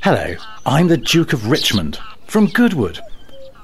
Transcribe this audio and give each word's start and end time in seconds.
Hello, 0.00 0.36
I'm 0.64 0.86
the 0.86 0.96
Duke 0.96 1.32
of 1.32 1.50
Richmond 1.50 1.98
from 2.28 2.46
Goodwood. 2.46 3.00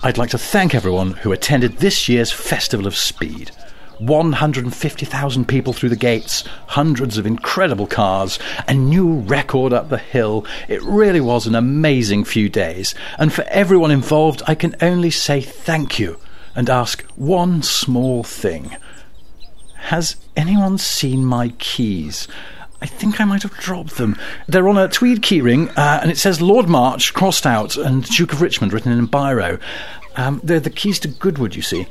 I'd 0.02 0.18
like 0.18 0.30
to 0.30 0.38
thank 0.38 0.75
everyone 0.75 1.12
who 1.12 1.30
attended 1.30 1.78
this 1.78 2.08
year's 2.08 2.33
Festival 2.33 2.88
of 2.88 2.96
Speed. 2.96 3.52
150,000 4.00 5.44
people 5.47 5.73
through 5.73 5.91
the 5.91 5.97
gates, 5.97 6.42
hundreds 6.67 7.18
of 7.18 7.25
incredible 7.25 7.86
cars, 7.86 8.41
a 8.66 8.75
new 8.75 9.20
record 9.20 9.72
up 9.72 9.90
the 9.90 9.96
hill. 9.96 10.44
It 10.66 10.82
really 10.82 11.20
was 11.20 11.46
an 11.46 11.54
amazing 11.54 12.24
few 12.24 12.48
days. 12.48 12.96
And 13.16 13.32
for 13.32 13.44
everyone 13.44 13.92
involved, 13.92 14.42
I 14.48 14.56
can 14.56 14.74
only 14.82 15.12
say 15.12 15.40
thank 15.40 16.00
you 16.00 16.18
and 16.56 16.68
ask 16.68 17.02
one 17.14 17.62
small 17.62 18.24
thing. 18.24 18.76
Has 19.76 20.16
anyone 20.36 20.78
seen 20.78 21.24
my 21.24 21.50
keys? 21.60 22.26
I 22.82 22.86
think 22.86 23.20
I 23.20 23.25
might 23.25 23.43
have 23.43 23.52
dropped 23.52 23.96
them. 23.96 24.16
They're 24.46 24.68
on 24.68 24.77
a 24.77 24.88
tweed 24.88 25.22
keyring, 25.22 25.71
uh, 25.76 26.00
and 26.03 26.11
it 26.11 26.18
says 26.18 26.43
Lord 26.43 26.68
March 26.68 27.14
crossed 27.14 27.46
out 27.46 27.76
and 27.76 28.04
Duke 28.04 28.32
of 28.32 28.43
Richmond 28.43 28.72
written 28.72 28.93
in 28.93 29.08
biro. 29.08 29.58
Um, 30.17 30.40
they're 30.44 30.61
the 30.61 30.71
keys 30.71 30.98
to 31.00 31.08
Goodwood, 31.08 31.54
you 31.57 31.62
see. 31.62 31.86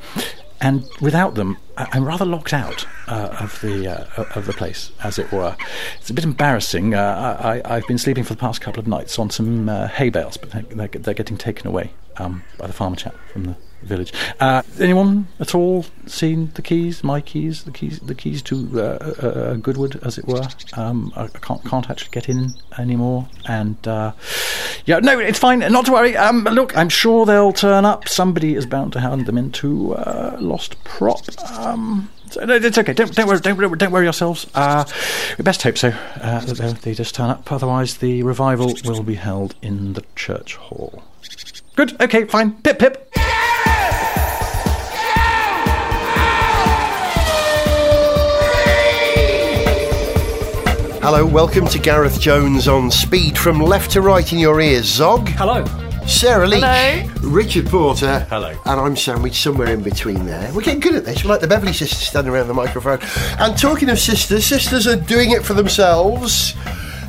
And 0.60 0.88
without 1.00 1.34
them, 1.34 1.56
I- 1.76 1.88
I'm 1.92 2.04
rather 2.04 2.24
locked 2.24 2.54
out 2.54 2.86
uh, 3.08 3.36
of 3.40 3.60
the 3.60 3.88
uh, 3.88 4.24
of 4.34 4.46
the 4.46 4.52
place, 4.52 4.92
as 5.02 5.18
it 5.18 5.30
were. 5.32 5.56
It's 6.00 6.08
a 6.10 6.14
bit 6.14 6.24
embarrassing. 6.24 6.94
Uh, 6.94 7.36
I, 7.64 7.76
I've 7.76 7.86
been 7.88 7.98
sleeping 7.98 8.24
for 8.24 8.32
the 8.34 8.40
past 8.40 8.60
couple 8.60 8.80
of 8.80 8.86
nights 8.86 9.18
on 9.18 9.28
some 9.30 9.68
uh, 9.68 9.88
hay 9.88 10.08
bales, 10.10 10.36
but 10.36 10.52
they're, 10.52 10.62
they're, 10.62 10.88
they're 11.00 11.12
getting 11.14 11.36
taken 11.36 11.66
away 11.66 11.92
um, 12.18 12.44
by 12.56 12.66
the 12.66 12.72
farmer 12.72 12.96
chap 12.96 13.14
from 13.32 13.44
the 13.44 13.56
village. 13.84 14.12
Uh, 14.40 14.62
anyone 14.80 15.26
at 15.40 15.54
all 15.54 15.84
seen 16.06 16.50
the 16.54 16.62
keys? 16.62 17.04
My 17.04 17.20
keys, 17.20 17.64
the 17.64 17.70
keys, 17.70 17.98
the 18.00 18.14
keys 18.14 18.42
to 18.42 18.70
uh, 18.74 19.14
uh, 19.22 19.26
uh, 19.26 19.54
Goodwood, 19.54 20.00
as 20.04 20.18
it 20.18 20.26
were. 20.26 20.46
Um, 20.74 21.12
I, 21.16 21.28
can't 21.28 21.64
can't 21.64 21.88
actually 21.90 22.10
get 22.10 22.28
in 22.28 22.54
anymore, 22.78 23.28
and 23.46 23.76
uh, 23.86 24.12
yeah, 24.86 24.98
no, 25.00 25.18
it's 25.18 25.38
fine. 25.38 25.60
Not 25.60 25.86
to 25.86 25.92
worry. 25.92 26.16
Um, 26.16 26.44
look, 26.44 26.76
I'm 26.76 26.88
sure 26.88 27.26
they'll 27.26 27.52
turn 27.52 27.84
up. 27.84 28.08
Somebody 28.08 28.54
is 28.54 28.66
bound 28.66 28.92
to 28.94 29.00
hand 29.00 29.26
them 29.26 29.38
into 29.38 29.94
uh, 29.94 30.36
lost 30.40 30.82
prop. 30.84 31.20
Um, 31.58 32.10
it's 32.36 32.78
okay. 32.78 32.92
Don't, 32.92 33.14
don't 33.14 33.26
worry. 33.26 33.40
Don't, 33.40 33.78
don't 33.78 33.92
worry 33.92 34.04
yourselves. 34.04 34.46
Uh, 34.54 34.84
we 35.38 35.42
best 35.42 35.62
hope 35.62 35.78
so. 35.78 35.88
Uh, 36.20 36.40
they 36.82 36.94
just 36.94 37.14
turn 37.14 37.30
up. 37.30 37.50
Otherwise, 37.50 37.98
the 37.98 38.22
revival 38.22 38.74
will 38.84 39.02
be 39.02 39.14
held 39.14 39.54
in 39.62 39.92
the 39.92 40.04
church 40.16 40.56
hall. 40.56 41.02
Good. 41.76 42.00
Okay. 42.00 42.24
Fine. 42.24 42.62
Pip 42.62 42.78
pip. 42.78 43.03
Hello, 51.04 51.26
welcome 51.26 51.66
to 51.66 51.78
Gareth 51.78 52.18
Jones 52.18 52.66
on 52.66 52.90
Speed 52.90 53.36
from 53.36 53.60
left 53.60 53.90
to 53.90 54.00
right 54.00 54.32
in 54.32 54.38
your 54.38 54.58
ears. 54.58 54.86
Zog, 54.86 55.28
Hello. 55.28 55.62
Sarah 56.06 56.46
Leach, 56.46 56.64
Hello. 56.64 57.30
Richard 57.30 57.66
Porter, 57.66 58.20
Hello. 58.30 58.58
and 58.64 58.80
I'm 58.80 58.96
sandwiched 58.96 59.42
somewhere 59.42 59.68
in 59.68 59.82
between 59.82 60.24
there. 60.24 60.50
We're 60.54 60.62
getting 60.62 60.80
good 60.80 60.94
at 60.94 61.04
this. 61.04 61.22
We're 61.22 61.28
like 61.28 61.42
the 61.42 61.46
Beverley 61.46 61.74
sisters 61.74 62.08
standing 62.08 62.32
around 62.32 62.48
the 62.48 62.54
microphone. 62.54 63.00
And 63.38 63.54
talking 63.58 63.90
of 63.90 63.98
sisters, 63.98 64.46
sisters 64.46 64.86
are 64.86 64.96
doing 64.96 65.32
it 65.32 65.44
for 65.44 65.52
themselves. 65.52 66.54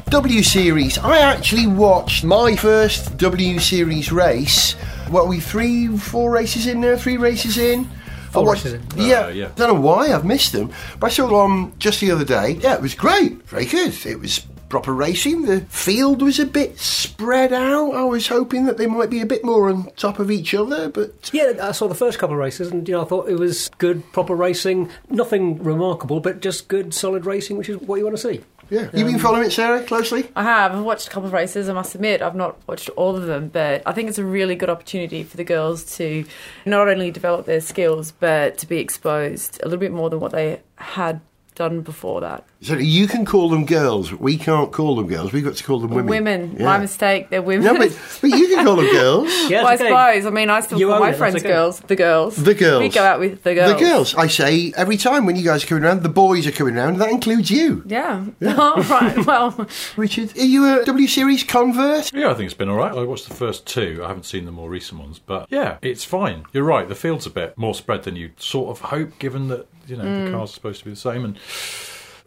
W 0.10 0.44
Series. 0.44 0.98
I 0.98 1.20
actually 1.20 1.66
watched 1.66 2.26
my 2.26 2.58
first 2.58 3.16
W 3.18 3.60
Series 3.60 4.12
race. 4.12 4.74
What 5.08 5.22
are 5.24 5.30
we, 5.30 5.40
three, 5.40 5.88
four 5.98 6.32
races 6.32 6.68
in 6.68 6.82
now? 6.82 6.98
Three 6.98 7.16
races 7.16 7.58
in? 7.58 7.90
I 8.36 8.40
Four 8.40 8.46
watched- 8.48 8.66
races 8.66 8.82
in. 8.96 9.02
Yeah, 9.06 9.26
Uh, 9.26 9.30
yeah. 9.30 9.48
don't 9.56 9.74
know 9.74 9.80
why 9.82 10.14
I've 10.14 10.26
missed 10.26 10.52
them, 10.54 10.70
but 11.00 11.08
I 11.08 11.10
saw 11.10 11.28
one 11.32 11.74
just 11.80 12.00
the 12.02 12.12
other 12.12 12.26
day. 12.26 12.58
Yeah, 12.62 12.74
it 12.76 12.82
was 12.82 12.94
great, 12.94 13.48
very 13.48 13.66
good. 13.66 13.94
It 14.06 14.20
was 14.20 14.42
proper 14.68 14.94
racing. 14.94 15.44
The 15.44 15.62
field 15.70 16.22
was 16.22 16.40
a 16.40 16.46
bit 16.46 16.78
spread 16.80 17.54
out. 17.54 17.92
I 17.94 18.04
was 18.04 18.28
hoping 18.28 18.66
that 18.66 18.78
they 18.78 18.88
might 18.88 19.10
be 19.10 19.22
a 19.22 19.26
bit 19.26 19.44
more 19.46 19.70
on 19.70 19.90
top 19.96 20.20
of 20.20 20.30
each 20.32 20.54
other, 20.54 20.90
but 20.90 21.30
Yeah, 21.32 21.54
I 21.62 21.72
saw 21.72 21.88
the 21.88 21.96
first 21.96 22.18
couple 22.20 22.36
of 22.36 22.40
races, 22.40 22.72
and 22.72 22.88
you 22.88 22.96
know, 22.96 23.02
I 23.02 23.06
thought 23.06 23.30
it 23.30 23.40
was 23.40 23.70
good, 23.78 24.04
proper 24.12 24.36
racing. 24.36 24.90
Nothing 25.10 25.64
remarkable, 25.64 26.20
but 26.20 26.42
just 26.42 26.68
good, 26.68 26.94
solid 26.94 27.26
racing, 27.26 27.58
which 27.58 27.70
is 27.70 27.78
what 27.78 27.98
you 28.00 28.06
want 28.06 28.18
to 28.18 28.22
see. 28.22 28.42
Yeah. 28.70 28.90
You've 28.94 29.08
been 29.08 29.16
um, 29.16 29.20
following 29.20 29.46
it, 29.46 29.52
Sarah, 29.52 29.84
closely. 29.84 30.30
I 30.36 30.44
have. 30.44 30.74
I've 30.74 30.84
watched 30.84 31.08
a 31.08 31.10
couple 31.10 31.28
of 31.28 31.34
races. 31.34 31.70
I 31.70 31.74
must 31.74 31.96
admit, 31.96 32.22
I've 32.22 32.36
not 32.36 32.58
watched 32.68 32.90
all 32.90 33.16
of 33.16 33.26
them, 33.26 33.50
but 33.50 33.82
I 33.86 33.92
think 33.92 34.10
it's 34.10 34.18
a 34.18 34.26
really 34.26 34.56
good 34.56 34.70
opportunity 34.70 35.24
for 35.24 35.38
the 35.38 35.44
girls 35.44 35.98
to 35.98 36.26
not 36.66 36.88
only 36.88 37.12
develop 37.12 37.46
their 37.46 37.62
skills, 37.62 38.12
but 38.12 38.58
to 38.60 38.68
be 38.68 38.78
exposed 38.78 39.60
a 39.62 39.66
little 39.66 39.80
bit 39.80 39.92
more 39.92 40.10
than 40.10 40.20
what 40.20 40.32
they 40.32 40.62
had 40.78 41.22
done 41.56 41.82
before 41.82 42.22
that. 42.22 42.44
So 42.66 42.78
you 42.78 43.08
can 43.08 43.26
call 43.26 43.50
them 43.50 43.66
girls. 43.66 44.12
We 44.12 44.38
can't 44.38 44.72
call 44.72 44.96
them 44.96 45.06
girls. 45.06 45.32
We've 45.32 45.44
got 45.44 45.56
to 45.56 45.64
call 45.64 45.80
them 45.80 45.92
women. 45.92 46.08
Women, 46.08 46.56
Yeah. 46.58 46.66
my 46.66 46.80
mistake. 46.80 47.30
They're 47.30 47.44
women. 47.44 47.64
No, 47.64 47.78
but, 47.78 47.96
but 48.22 48.32
you 48.32 48.48
can 48.48 48.66
call 48.66 48.78
them 48.78 48.92
girls. 48.92 49.32
Yeah, 49.46 49.62
well, 49.62 49.68
I 49.68 49.76
okay. 49.76 49.90
suppose. 49.90 50.26
I 50.26 50.30
mean, 50.32 50.50
I 50.50 50.60
still 50.62 50.80
You 50.80 50.88
call 50.88 50.96
own 50.96 51.02
my 51.02 51.12
it, 51.12 51.18
friends 51.18 51.36
okay. 51.36 51.48
girls. 51.48 51.80
The 51.82 51.96
girls. 51.96 52.36
The 52.38 52.56
girls. 52.56 52.82
We 52.82 52.90
go 52.90 53.04
out 53.04 53.20
with 53.20 53.44
the 53.44 53.54
girls. 53.54 53.74
The 53.74 53.80
girls. 53.80 54.16
I 54.16 54.26
say 54.26 54.74
every 54.76 54.98
time 54.98 55.28
when 55.28 55.36
you 55.36 55.44
guys 55.44 55.64
are 55.64 55.68
coming 55.68 55.84
around, 55.84 56.02
the 56.02 56.10
boys 56.10 56.48
are 56.48 56.52
coming 56.52 56.76
around. 56.76 56.98
That 56.98 57.12
includes 57.12 57.52
you, 57.52 57.84
Yeah. 57.86 58.26
All 58.58 58.82
right. 58.84 59.16
Well, 59.26 59.68
Richard. 59.98 60.38
Are 60.38 60.46
you 60.46 60.82
a 60.82 60.86
W 60.86 61.08
Series 61.08 61.44
convert? 61.44 62.12
Yeah, 62.14 62.30
I 62.30 62.34
think 62.34 62.46
it's 62.46 62.54
been 62.54 62.70
all 62.70 62.78
right. 62.78 62.92
I 62.92 63.04
watched 63.04 63.28
the 63.28 63.34
first 63.34 63.66
two. 63.66 64.02
I 64.04 64.08
haven't 64.08 64.26
seen 64.26 64.46
the 64.46 64.52
more 64.52 64.70
recent 64.70 65.02
ones, 65.02 65.20
but 65.20 65.48
yeah, 65.50 65.78
it's 65.82 66.04
fine. 66.04 66.46
You're 66.54 66.64
right. 66.64 66.88
The 66.88 66.96
field's 66.96 67.26
a 67.26 67.30
bit 67.30 67.58
more 67.58 67.74
spread 67.74 68.04
than 68.04 68.16
you 68.16 68.32
sort 68.38 68.70
of 68.70 68.90
hope, 68.90 69.18
given 69.20 69.48
that 69.48 69.68
you 69.88 69.98
know 69.98 70.04
the 70.04 70.30
mm. 70.30 70.32
cars 70.32 70.52
are 70.52 70.54
supposed 70.54 70.80
to 70.80 70.86
be 70.86 70.92
the 70.92 70.98
same. 70.98 71.26
And 71.26 71.38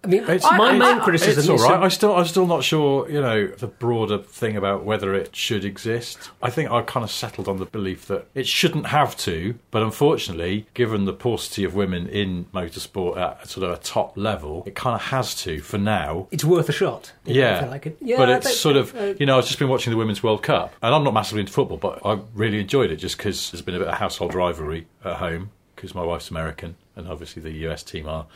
I 0.05 0.07
mean, 0.07 0.25
it's 0.29 0.45
my 0.45 0.75
it's- 0.75 0.79
main 0.79 1.01
criticism 1.01 1.41
It's 1.41 1.49
all 1.49 1.57
is 1.57 1.63
right. 1.63 1.83
I 1.83 1.89
still, 1.89 2.15
I'm 2.15 2.25
still 2.27 2.47
not 2.47 2.63
sure. 2.63 3.11
You 3.11 3.21
know, 3.21 3.47
the 3.49 3.67
broader 3.67 4.19
thing 4.19 4.57
about 4.57 4.85
whether 4.85 5.13
it 5.13 5.35
should 5.35 5.65
exist. 5.65 6.31
I 6.41 6.51
think 6.51 6.71
I 6.71 6.83
kind 6.83 7.03
of 7.03 7.11
settled 7.11 7.49
on 7.49 7.59
the 7.59 7.65
belief 7.65 8.07
that 8.07 8.27
it 8.35 8.47
shouldn't 8.47 8.87
have 8.87 9.17
to, 9.19 9.57
but 9.73 9.83
unfortunately, 9.83 10.67
given 10.75 11.05
the 11.05 11.13
paucity 11.13 11.65
of 11.65 11.75
women 11.75 12.07
in 12.07 12.45
motorsport 12.55 13.17
at 13.17 13.49
sort 13.49 13.65
of 13.69 13.77
a 13.77 13.83
top 13.83 14.17
level, 14.17 14.63
it 14.67 14.77
kind 14.77 14.95
of 14.95 15.03
has 15.07 15.35
to 15.43 15.61
for 15.61 15.79
now. 15.79 16.29
it's 16.31 16.45
worth 16.45 16.69
a 16.69 16.73
shot. 16.73 17.13
you 17.25 17.35
know, 17.35 17.41
I 17.41 17.43
Yeah, 17.43 17.61
feel 17.63 17.71
like 17.71 17.87
it. 17.87 17.97
Yeah, 18.01 18.17
but 18.19 18.29
it's 18.29 18.47
think- 18.47 18.57
sort 18.59 18.77
of 18.77 18.95
uh, 18.97 19.15
you 19.19 19.27
know 19.27 19.37
I've 19.39 19.47
just 19.47 19.59
been 19.59 19.69
watching 19.69 19.91
the 19.91 19.97
Women's 19.97 20.23
World 20.23 20.43
Cup, 20.45 20.75
and 20.81 20.95
I'm 20.95 21.03
not 21.03 21.13
massively 21.13 21.41
into 21.41 21.53
football, 21.53 21.77
but 21.77 22.01
I 22.05 22.21
really 22.35 22.61
enjoyed 22.61 22.93
it 22.93 22.97
just 22.97 23.17
because 23.19 23.51
there's 23.51 23.63
been 23.63 23.75
a 23.75 23.79
bit 23.81 23.89
of 23.89 23.95
household 23.95 24.33
rivalry 24.33 24.87
at 25.05 25.17
home 25.17 25.51
because 25.75 25.95
my 25.95 26.05
wife's 26.05 26.31
American, 26.31 26.77
and 26.97 27.09
obviously 27.09 27.43
the 27.43 27.53
US 27.69 27.83
team 27.83 28.09
are 28.09 28.27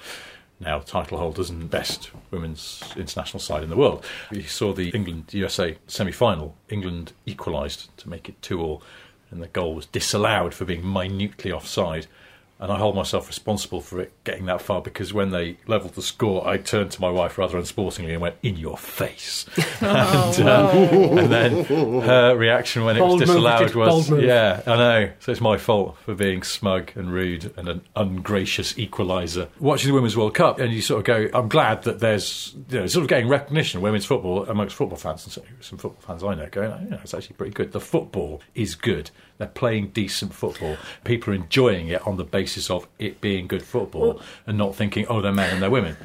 now 0.62 0.78
title 0.78 1.18
holders 1.18 1.50
and 1.50 1.70
best 1.70 2.10
women's 2.30 2.82
international 2.96 3.40
side 3.40 3.62
in 3.62 3.70
the 3.70 3.76
world. 3.76 4.04
You 4.30 4.42
saw 4.42 4.72
the 4.72 4.90
England 4.90 5.32
USA 5.32 5.76
semi 5.86 6.12
final. 6.12 6.56
England 6.68 7.12
equalised 7.26 7.96
to 7.98 8.08
make 8.08 8.28
it 8.28 8.40
two 8.42 8.60
all, 8.60 8.82
and 9.30 9.42
the 9.42 9.48
goal 9.48 9.74
was 9.74 9.86
disallowed 9.86 10.54
for 10.54 10.64
being 10.64 10.86
minutely 10.90 11.52
offside. 11.52 12.06
And 12.62 12.70
I 12.70 12.78
hold 12.78 12.94
myself 12.94 13.26
responsible 13.26 13.80
for 13.80 14.00
it 14.00 14.12
getting 14.22 14.46
that 14.46 14.62
far 14.62 14.80
because 14.80 15.12
when 15.12 15.32
they 15.32 15.56
levelled 15.66 15.94
the 15.94 16.02
score, 16.02 16.46
I 16.46 16.58
turned 16.58 16.92
to 16.92 17.00
my 17.00 17.10
wife 17.10 17.36
rather 17.36 17.58
unsportingly 17.58 18.12
and 18.12 18.22
went, 18.22 18.36
"In 18.44 18.56
your 18.56 18.78
face!" 18.78 19.46
and, 19.80 20.48
uh, 20.48 20.70
and 20.70 21.32
then 21.32 21.64
her 21.64 22.36
reaction 22.36 22.84
when 22.84 22.96
it 22.96 23.00
was 23.00 23.20
disallowed 23.20 23.74
was, 23.74 24.08
"Yeah, 24.10 24.62
I 24.64 24.76
know." 24.76 25.10
So 25.18 25.32
it's 25.32 25.40
my 25.40 25.58
fault 25.58 25.98
for 26.04 26.14
being 26.14 26.44
smug 26.44 26.92
and 26.94 27.12
rude 27.12 27.52
and 27.56 27.68
an 27.68 27.80
ungracious 27.96 28.74
equaliser. 28.74 29.48
Watching 29.58 29.88
the 29.88 29.94
Women's 29.94 30.16
World 30.16 30.34
Cup, 30.34 30.60
and 30.60 30.72
you 30.72 30.82
sort 30.82 31.00
of 31.00 31.04
go, 31.04 31.36
"I'm 31.36 31.48
glad 31.48 31.82
that 31.82 31.98
there's 31.98 32.54
you 32.70 32.78
know 32.78 32.86
sort 32.86 33.02
of 33.02 33.08
getting 33.08 33.26
recognition 33.28 33.78
of 33.78 33.82
women's 33.82 34.04
football 34.04 34.46
amongst 34.46 34.76
football 34.76 34.98
fans 34.98 35.24
and 35.24 35.32
certainly 35.32 35.56
some 35.60 35.78
football 35.78 36.00
fans 36.00 36.22
I 36.22 36.34
know 36.34 36.48
going, 36.50 36.70
oh, 36.70 36.86
yeah, 36.90 37.00
it's 37.02 37.14
actually 37.14 37.34
pretty 37.34 37.52
good. 37.52 37.72
The 37.72 37.80
football 37.80 38.40
is 38.54 38.76
good. 38.76 39.10
They're 39.38 39.48
playing 39.48 39.88
decent 39.88 40.34
football. 40.34 40.76
People 41.04 41.32
are 41.32 41.36
enjoying 41.36 41.88
it 41.88 42.06
on 42.06 42.16
the 42.16 42.24
basis 42.24 42.51
of 42.70 42.86
it 42.98 43.20
being 43.20 43.46
good 43.46 43.62
football 43.62 44.20
and 44.46 44.58
not 44.58 44.74
thinking, 44.74 45.06
oh, 45.08 45.20
they're 45.20 45.32
men 45.32 45.54
and 45.54 45.62
they're 45.62 45.70
women." 45.70 45.96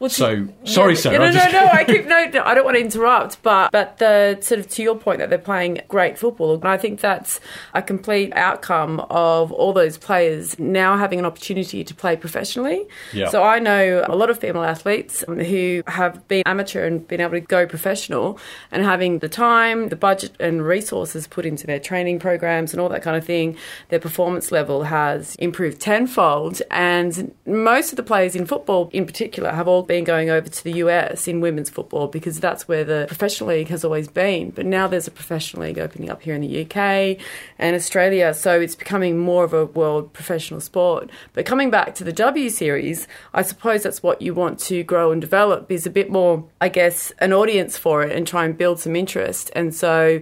Well, 0.00 0.08
So, 0.08 0.46
to- 0.46 0.48
sorry, 0.64 0.96
Sarah, 0.96 1.18
No, 1.18 1.26
no, 1.26 1.32
just- 1.32 1.52
no. 1.52 1.68
I 1.70 1.84
keep 1.92 2.06
no, 2.06 2.24
no. 2.32 2.42
I 2.42 2.54
don't 2.54 2.64
want 2.64 2.76
to 2.78 2.80
interrupt, 2.80 3.42
but 3.42 3.70
but 3.70 3.98
the 3.98 4.38
sort 4.40 4.58
of 4.58 4.68
to 4.70 4.82
your 4.82 4.96
point 4.96 5.18
that 5.18 5.28
they're 5.28 5.38
playing 5.38 5.82
great 5.88 6.18
football, 6.18 6.54
and 6.54 6.64
I 6.64 6.78
think 6.78 7.00
that's 7.00 7.38
a 7.74 7.82
complete 7.82 8.32
outcome 8.34 9.00
of 9.10 9.52
all 9.52 9.74
those 9.74 9.98
players 9.98 10.58
now 10.58 10.96
having 10.96 11.18
an 11.18 11.26
opportunity 11.26 11.84
to 11.84 11.94
play 11.94 12.16
professionally. 12.16 12.86
Yeah. 13.12 13.28
So 13.28 13.42
I 13.42 13.58
know 13.58 14.02
a 14.08 14.16
lot 14.16 14.30
of 14.30 14.38
female 14.38 14.62
athletes 14.64 15.22
who 15.28 15.82
have 15.86 16.26
been 16.28 16.44
amateur 16.46 16.86
and 16.86 17.06
been 17.06 17.20
able 17.20 17.32
to 17.32 17.40
go 17.40 17.66
professional, 17.66 18.38
and 18.72 18.82
having 18.82 19.18
the 19.18 19.28
time, 19.28 19.90
the 19.90 19.96
budget, 19.96 20.32
and 20.40 20.66
resources 20.66 21.26
put 21.26 21.44
into 21.44 21.66
their 21.66 21.78
training 21.78 22.20
programs 22.20 22.72
and 22.72 22.80
all 22.80 22.88
that 22.88 23.02
kind 23.02 23.16
of 23.18 23.24
thing. 23.26 23.54
Their 23.90 24.00
performance 24.00 24.50
level 24.50 24.84
has 24.84 25.34
improved 25.36 25.78
tenfold, 25.78 26.62
and 26.70 27.34
most 27.44 27.92
of 27.92 27.96
the 27.96 28.02
players 28.02 28.34
in 28.34 28.46
football, 28.46 28.88
in 28.94 29.04
particular, 29.04 29.50
have 29.52 29.68
all 29.68 29.82
been 29.90 30.04
going 30.04 30.30
over 30.30 30.48
to 30.48 30.62
the 30.62 30.74
US 30.74 31.26
in 31.26 31.40
women's 31.40 31.68
football 31.68 32.06
because 32.06 32.38
that's 32.38 32.68
where 32.68 32.84
the 32.84 33.06
professional 33.08 33.50
league 33.50 33.66
has 33.70 33.84
always 33.84 34.06
been. 34.06 34.50
But 34.50 34.64
now 34.64 34.86
there's 34.86 35.08
a 35.08 35.10
professional 35.10 35.64
league 35.64 35.80
opening 35.80 36.08
up 36.08 36.22
here 36.22 36.36
in 36.36 36.42
the 36.42 36.62
UK 36.62 37.18
and 37.58 37.74
Australia, 37.74 38.32
so 38.32 38.60
it's 38.60 38.76
becoming 38.76 39.18
more 39.18 39.42
of 39.42 39.52
a 39.52 39.66
world 39.66 40.12
professional 40.12 40.60
sport. 40.60 41.10
But 41.32 41.44
coming 41.44 41.70
back 41.70 41.96
to 41.96 42.04
the 42.04 42.12
W 42.12 42.50
Series, 42.50 43.08
I 43.34 43.42
suppose 43.42 43.82
that's 43.82 44.00
what 44.00 44.22
you 44.22 44.32
want 44.32 44.60
to 44.60 44.84
grow 44.84 45.10
and 45.10 45.20
develop 45.20 45.72
is 45.72 45.86
a 45.86 45.90
bit 45.90 46.08
more, 46.08 46.44
I 46.60 46.68
guess, 46.68 47.10
an 47.18 47.32
audience 47.32 47.76
for 47.76 48.04
it 48.04 48.16
and 48.16 48.24
try 48.24 48.44
and 48.44 48.56
build 48.56 48.78
some 48.78 48.94
interest. 48.94 49.50
And 49.56 49.74
so 49.74 50.20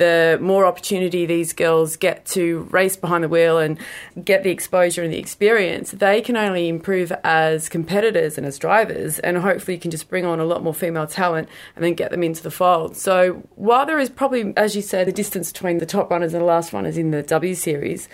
the 0.00 0.38
more 0.40 0.64
opportunity 0.64 1.26
these 1.26 1.52
girls 1.52 1.96
get 1.96 2.24
to 2.24 2.62
race 2.70 2.96
behind 2.96 3.22
the 3.22 3.28
wheel 3.28 3.58
and 3.58 3.78
get 4.24 4.42
the 4.42 4.50
exposure 4.50 5.02
and 5.02 5.12
the 5.12 5.18
experience, 5.18 5.92
they 5.92 6.22
can 6.22 6.36
only 6.36 6.68
improve 6.68 7.12
as 7.22 7.68
competitors 7.68 8.38
and 8.38 8.46
as 8.46 8.58
drivers, 8.58 9.18
and 9.18 9.36
hopefully 9.36 9.74
you 9.74 9.80
can 9.80 9.90
just 9.90 10.08
bring 10.08 10.24
on 10.24 10.40
a 10.40 10.44
lot 10.44 10.62
more 10.62 10.74
female 10.74 11.06
talent 11.06 11.48
and 11.76 11.84
then 11.84 11.92
get 11.92 12.10
them 12.10 12.22
into 12.22 12.42
the 12.42 12.50
fold. 12.50 12.96
So 12.96 13.42
while 13.56 13.84
there 13.84 13.98
is 13.98 14.08
probably, 14.08 14.54
as 14.56 14.74
you 14.74 14.80
said, 14.80 15.06
the 15.06 15.12
distance 15.12 15.52
between 15.52 15.78
the 15.78 15.86
top 15.86 16.10
runners 16.10 16.32
and 16.32 16.40
the 16.40 16.46
last 16.46 16.72
runners 16.72 16.96
in 16.96 17.10
the 17.10 17.22
W 17.22 17.54
Series, 17.54 18.08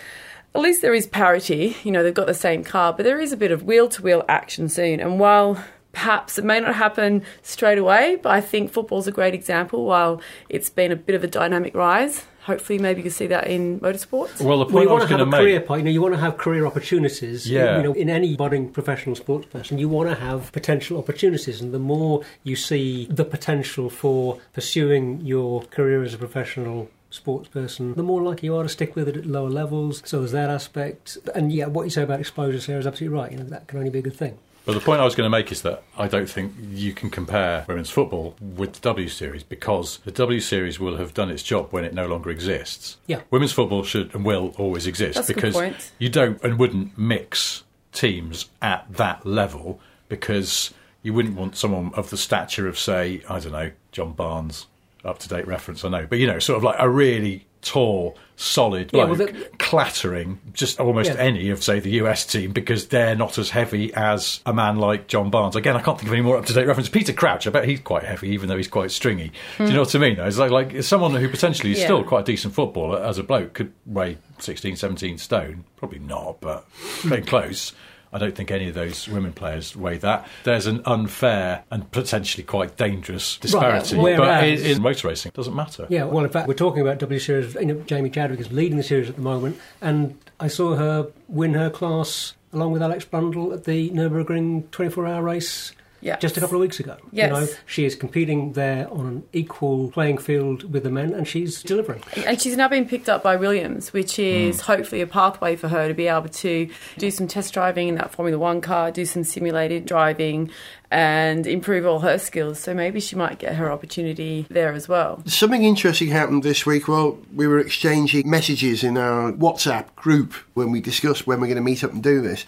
at 0.53 0.61
least 0.61 0.81
there 0.81 0.93
is 0.93 1.07
parity. 1.07 1.77
You 1.83 1.91
know, 1.91 2.03
they've 2.03 2.13
got 2.13 2.27
the 2.27 2.33
same 2.33 2.63
car, 2.65 2.91
but 2.91 3.03
there 3.03 3.21
is 3.21 3.31
a 3.31 3.37
bit 3.37 3.51
of 3.51 3.63
wheel 3.63 3.87
to 3.89 4.01
wheel 4.01 4.25
action 4.27 4.67
soon. 4.67 4.99
And 4.99 5.19
while 5.19 5.63
perhaps 5.97 6.37
it 6.37 6.45
may 6.45 6.59
not 6.59 6.75
happen 6.75 7.23
straight 7.41 7.79
away, 7.79 8.17
but 8.21 8.29
I 8.29 8.39
think 8.39 8.71
football's 8.71 9.07
a 9.07 9.11
great 9.11 9.33
example. 9.33 9.83
While 9.85 10.21
it's 10.47 10.69
been 10.69 10.91
a 10.91 10.95
bit 10.95 11.15
of 11.15 11.23
a 11.23 11.27
dynamic 11.27 11.73
rise, 11.73 12.23
hopefully 12.41 12.77
maybe 12.77 12.99
you 12.99 13.03
can 13.03 13.11
see 13.11 13.25
that 13.25 13.47
in 13.47 13.79
motorsports. 13.79 14.39
Well, 14.39 14.59
the 14.59 14.65
point 14.65 14.73
Well, 14.75 14.75
point 14.75 14.83
you 14.83 14.89
I 14.89 14.91
want 14.91 15.01
was 15.01 15.09
to 15.09 15.17
have 15.17 15.27
a 15.27 15.31
to 15.31 15.37
career, 15.37 15.59
make. 15.59 15.67
po- 15.67 15.75
you 15.75 15.83
know, 15.83 15.89
you 15.89 16.01
want 16.03 16.13
to 16.13 16.19
have 16.19 16.37
career 16.37 16.67
opportunities. 16.67 17.49
Yeah. 17.49 17.77
You 17.77 17.83
know, 17.83 17.93
in 17.93 18.11
any 18.11 18.35
budding 18.35 18.69
professional 18.69 19.15
sports 19.15 19.47
person, 19.47 19.79
you 19.79 19.89
want 19.89 20.07
to 20.09 20.15
have 20.15 20.51
potential 20.51 20.99
opportunities, 20.99 21.61
and 21.61 21.73
the 21.73 21.79
more 21.79 22.21
you 22.43 22.55
see 22.55 23.07
the 23.09 23.25
potential 23.25 23.89
for 23.89 24.37
pursuing 24.53 25.21
your 25.21 25.63
career 25.63 26.03
as 26.03 26.13
a 26.13 26.19
professional 26.19 26.89
sports 27.09 27.47
person, 27.49 27.95
the 27.95 28.03
more 28.03 28.21
likely 28.21 28.45
you 28.47 28.55
are 28.55 28.63
to 28.63 28.69
stick 28.69 28.95
with 28.95 29.07
it 29.07 29.17
at 29.17 29.25
lower 29.25 29.49
levels. 29.49 30.03
So 30.05 30.19
there's 30.19 30.33
that 30.33 30.51
aspect. 30.51 31.17
And 31.33 31.51
yeah, 31.51 31.65
what 31.65 31.83
you 31.85 31.89
say 31.89 32.03
about 32.03 32.19
exposure, 32.19 32.59
Sarah, 32.59 32.79
is 32.81 32.85
absolutely 32.85 33.17
right. 33.17 33.31
You 33.31 33.39
know, 33.39 33.45
that 33.45 33.67
can 33.67 33.79
only 33.79 33.89
be 33.89 33.99
a 33.99 34.03
good 34.03 34.15
thing. 34.15 34.37
But 34.67 34.73
the 34.73 34.81
point 34.81 34.99
I 34.99 35.05
was 35.05 35.15
going 35.15 35.25
to 35.25 35.29
make 35.29 35.49
is 35.49 35.61
that 35.61 35.81
I 35.97 36.09
don't 36.09 36.29
think 36.29 36.51
you 36.59 36.91
can 36.91 37.09
compare 37.09 37.63
women's 37.69 37.89
football 37.89 38.35
with 38.41 38.73
the 38.73 38.81
W 38.81 39.07
Series 39.07 39.41
because 39.41 39.99
the 39.99 40.11
W 40.11 40.41
Series 40.41 40.77
will 40.77 40.97
have 40.97 41.13
done 41.13 41.29
its 41.29 41.41
job 41.41 41.71
when 41.71 41.85
it 41.85 41.93
no 41.93 42.05
longer 42.05 42.29
exists. 42.29 42.97
Yeah. 43.07 43.21
Women's 43.31 43.53
football 43.53 43.85
should 43.85 44.13
and 44.13 44.25
will 44.25 44.53
always 44.57 44.85
exist 44.85 45.15
That's 45.15 45.27
because 45.29 45.57
you 45.99 46.09
don't 46.09 46.43
and 46.43 46.59
wouldn't 46.59 46.97
mix 46.97 47.63
teams 47.93 48.49
at 48.61 48.85
that 48.89 49.25
level 49.25 49.79
because 50.09 50.73
you 51.01 51.13
wouldn't 51.13 51.35
want 51.35 51.55
someone 51.55 51.93
of 51.93 52.09
the 52.09 52.17
stature 52.17 52.67
of, 52.67 52.77
say, 52.77 53.21
I 53.29 53.39
don't 53.39 53.53
know, 53.53 53.71
John 53.93 54.11
Barnes, 54.11 54.67
up 55.05 55.19
to 55.19 55.29
date 55.29 55.47
reference, 55.47 55.85
I 55.85 55.89
know, 55.89 56.05
but 56.05 56.19
you 56.19 56.27
know, 56.27 56.39
sort 56.39 56.57
of 56.57 56.63
like 56.63 56.75
a 56.77 56.89
really 56.89 57.45
tall, 57.61 58.17
solid 58.37 58.91
Yeah, 58.93 59.05
bloke 59.05 59.17
well, 59.17 59.27
that- 59.27 59.59
clattering 59.59 60.39
just 60.53 60.79
almost 60.79 61.09
Yeah. 61.09 61.17
any 61.17 61.49
of, 61.49 61.63
say, 61.63 61.79
the 61.79 61.89
US 61.91 62.23
team 62.25 62.51
because 62.51 62.87
they're 62.87 63.15
not 63.15 63.37
as 63.37 63.49
heavy 63.49 63.93
as 63.95 64.39
a 64.45 64.53
man 64.53 64.77
like 64.77 65.07
John 65.07 65.29
Barnes. 65.29 65.55
Again, 65.55 65.75
I 65.75 65.81
can't 65.81 65.97
think 65.97 66.07
of 66.07 66.13
any 66.13 66.21
more 66.21 66.37
up 66.37 66.45
to 66.45 66.53
date 66.53 66.67
reference. 66.67 66.87
Peter 66.87 67.13
Crouch, 67.13 67.47
I 67.47 67.49
bet 67.49 67.65
he's 67.65 67.79
quite 67.79 68.03
heavy, 68.03 68.29
even 68.29 68.47
though 68.47 68.55
he's 68.55 68.67
quite 68.67 68.91
stringy. 68.91 69.31
Do 69.57 69.63
you 69.63 69.69
hmm. 69.69 69.75
know 69.75 69.81
what 69.81 69.95
I 69.95 69.99
mean? 69.99 70.15
though? 70.17 70.25
It's 70.25 70.37
like, 70.37 70.51
like 70.51 70.83
someone 70.83 71.15
who 71.15 71.27
potentially 71.27 71.71
is 71.71 71.79
Yeah. 71.79 71.85
still 71.85 72.03
quite 72.03 72.21
a 72.21 72.25
decent 72.25 72.53
footballer 72.53 73.03
as 73.03 73.17
a 73.17 73.23
bloke 73.23 73.53
could 73.53 73.73
weigh 73.85 74.19
16, 74.37 74.75
17 74.75 75.17
stone. 75.17 75.65
Probably 75.75 75.99
not, 75.99 76.39
but 76.39 76.65
getting 77.03 77.25
close. 77.25 77.73
I 78.11 78.17
don't 78.17 78.35
think 78.35 78.51
any 78.51 78.69
of 78.69 78.75
those 78.75 79.07
women 79.07 79.33
players 79.33 79.75
weigh 79.75 79.97
that. 79.97 80.27
There's 80.43 80.67
an 80.67 80.81
unfair 80.85 81.63
and 81.71 81.89
potentially 81.91 82.43
quite 82.43 82.77
dangerous 82.77 83.37
disparity. 83.37 83.97
Right, 83.97 84.17
but 84.17 84.47
in, 84.47 84.59
in 84.59 84.81
motor 84.81 85.07
racing, 85.07 85.29
it 85.29 85.35
doesn't 85.35 85.55
matter. 85.55 85.87
Yeah, 85.89 86.05
well, 86.05 86.23
in 86.23 86.29
fact, 86.29 86.47
we're 86.47 86.53
talking 86.53 86.81
about 86.81 86.99
W 86.99 87.19
Series. 87.19 87.55
You 87.55 87.65
know, 87.65 87.81
Jamie 87.81 88.09
Chadwick 88.09 88.39
is 88.39 88.51
leading 88.51 88.77
the 88.77 88.83
series 88.83 89.09
at 89.09 89.15
the 89.15 89.21
moment, 89.21 89.59
and 89.81 90.17
I 90.39 90.47
saw 90.47 90.75
her 90.75 91.11
win 91.27 91.53
her 91.53 91.69
class 91.69 92.33
along 92.53 92.71
with 92.71 92.81
Alex 92.81 93.05
Brundle 93.05 93.53
at 93.53 93.65
the 93.65 93.89
Nurburgring 93.89 94.63
24-hour 94.69 95.21
race 95.21 95.73
Yeah. 96.01 96.17
just 96.17 96.37
a 96.37 96.39
couple 96.39 96.55
of 96.57 96.61
weeks 96.61 96.79
ago. 96.79 96.97
Yes. 97.11 97.27
You 97.29 97.33
know, 97.39 97.47
she 97.65 97.85
is 97.85 97.95
competing 97.95 98.53
there 98.53 98.87
on 98.91 99.07
an 99.07 99.23
equal 99.33 99.91
playing 99.91 100.19
field 100.19 100.71
with 100.71 100.83
the 100.83 100.89
men, 100.91 101.13
and 101.13 101.27
she's 101.27 101.63
delivering. 101.63 102.01
And 102.25 102.39
she's 102.41 102.55
now 102.55 102.67
been 102.67 102.87
picked 102.87 103.09
up 103.09 103.23
by 103.23 103.35
Williams, 103.35 103.93
which 103.93 104.19
is 104.19 104.61
Hmm. 104.61 104.73
hopefully 104.73 105.01
a 105.01 105.07
pathway 105.07 105.55
for 105.55 105.67
her 105.69 105.87
to 105.87 105.93
be 105.93 106.07
able 106.07 106.29
to 106.29 106.69
do 106.97 107.11
some 107.11 107.27
test 107.27 107.53
driving 107.53 107.87
in 107.87 107.95
that 107.95 108.11
Formula 108.11 108.37
One 108.37 108.61
car, 108.61 108.91
do 108.91 109.05
some 109.05 109.23
simulated 109.23 109.85
driving, 109.85 110.49
and 110.89 111.45
improve 111.45 111.85
all 111.85 111.99
her 111.99 112.17
skills. 112.17 112.59
So 112.59 112.73
maybe 112.73 112.99
she 113.01 113.15
might 113.17 113.39
get 113.39 113.55
her 113.55 113.69
opportunity 113.71 114.45
there 114.49 114.71
as 114.73 114.87
well. 114.87 115.21
Something 115.25 115.63
interesting 115.63 116.07
happened 116.09 116.43
this 116.43 116.65
week. 116.65 116.87
Well, 116.87 117.17
we 117.35 117.45
were 117.47 117.59
exchanging 117.59 118.29
messages 118.29 118.83
in 118.83 118.97
our 118.97 119.33
WhatsApp 119.33 119.93
group 119.95 120.33
when 120.53 120.71
we 120.71 120.79
discussed 120.79 121.27
when 121.27 121.41
we're 121.41 121.47
going 121.47 121.57
to 121.57 121.61
meet 121.63 121.83
up 121.83 121.91
and 121.91 122.01
do 122.01 122.21
this. 122.21 122.45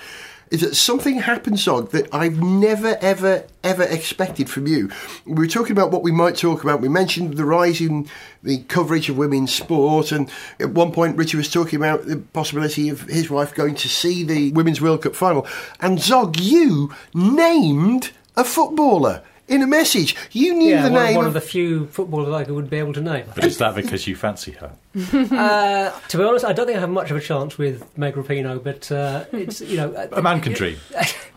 Is 0.51 0.61
that 0.61 0.75
something 0.75 1.19
happens, 1.19 1.63
Zog, 1.63 1.91
that 1.91 2.13
I've 2.13 2.41
never, 2.41 2.97
ever, 3.01 3.45
ever 3.63 3.83
expected 3.83 4.49
from 4.49 4.65
you? 4.65 4.89
We 5.25 5.35
were 5.35 5.47
talking 5.47 5.73
about 5.73 5.91
what 5.91 6.01
we 6.01 6.11
might 6.11 6.37
talk 6.37 6.63
about. 6.63 6.81
We 6.81 6.89
mentioned 6.89 7.35
the 7.35 7.45
rise 7.45 7.79
in 7.81 8.09
the 8.41 8.59
coverage 8.63 9.09
of 9.09 9.17
women's 9.17 9.53
sport, 9.53 10.11
and 10.11 10.31
at 10.59 10.71
one 10.71 10.91
point, 10.91 11.17
Richard 11.17 11.37
was 11.37 11.51
talking 11.51 11.77
about 11.77 12.07
the 12.07 12.17
possibility 12.17 12.89
of 12.89 13.01
his 13.01 13.29
wife 13.29 13.53
going 13.53 13.75
to 13.75 13.87
see 13.87 14.23
the 14.23 14.51
Women's 14.53 14.81
World 14.81 15.03
Cup 15.03 15.15
final. 15.15 15.45
And 15.81 15.99
Zog, 15.99 16.39
you 16.39 16.95
named 17.13 18.11
a 18.35 18.43
footballer 18.43 19.21
in 19.49 19.61
a 19.61 19.67
message. 19.67 20.15
You 20.31 20.53
knew 20.53 20.69
yeah, 20.75 20.87
the 20.87 20.91
one, 20.93 21.03
name 21.05 21.15
one 21.15 21.25
of 21.25 21.29
of 21.29 21.33
the 21.33 21.41
few 21.41 21.87
footballers 21.87 22.47
I 22.47 22.49
would 22.51 22.69
be 22.69 22.77
able 22.77 22.93
to 22.93 23.01
name. 23.01 23.25
But 23.35 23.43
is 23.45 23.57
that 23.57 23.75
because 23.75 24.07
you 24.07 24.15
fancy 24.15 24.51
her? 24.53 24.71
Uh, 25.39 25.91
to 26.07 26.17
be 26.17 26.23
honest, 26.23 26.43
I 26.45 26.53
don't 26.53 26.65
think 26.65 26.77
I 26.77 26.81
have 26.81 26.89
much 26.89 27.11
of 27.11 27.17
a 27.17 27.21
chance 27.21 27.57
with 27.57 27.85
Meg 27.97 28.15
Rapinoe, 28.15 28.63
but 28.63 28.91
uh, 28.91 29.25
it's 29.31 29.61
you 29.61 29.77
know 29.77 29.93
A 30.11 30.21
man 30.21 30.41
can 30.41 30.53
dream. 30.53 30.77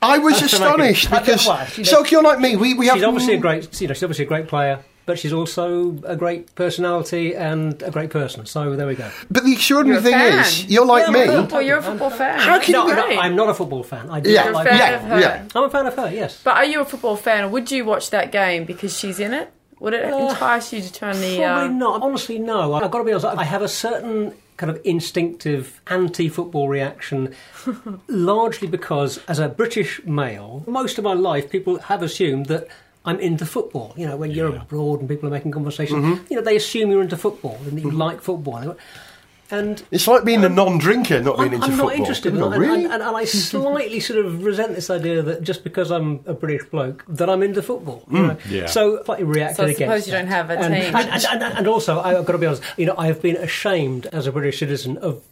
I 0.02 0.18
was 0.18 0.40
That's 0.40 0.52
to 0.58 0.60
make 0.60 0.90
it- 0.90 1.04
astonished 1.04 1.10
because 1.10 1.46
Well, 1.46 1.66
she 1.66 1.84
so 1.84 2.02
does- 2.02 2.10
you're 2.12 2.22
like 2.22 2.40
me. 2.40 2.56
We 2.56 2.74
we 2.74 2.86
have 2.86 2.96
she's 2.96 3.04
obviously 3.04 3.34
a 3.34 3.38
great, 3.38 3.80
you 3.80 3.88
know, 3.88 3.94
she's 3.94 4.02
obviously 4.02 4.24
a 4.24 4.28
great 4.28 4.48
player, 4.48 4.80
but 5.06 5.18
she's 5.18 5.32
also 5.32 5.98
a 6.04 6.16
great 6.16 6.54
personality 6.54 7.34
and 7.34 7.82
a 7.82 7.90
great 7.90 8.10
person. 8.10 8.46
So 8.46 8.76
there 8.76 8.86
we 8.86 8.94
go. 8.94 9.10
But 9.30 9.44
the 9.44 9.52
extraordinary 9.52 10.00
thing 10.02 10.12
fan. 10.12 10.38
is, 10.40 10.64
you're 10.66 10.86
like 10.86 11.06
Yeah, 11.06 11.12
me. 11.12 11.20
a. 11.34 11.42
Well, 11.42 11.62
you're 11.62 11.78
a 11.78 11.82
football 11.82 12.10
fan. 12.10 12.38
How 12.38 12.60
can 12.60 12.72
no, 12.72 12.86
you- 12.86 12.92
I'm 12.92 12.96
not, 13.16 13.24
I'm 13.24 13.36
not 13.36 13.48
a 13.48 13.54
football 13.54 13.82
fan. 13.82 14.08
I 14.10 14.20
do 14.20 14.30
Yeah, 14.30 14.44
not 14.44 14.52
like. 14.54 14.64
You're 14.66 14.74
a 14.74 14.78
fan 14.78 15.10
yeah, 15.10 15.18
yeah. 15.20 15.48
I'm 15.54 15.64
a 15.64 15.70
fan 15.70 15.86
of 15.86 15.94
her. 15.96 16.10
Yes. 16.10 16.40
But 16.42 16.56
are 16.56 16.64
you 16.64 16.80
a 16.80 16.84
football 16.84 17.16
fan, 17.16 17.50
would 17.50 17.70
you 17.70 17.84
watch 17.84 18.10
that 18.10 18.30
game 18.32 18.64
because 18.64 18.96
she's 18.98 19.18
in 19.20 19.32
it? 19.34 19.50
Would 19.80 19.94
it 19.94 20.04
entice 20.04 20.72
you 20.72 20.80
to 20.80 20.92
turn 20.92 21.16
the? 21.20 21.38
Probably 21.38 21.44
Uh, 21.44 21.66
not. 21.68 22.02
Honestly, 22.02 22.38
no. 22.38 22.72
I've 22.74 22.90
got 22.90 22.98
to 22.98 23.04
be 23.04 23.10
honest. 23.12 23.26
I 23.26 23.42
have 23.44 23.62
a 23.62 23.68
certain 23.68 24.32
kind 24.56 24.70
of 24.70 24.80
instinctive 24.84 25.80
anti-football 25.88 26.68
reaction, 26.68 27.34
largely 28.06 28.68
because 28.68 29.18
as 29.26 29.38
a 29.40 29.48
British 29.48 30.00
male, 30.04 30.62
most 30.66 30.98
of 30.98 31.04
my 31.04 31.14
life 31.14 31.50
people 31.50 31.78
have 31.78 32.02
assumed 32.02 32.46
that. 32.46 32.68
I'm 33.04 33.18
into 33.20 33.44
football. 33.46 33.94
You 33.96 34.06
know, 34.06 34.16
when 34.16 34.30
you're 34.30 34.52
Yeah. 34.52 34.62
abroad 34.62 35.00
and 35.00 35.08
people 35.08 35.28
are 35.28 35.32
making 35.32 35.50
conversation, 35.52 36.02
Mm-hmm. 36.02 36.24
you 36.30 36.36
know, 36.36 36.42
they 36.42 36.56
assume 36.56 36.90
you're 36.90 37.02
into 37.02 37.16
football 37.16 37.56
and 37.64 37.76
that 37.76 37.80
you 37.80 37.88
mm-hmm. 37.88 37.98
like 37.98 38.20
football. 38.20 38.76
And 39.50 39.82
It's 39.90 40.08
like 40.08 40.24
being 40.24 40.42
a 40.44 40.46
um, 40.46 40.54
non-drinker, 40.54 41.20
not 41.20 41.36
being 41.36 41.48
I'm, 41.48 41.54
into 41.54 41.66
I'm 41.66 41.70
football. 41.72 41.88
not 41.88 41.96
interested. 41.96 42.38
Oh, 42.38 42.50
and, 42.52 42.60
really? 42.62 42.84
and, 42.84 42.94
and, 42.94 43.02
and 43.02 43.16
I 43.16 43.24
slightly 43.26 44.00
sort 44.00 44.24
of 44.24 44.42
resent 44.44 44.74
this 44.74 44.88
idea 44.88 45.20
that 45.20 45.42
just 45.42 45.62
because 45.62 45.90
I'm 45.90 46.20
a 46.24 46.32
British 46.32 46.66
bloke, 46.70 47.04
that 47.06 47.28
I'm 47.28 47.42
into 47.42 47.60
football. 47.60 48.02
you 48.10 48.18
mm, 48.18 48.28
know. 48.28 48.36
Yeah. 48.48 48.66
So 48.66 49.02
slightly 49.04 49.24
reacted 49.24 49.56
So 49.56 49.62
I 49.64 49.66
against 49.66 49.78
suppose 49.78 50.06
you 50.06 50.12
that. 50.12 50.18
don't 50.20 50.28
have 50.28 50.50
a 50.50 50.58
and, 50.58 50.74
team. 50.74 50.96
And, 50.96 51.10
and, 51.10 51.42
and, 51.42 51.58
and 51.58 51.66
also, 51.68 52.00
I've 52.00 52.24
got 52.24 52.32
to 52.32 52.38
be 52.38 52.46
honest, 52.46 52.62
you 52.78 52.86
know, 52.86 52.94
I 52.96 53.08
have 53.08 53.20
been 53.20 53.36
ashamed 53.36 54.06
as 54.06 54.26
a 54.26 54.32
British 54.32 54.58
citizen 54.58 54.96
of 54.96 55.22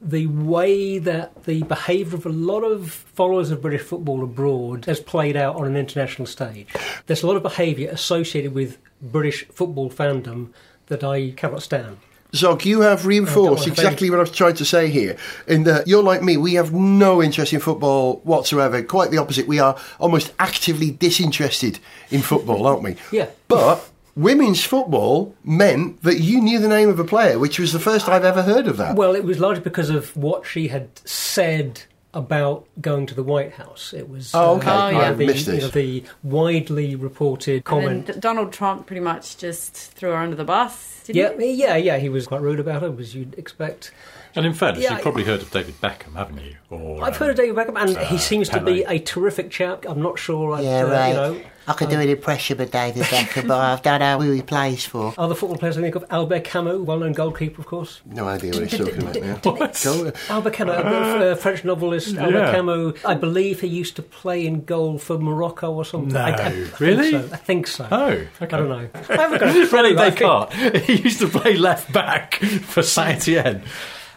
the 0.00 0.26
way 0.26 0.98
that 0.98 1.44
the 1.44 1.62
behaviour 1.64 2.16
of 2.16 2.26
a 2.26 2.30
lot 2.30 2.60
of 2.60 2.90
followers 2.90 3.50
of 3.50 3.60
British 3.60 3.82
football 3.82 4.22
abroad 4.22 4.84
has 4.84 5.00
played 5.00 5.36
out 5.36 5.56
on 5.56 5.66
an 5.66 5.76
international 5.76 6.26
stage. 6.26 6.68
There's 7.06 7.22
a 7.22 7.26
lot 7.26 7.36
of 7.36 7.42
behaviour 7.42 7.90
associated 7.90 8.54
with 8.54 8.78
British 9.02 9.46
football 9.48 9.90
fandom 9.90 10.50
that 10.86 11.02
I 11.02 11.32
cannot 11.32 11.62
stand. 11.62 11.98
Zog, 12.34 12.66
you 12.66 12.82
have 12.82 13.06
reinforced 13.06 13.66
exactly 13.66 14.10
what 14.10 14.18
I 14.18 14.22
was 14.22 14.30
trying 14.30 14.54
to 14.56 14.64
say 14.64 14.90
here. 14.90 15.16
In 15.46 15.64
that 15.64 15.88
you're 15.88 16.02
like 16.02 16.22
me, 16.22 16.36
we 16.36 16.54
have 16.54 16.74
no 16.74 17.22
interest 17.22 17.54
in 17.54 17.60
football 17.60 18.20
whatsoever. 18.22 18.82
Quite 18.82 19.10
the 19.10 19.16
opposite. 19.16 19.48
We 19.48 19.60
are 19.60 19.78
almost 19.98 20.32
actively 20.38 20.90
disinterested 20.90 21.78
in 22.10 22.20
football, 22.20 22.66
aren't 22.66 22.82
we? 22.82 22.96
Yeah. 23.10 23.28
But 23.48 23.88
women's 24.18 24.64
football 24.64 25.34
meant 25.44 26.02
that 26.02 26.18
you 26.20 26.40
knew 26.40 26.58
the 26.58 26.68
name 26.68 26.88
of 26.88 26.98
a 26.98 27.04
player, 27.04 27.38
which 27.38 27.58
was 27.58 27.72
the 27.72 27.78
first 27.78 28.08
I've 28.08 28.24
ever 28.24 28.42
heard 28.42 28.66
of 28.66 28.76
that. 28.76 28.96
Well, 28.96 29.14
it 29.14 29.24
was 29.24 29.38
largely 29.38 29.62
because 29.62 29.90
of 29.90 30.16
what 30.16 30.44
she 30.44 30.68
had 30.68 30.88
said 31.08 31.82
about 32.14 32.66
going 32.80 33.06
to 33.06 33.14
the 33.14 33.22
White 33.22 33.52
House. 33.52 33.92
It 33.92 34.08
was 34.08 34.34
Oh, 34.34 34.56
okay. 34.56 34.68
Uh, 34.70 34.86
oh, 34.86 34.90
yeah. 34.90 35.12
the, 35.12 35.26
Missed 35.26 35.46
you 35.46 35.58
know, 35.60 35.68
the 35.68 36.04
widely 36.22 36.96
reported 36.96 37.64
comment. 37.64 38.06
then 38.06 38.16
D- 38.16 38.20
Donald 38.20 38.52
Trump 38.52 38.86
pretty 38.86 39.00
much 39.00 39.36
just 39.36 39.74
threw 39.74 40.10
her 40.10 40.16
under 40.16 40.34
the 40.34 40.44
bus. 40.44 41.02
Didn't 41.04 41.40
yeah, 41.40 41.46
he? 41.46 41.52
yeah, 41.52 41.76
yeah. 41.76 41.98
He 41.98 42.08
was 42.08 42.26
quite 42.26 42.40
rude 42.40 42.60
about 42.60 42.82
it, 42.82 42.98
as 42.98 43.14
you'd 43.14 43.38
expect. 43.38 43.92
And 44.38 44.46
in 44.46 44.54
fairness, 44.54 44.82
Yeah, 44.84 44.92
you've 44.92 45.02
probably 45.02 45.24
heard 45.24 45.42
of 45.42 45.50
David 45.50 45.80
Beckham, 45.80 46.14
haven't 46.14 46.38
you? 46.38 46.54
Or 46.70 47.02
I've 47.02 47.14
um, 47.14 47.18
heard 47.18 47.30
of 47.30 47.36
David 47.36 47.56
Beckham, 47.56 47.76
and 47.80 47.90
he 48.06 48.14
uh, 48.16 48.18
seems 48.18 48.48
to 48.50 48.60
be 48.60 48.84
a 48.84 48.98
terrific 49.00 49.50
chap. 49.50 49.84
I'm 49.88 50.00
not 50.00 50.18
sure. 50.18 50.54
I'd, 50.54 50.62
Yeah, 50.64 50.84
uh, 50.84 50.86
right. 50.90 51.08
You 51.08 51.14
know, 51.14 51.40
I 51.66 51.72
could 51.74 51.90
do 51.90 52.00
an 52.00 52.08
impression 52.08 52.58
of 52.62 52.70
David 52.70 53.02
Beckham, 53.02 53.48
but 53.48 53.58
I 53.60 53.76
don't 53.82 54.00
know 54.00 54.18
who 54.24 54.30
he 54.32 54.40
plays 54.40 54.86
for. 54.86 55.12
other 55.18 55.34
football 55.34 55.58
players 55.58 55.76
I 55.76 55.82
think 55.82 55.96
of 55.96 56.04
Albert 56.08 56.44
Camus, 56.44 56.78
well-known 56.78 57.12
goalkeeper, 57.12 57.60
of 57.60 57.66
course. 57.66 58.00
No 58.06 58.26
idea 58.26 58.52
what 58.52 58.62
he's 58.70 58.78
talking 58.78 59.02
about 59.02 59.20
now. 59.20 59.34
What? 59.42 59.80
Go- 59.84 60.12
Albert 60.30 60.52
Camus, 60.54 61.22
a 61.32 61.36
French 61.36 61.64
novelist. 61.64 62.16
Albert 62.16 62.38
Yeah. 62.38 62.52
Camus, 62.52 63.04
I 63.04 63.14
believe 63.16 63.60
he 63.60 63.66
used 63.66 63.96
to 63.96 64.02
play 64.02 64.46
in 64.46 64.64
goal 64.64 64.96
for 64.98 65.18
Morocco 65.18 65.72
or 65.72 65.84
something. 65.84 66.14
No, 66.14 66.20
I, 66.20 66.30
I 66.32 66.50
think 66.50 66.80
really? 66.80 67.10
so. 67.10 67.18
I 67.32 67.36
think 67.36 67.66
so. 67.66 67.88
Oh, 67.90 68.06
okay. 68.06 68.28
I 68.40 68.46
don't 68.46 68.68
know. 68.70 68.88
I 68.94 69.14
haven't 69.16 69.40
got 69.40 69.54
a 69.54 69.66
Really, 69.70 69.94
clue, 69.94 70.10
they 70.10 70.10
can't. 70.12 70.52
He 70.84 71.02
used 71.02 71.18
to 71.20 71.28
play 71.28 71.56
left 71.56 71.92
back 71.92 72.36
for 72.36 72.82
Saint 72.82 73.16
Etienne. 73.28 73.62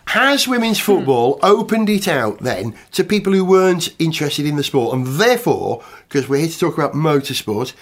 Has 0.07 0.47
women's 0.47 0.79
hmm. 0.79 0.85
football 0.85 1.39
opened 1.41 1.89
it 1.89 2.07
out 2.07 2.39
then 2.39 2.75
to 2.91 3.03
people 3.03 3.33
who 3.33 3.45
weren't 3.45 3.89
interested 3.99 4.45
in 4.45 4.55
the 4.55 4.63
sport? 4.63 4.95
And 4.95 5.07
therefore, 5.07 5.83
because 6.07 6.27
we're 6.27 6.41
here 6.41 6.49
to 6.49 6.59
talk 6.59 6.77
about 6.77 6.93
motorsport, 6.93 7.73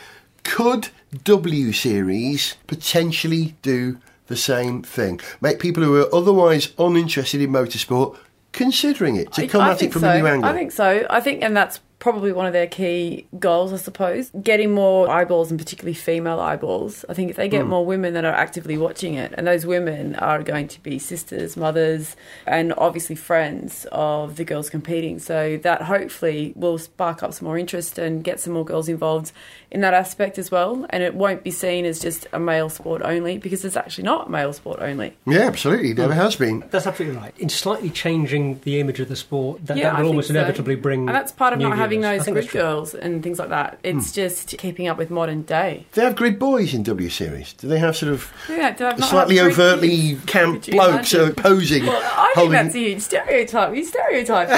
could 0.43 0.89
W 1.23 1.71
Series 1.71 2.55
potentially 2.67 3.55
do 3.61 3.99
the 4.27 4.37
same 4.37 4.83
thing? 4.83 5.19
Make 5.41 5.59
people 5.59 5.83
who 5.83 6.01
are 6.01 6.13
otherwise 6.13 6.73
uninterested 6.77 7.41
in 7.41 7.51
motorsport 7.51 8.17
considering 8.51 9.15
it, 9.15 9.31
to 9.33 9.47
come 9.47 9.61
I 9.61 9.71
at 9.71 9.83
it 9.83 9.93
from 9.93 10.01
so. 10.01 10.09
a 10.09 10.17
new 10.17 10.27
angle? 10.27 10.49
I 10.49 10.53
think 10.53 10.71
so. 10.71 11.05
I 11.09 11.19
think, 11.19 11.43
and 11.43 11.55
that's 11.55 11.79
probably 11.99 12.31
one 12.31 12.45
of 12.45 12.53
their 12.53 12.67
key 12.67 13.27
goals, 13.37 13.73
I 13.73 13.77
suppose. 13.77 14.31
Getting 14.41 14.73
more 14.73 15.09
eyeballs, 15.09 15.51
and 15.51 15.59
particularly 15.59 15.93
female 15.93 16.39
eyeballs. 16.39 17.03
I 17.09 17.13
think 17.13 17.29
if 17.29 17.35
they 17.35 17.49
get 17.49 17.63
hmm. 17.63 17.69
more 17.69 17.85
women 17.85 18.13
that 18.13 18.25
are 18.25 18.33
actively 18.33 18.77
watching 18.77 19.15
it, 19.15 19.33
and 19.37 19.45
those 19.45 19.65
women 19.65 20.15
are 20.15 20.41
going 20.41 20.67
to 20.69 20.81
be 20.81 20.97
sisters, 20.97 21.57
mothers, 21.57 22.15
and 22.47 22.73
obviously 22.77 23.15
friends 23.15 23.85
of 23.91 24.37
the 24.37 24.45
girls 24.45 24.69
competing. 24.69 25.19
So 25.19 25.57
that 25.63 25.83
hopefully 25.83 26.53
will 26.55 26.77
spark 26.77 27.21
up 27.21 27.33
some 27.33 27.45
more 27.45 27.57
interest 27.57 27.97
and 27.97 28.23
get 28.23 28.39
some 28.39 28.53
more 28.53 28.65
girls 28.65 28.87
involved 28.87 29.31
in 29.71 29.81
that 29.81 29.93
aspect 29.93 30.37
as 30.37 30.49
well. 30.51 30.85
And 30.89 31.03
it 31.03 31.13
won't 31.13 31.43
be 31.43 31.51
seen 31.51 31.85
as 31.85 31.99
just 31.99 32.27
a 32.33 32.39
male 32.39 32.69
sport 32.69 33.01
only, 33.03 33.37
because 33.37 33.63
it's 33.65 33.77
actually 33.77 34.05
not 34.05 34.27
a 34.27 34.29
male 34.31 34.53
sport 34.53 34.79
only. 34.81 35.15
yeah, 35.27 35.41
absolutely. 35.41 35.93
Never 35.93 36.13
has 36.13 36.35
been. 36.35 36.63
That's 36.71 36.87
absolutely 36.87 37.17
right. 37.19 37.33
In 37.37 37.49
slightly 37.49 37.89
changing 37.89 38.59
the 38.61 38.79
image 38.79 38.99
of 38.99 39.09
the 39.09 39.15
sport, 39.15 39.65
that, 39.65 39.77
Yeah, 39.77 39.91
that 39.91 39.91
will 39.93 39.97
think 39.97 40.07
almost 40.09 40.27
so. 40.29 40.33
inevitably 40.33 40.75
bring. 40.75 41.07
And 41.07 41.15
that's 41.15 41.31
part 41.31 41.53
of 41.53 41.59
not 41.59 41.77
having 41.77 41.99
viewers. 42.01 42.13
I 42.13 42.17
those 42.17 42.25
think 42.25 42.35
grid 42.37 42.49
girls 42.51 42.93
and 42.95 43.21
things 43.23 43.37
like 43.39 43.49
that. 43.49 43.79
It's 43.83 44.11
just 44.11 44.57
keeping 44.57 44.87
up 44.87 44.97
with 44.97 45.09
modern 45.09 45.43
day. 45.43 45.85
They 45.93 46.03
have 46.03 46.15
grid 46.15 46.39
boys 46.39 46.73
in 46.73 46.83
W 46.83 47.09
Series? 47.09 47.53
Do 47.53 47.67
they 47.67 47.79
have 47.79 47.95
sort 47.95 48.11
of 48.13 48.31
Yeah, 48.49 48.71
to 48.73 48.85
have 48.85 49.03
slightly 49.05 49.37
have 49.37 49.53
grid 49.53 49.59
overtly 49.59 50.15
camp 50.25 50.65
blokes 50.65 51.13
uh, 51.13 51.17
imagine? 51.23 51.35
posing? 51.35 51.85
Well, 51.85 52.01
I 52.03 52.33
think 52.35 52.51
that's 52.51 52.75
a 52.75 52.79
huge 52.79 53.01
stereotype. 53.01 53.75
You 53.75 53.85
stereotyping. 53.85 54.55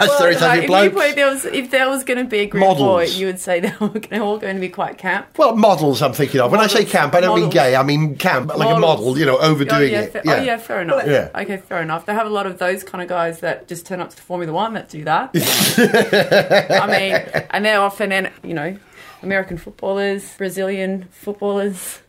That's 0.00 0.14
stereotyping 0.16 0.70
like, 0.70 0.86
if, 0.86 0.92
you 0.92 0.98
blokes. 0.98 1.06
put, 1.08 1.16
there 1.16 1.30
was, 1.30 1.44
if 1.44 1.70
there 1.70 1.88
was 1.88 2.04
going 2.04 2.18
to 2.18 2.24
be 2.24 2.40
a 2.40 2.46
grid 2.46 2.60
Models. 2.60 2.78
boy, 2.80 3.04
you 3.18 3.26
would 3.26 3.38
say 3.38 3.60
they 3.60 3.72
were 3.80 4.22
all 4.22 4.38
going 4.40 4.54
to 4.56 4.60
be 4.60 4.68
quite 4.68 4.98
camp. 4.98 5.26
Well, 5.38 5.56
models 5.56 6.02
I'm 6.02 6.12
thinking 6.12 6.40
of. 6.40 6.50
When 6.50 6.60
I 6.60 6.66
say 6.66 6.84
camp, 6.84 7.14
I 7.14 7.20
don't 7.20 7.38
mean 7.40 7.50
gay. 7.50 7.76
I 7.76 7.82
mean 7.82 8.16
camp, 8.16 8.54
like 8.56 8.76
a 8.76 8.78
model, 8.78 9.18
you 9.18 9.26
know, 9.26 9.38
overdoing 9.38 9.82
oh, 9.82 9.84
yeah, 9.84 10.00
it. 10.00 10.12
fa- 10.12 10.22
Oh, 10.26 10.36
yeah, 10.42 10.56
fair 10.56 10.80
enough. 10.82 11.06
Yeah. 11.06 11.30
Okay, 11.34 11.56
fair 11.58 11.82
enough. 11.82 12.06
They 12.06 12.14
have 12.14 12.26
a 12.26 12.30
lot 12.30 12.46
of 12.46 12.58
those 12.58 12.82
kind 12.84 13.02
of 13.02 13.08
guys 13.08 13.40
that 13.40 13.68
just 13.68 13.86
turn 13.86 14.00
up 14.00 14.10
to 14.10 14.16
the 14.16 14.22
Formula 14.22 14.52
One 14.52 14.74
that 14.74 14.88
do 14.88 15.04
that. 15.04 15.30
I 16.70 16.86
mean, 16.86 17.44
and 17.50 17.64
they're 17.64 17.80
often, 17.80 18.12
in, 18.12 18.30
you 18.42 18.54
know, 18.54 18.76
American 19.22 19.56
footballers, 19.58 20.34
Brazilian 20.36 21.08
footballers. 21.10 22.00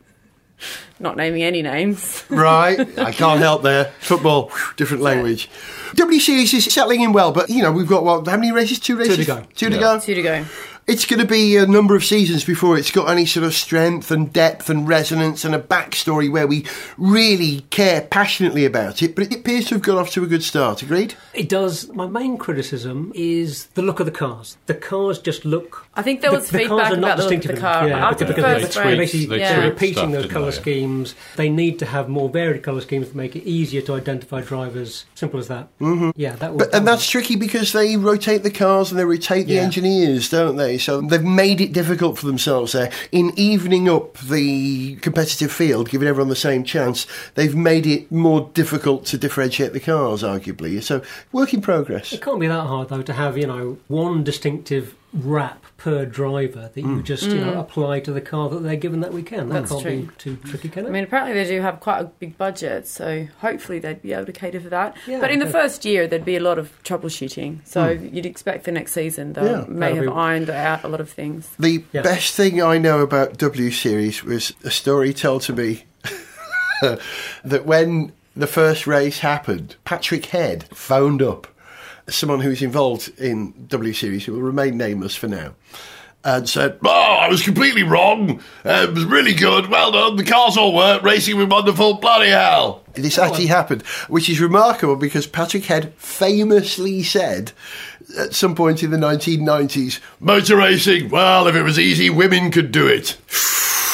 Not 1.00 1.18
naming 1.18 1.42
any 1.42 1.64
names. 1.64 2.24
Right, 2.30 2.80
I 3.00 3.12
can't 3.14 3.40
help 3.40 3.64
there. 3.64 3.86
Football, 4.00 4.50
whew, 4.50 4.74
different 4.78 5.02
language. 5.02 5.50
W 5.96 6.20
Series 6.20 6.54
is 6.54 6.66
settling 6.66 7.02
in 7.02 7.14
well, 7.14 7.32
but 7.32 7.50
you 7.50 7.64
know 7.64 7.72
we've 7.72 7.88
got 7.88 8.04
what? 8.04 8.28
How 8.28 8.38
many 8.38 8.52
races? 8.52 8.80
Two 8.80 8.96
races. 8.96 9.16
Two 9.18 9.24
to 9.24 9.26
go. 9.26 9.44
Two 9.56 9.70
to 9.70 9.76
Yeah. 9.76 9.82
go. 9.82 10.00
Two 10.00 10.14
to 10.14 10.22
go. 10.22 10.46
It's 10.88 11.06
going 11.06 11.20
to 11.20 11.28
be 11.28 11.58
a 11.58 11.68
number 11.68 11.96
of 11.96 12.04
seasons 12.04 12.44
before 12.44 12.76
it's 12.76 12.90
got 12.90 13.10
any 13.10 13.26
sort 13.26 13.46
of 13.46 13.54
strength 13.54 14.10
and 14.10 14.34
depth 14.34 14.68
and 14.68 14.88
resonance 14.88 15.46
and 15.46 15.54
a 15.54 15.60
backstory 15.60 16.30
where 16.30 16.48
we 16.48 16.66
really 16.98 17.62
care 17.70 18.02
passionately 18.02 18.66
about 18.66 19.04
it. 19.04 19.14
But 19.16 19.26
it 19.26 19.36
appears 19.36 19.68
to 19.68 19.76
have 19.76 19.84
got 19.84 20.00
off 20.00 20.10
to 20.12 20.24
a 20.24 20.28
good 20.28 20.44
start. 20.44 20.82
Agreed. 20.82 21.14
It 21.36 21.50
does. 21.50 21.88
My 21.90 22.08
main 22.08 22.38
criticism 22.38 23.12
is 23.14 23.68
the 23.68 23.84
look 23.84 24.00
of 24.00 24.08
the 24.08 24.12
cars. 24.12 24.58
The 24.66 24.74
cars 24.74 25.20
just 25.20 25.46
look. 25.46 25.86
I 26.02 26.04
think 26.04 26.22
there 26.22 26.32
was 26.32 26.50
the 26.50 26.66
cars 26.66 26.68
feedback 26.68 26.92
are 26.92 26.98
not 26.98 27.20
about 27.20 27.30
the 27.30 27.36
look 27.36 27.44
the 27.44 27.58
car. 27.58 27.88
Yeah, 27.88 28.08
After 28.10 28.26
because, 28.26 28.44
the 28.44 28.66
first 28.66 28.74
they're 28.74 28.86
race, 28.86 28.98
basically 28.98 29.26
they 29.28 29.40
yeah. 29.40 29.64
repeating 29.66 29.94
stuff, 29.94 30.12
those 30.12 30.32
colour 30.32 30.46
they? 30.46 30.52
schemes. 30.52 31.16
They 31.36 31.50
need 31.50 31.78
to 31.80 31.86
have 31.86 32.10
more 32.10 32.28
varied 32.28 32.64
colour 32.64 32.82
schemes 32.82 33.10
to 33.10 33.18
make 33.18 33.36
it 33.36 33.44
easier 33.44 33.82
to 33.84 33.94
identify 33.94 34.42
drivers. 34.42 35.06
Simple 35.14 35.40
as 35.40 35.48
that. 35.50 35.68
Mm-hmm. 35.80 36.10
Yeah, 36.16 36.36
that 36.38 36.54
would. 36.54 36.58
But, 36.58 36.74
and 36.74 36.88
that's 36.88 37.08
tricky 37.08 37.36
because 37.36 37.72
they 37.72 37.98
rotate 37.98 38.42
the 38.42 38.50
cars 38.50 38.90
and 38.90 39.00
they 39.00 39.06
rotate 39.06 39.46
the 39.46 39.54
Yeah. 39.54 39.62
engineers, 39.62 40.30
don't 40.30 40.56
they? 40.56 40.80
So 40.80 41.02
they've 41.02 41.24
made 41.24 41.62
it 41.62 41.72
difficult 41.72 42.18
for 42.18 42.26
themselves 42.26 42.72
there. 42.72 42.92
In 43.12 43.32
evening 43.38 43.88
up 43.88 44.18
the 44.18 44.96
competitive 44.96 45.52
field, 45.52 45.90
giving 45.90 46.08
everyone 46.08 46.30
the 46.30 46.36
same 46.36 46.64
chance, 46.64 47.06
they've 47.36 47.56
made 47.56 47.86
it 47.86 48.12
more 48.12 48.50
difficult 48.54 49.06
to 49.06 49.18
differentiate 49.18 49.74
the 49.74 49.80
cars, 49.80 50.24
arguably. 50.24 50.82
So, 50.82 51.02
work 51.32 51.54
in 51.54 51.62
progress. 51.62 52.12
It 52.12 52.22
can't 52.22 52.40
be 52.40 52.48
that 52.48 52.66
hard 52.66 52.90
though 52.90 53.04
to 53.04 53.14
have 53.14 53.38
you 53.38 53.46
know 53.46 53.78
one 53.88 54.24
distinctive 54.24 54.96
wrap 55.14 55.66
per 55.78 56.06
driver 56.06 56.70
that 56.74 56.82
Mm. 56.86 56.98
you 56.98 57.04
just 57.04 57.24
you 57.24 57.36
know 57.44 57.60
apply 57.60 58.00
to 58.00 58.14
the 58.14 58.22
car 58.22 58.48
that 58.50 58.60
they're 58.64 58.78
given 58.78 59.02
that 59.02 59.12
weekend. 59.12 59.52
That 59.52 59.62
That's 59.68 59.72
can't 59.72 59.82
true. 59.84 60.02
be 60.04 60.10
too 60.18 60.36
tricky, 60.38 60.70
can 60.70 60.86
it? 60.86 60.90
I 60.90 60.92
mean, 60.92 61.04
apparently 61.04 61.34
they 61.34 61.50
do 61.50 61.60
have 61.62 61.80
quite 61.82 62.00
a 62.00 62.06
big 62.06 62.38
budget, 62.38 62.88
so 62.88 63.28
hopefully 63.40 63.80
they'd 63.80 64.02
be 64.02 64.14
able 64.14 64.26
to 64.28 64.32
cater 64.32 64.62
for 64.62 64.70
that. 64.70 64.96
Yeah, 65.08 65.20
but 65.20 65.30
in 65.32 65.40
the 65.40 65.48
first 65.50 65.84
year, 65.84 66.08
there'd 66.08 66.24
be 66.24 66.38
a 66.38 66.40
lot 66.42 66.58
of 66.58 66.72
troubleshooting. 66.84 67.60
So 67.66 67.90
you'd 67.90 68.26
expect 68.26 68.64
for 68.64 68.72
next 68.72 68.94
season 68.94 69.34
they 69.34 69.44
Yeah, 69.44 69.66
may 69.68 69.88
have 69.88 69.98
that'll 69.98 70.14
be- 70.14 70.20
ironed 70.20 70.50
out 70.50 70.84
a 70.84 70.88
lot 70.88 71.02
of 71.02 71.10
things. 71.10 71.50
The 71.60 71.84
Yeah. 71.92 72.04
best 72.04 72.34
thing 72.36 72.62
I 72.64 72.78
know 72.78 73.02
about 73.02 73.38
W 73.38 73.70
Series 73.72 74.24
was 74.24 74.54
a 74.64 74.72
story 74.72 75.14
told 75.14 75.42
to 75.44 75.54
me 75.54 75.84
that 76.82 77.66
when 77.66 78.12
the 78.36 78.48
first 78.48 78.88
race 78.88 79.20
happened, 79.20 79.76
Patrick 79.84 80.28
Head 80.28 80.66
phoned 80.74 81.22
up 81.22 81.48
someone 82.10 82.40
who's 82.40 82.62
involved 82.62 83.12
in 83.20 83.54
W 83.68 83.94
Series, 83.94 84.26
who 84.26 84.34
will 84.34 84.42
remain 84.42 84.78
nameless 84.78 85.16
for 85.16 85.28
now, 85.28 85.54
and 86.24 86.48
said, 86.48 86.80
Oh, 86.84 87.18
I 87.22 87.28
was 87.30 87.44
completely 87.44 87.84
wrong. 87.84 88.42
Uh, 88.66 88.88
it 88.90 88.94
was 88.94 89.06
really 89.06 89.34
good. 89.34 89.68
Well 89.68 89.92
done. 89.92 90.16
The 90.18 90.24
cars 90.24 90.58
all 90.58 90.76
worked. 90.76 91.04
Racing 91.04 91.38
was 91.38 91.48
wonderful. 91.48 91.96
Bloody 91.96 92.30
hell. 92.30 92.84
This 92.94 93.18
actually 93.18 93.48
happened, 93.48 93.84
which 94.08 94.30
is 94.30 94.40
remarkable 94.40 94.96
because 94.96 95.26
Patrick 95.26 95.66
Head 95.66 95.94
famously 95.96 97.04
said 97.04 97.54
at 98.18 98.34
some 98.34 98.56
point 98.56 98.84
in 98.84 98.92
the 98.92 98.98
1990s, 98.98 100.00
Motor 100.20 100.58
racing, 100.58 101.10
well, 101.10 101.48
if 101.48 101.56
it 101.56 101.64
was 101.64 101.80
easy, 101.80 102.10
women 102.10 102.52
could 102.52 102.72
do 102.72 102.88
it. 102.88 103.18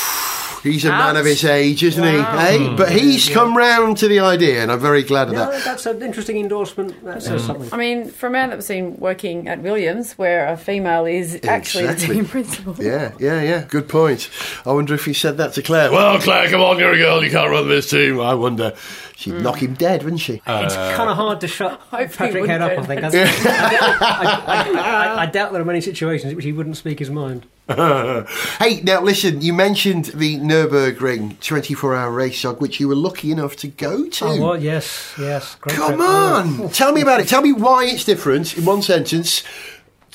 He's 0.63 0.85
a 0.85 0.89
man 0.89 1.15
of 1.15 1.25
his 1.25 1.43
age, 1.45 1.83
isn't 1.83 2.03
he? 2.03 2.09
Hey? 2.09 2.57
Hmm. 2.67 2.75
But 2.75 2.91
he's 2.91 3.29
come 3.29 3.55
round 3.55 3.97
to 3.97 4.07
the 4.07 4.19
idea, 4.19 4.61
and 4.61 4.71
I'm 4.71 4.79
very 4.79 5.03
glad 5.03 5.27
of 5.27 5.33
yeah, 5.33 5.45
that. 5.45 5.63
that's 5.63 5.85
an 5.85 6.01
interesting 6.01 6.37
endorsement. 6.37 7.03
That 7.03 7.21
says 7.21 7.41
hmm. 7.41 7.47
something. 7.47 7.73
I 7.73 7.77
mean, 7.77 8.09
for 8.09 8.27
a 8.27 8.29
man 8.29 8.49
that 8.49 8.55
was 8.55 8.65
seen 8.65 8.97
working 8.97 9.47
at 9.47 9.61
Williams, 9.61 10.13
where 10.13 10.47
a 10.47 10.57
female 10.57 11.05
is 11.05 11.39
actually 11.43 11.87
the 11.87 11.95
team 11.95 12.25
principal. 12.25 12.75
Yeah, 12.87 13.13
yeah, 13.19 13.41
yeah. 13.41 13.65
Good 13.67 13.89
point. 13.89 14.29
I 14.65 14.71
wonder 14.71 14.93
if 14.93 15.03
he 15.05 15.13
said 15.13 15.37
that 15.37 15.53
to 15.53 15.61
Claire. 15.61 15.91
Well, 15.91 16.19
Claire, 16.19 16.49
come 16.49 16.61
on, 16.61 16.79
you're 16.79 16.93
a 16.93 16.97
girl. 16.97 17.23
You 17.23 17.31
can't 17.31 17.49
run 17.49 17.67
this 17.67 17.89
team. 17.89 18.19
I 18.19 18.33
wonder. 18.33 18.75
She'd 19.15 19.33
hmm. 19.33 19.41
knock 19.41 19.61
him 19.61 19.73
dead, 19.73 20.03
wouldn't 20.03 20.21
she? 20.21 20.41
Uh, 20.45 20.61
it's 20.63 20.75
kind 20.75 21.09
of 21.09 21.15
hard 21.17 21.41
to 21.41 21.47
shut 21.47 21.71
Hopefully 21.91 22.29
Patrick 22.29 22.43
he 22.45 22.49
Head 22.49 22.61
up. 22.61 22.71
I 22.71 22.81
wouldn't 22.81 23.11
think. 23.11 23.27
I, 23.47 24.41
I, 24.45 25.15
I, 25.17 25.21
I 25.23 25.25
doubt 25.25 25.51
there 25.51 25.61
are 25.61 25.65
many 25.65 25.81
situations 25.81 26.31
in 26.31 26.35
which 26.35 26.45
he 26.45 26.51
wouldn't 26.51 26.77
speak 26.77 26.99
his 26.99 27.09
mind. 27.09 27.47
hey, 28.59 28.81
now 28.81 29.01
listen. 29.01 29.41
You 29.41 29.51
mentioned 29.51 30.05
the 30.05 30.37
Nurburgring 30.37 31.35
24-hour 31.39 32.11
race 32.11 32.39
Zog, 32.39 32.61
which 32.61 32.79
you 32.79 32.87
were 32.87 32.95
lucky 32.95 33.29
enough 33.29 33.57
to 33.57 33.67
go 33.67 34.07
to. 34.07 34.25
Oh, 34.25 34.41
well, 34.41 34.63
yes, 34.63 35.13
yes. 35.19 35.55
Great 35.55 35.75
Come 35.75 35.99
on, 35.99 36.69
tell 36.69 36.93
me 36.93 37.01
about 37.01 37.19
it. 37.19 37.27
Tell 37.27 37.41
me 37.41 37.51
why 37.51 37.83
it's 37.85 38.05
different 38.05 38.57
in 38.57 38.63
one 38.63 38.81
sentence 38.81 39.43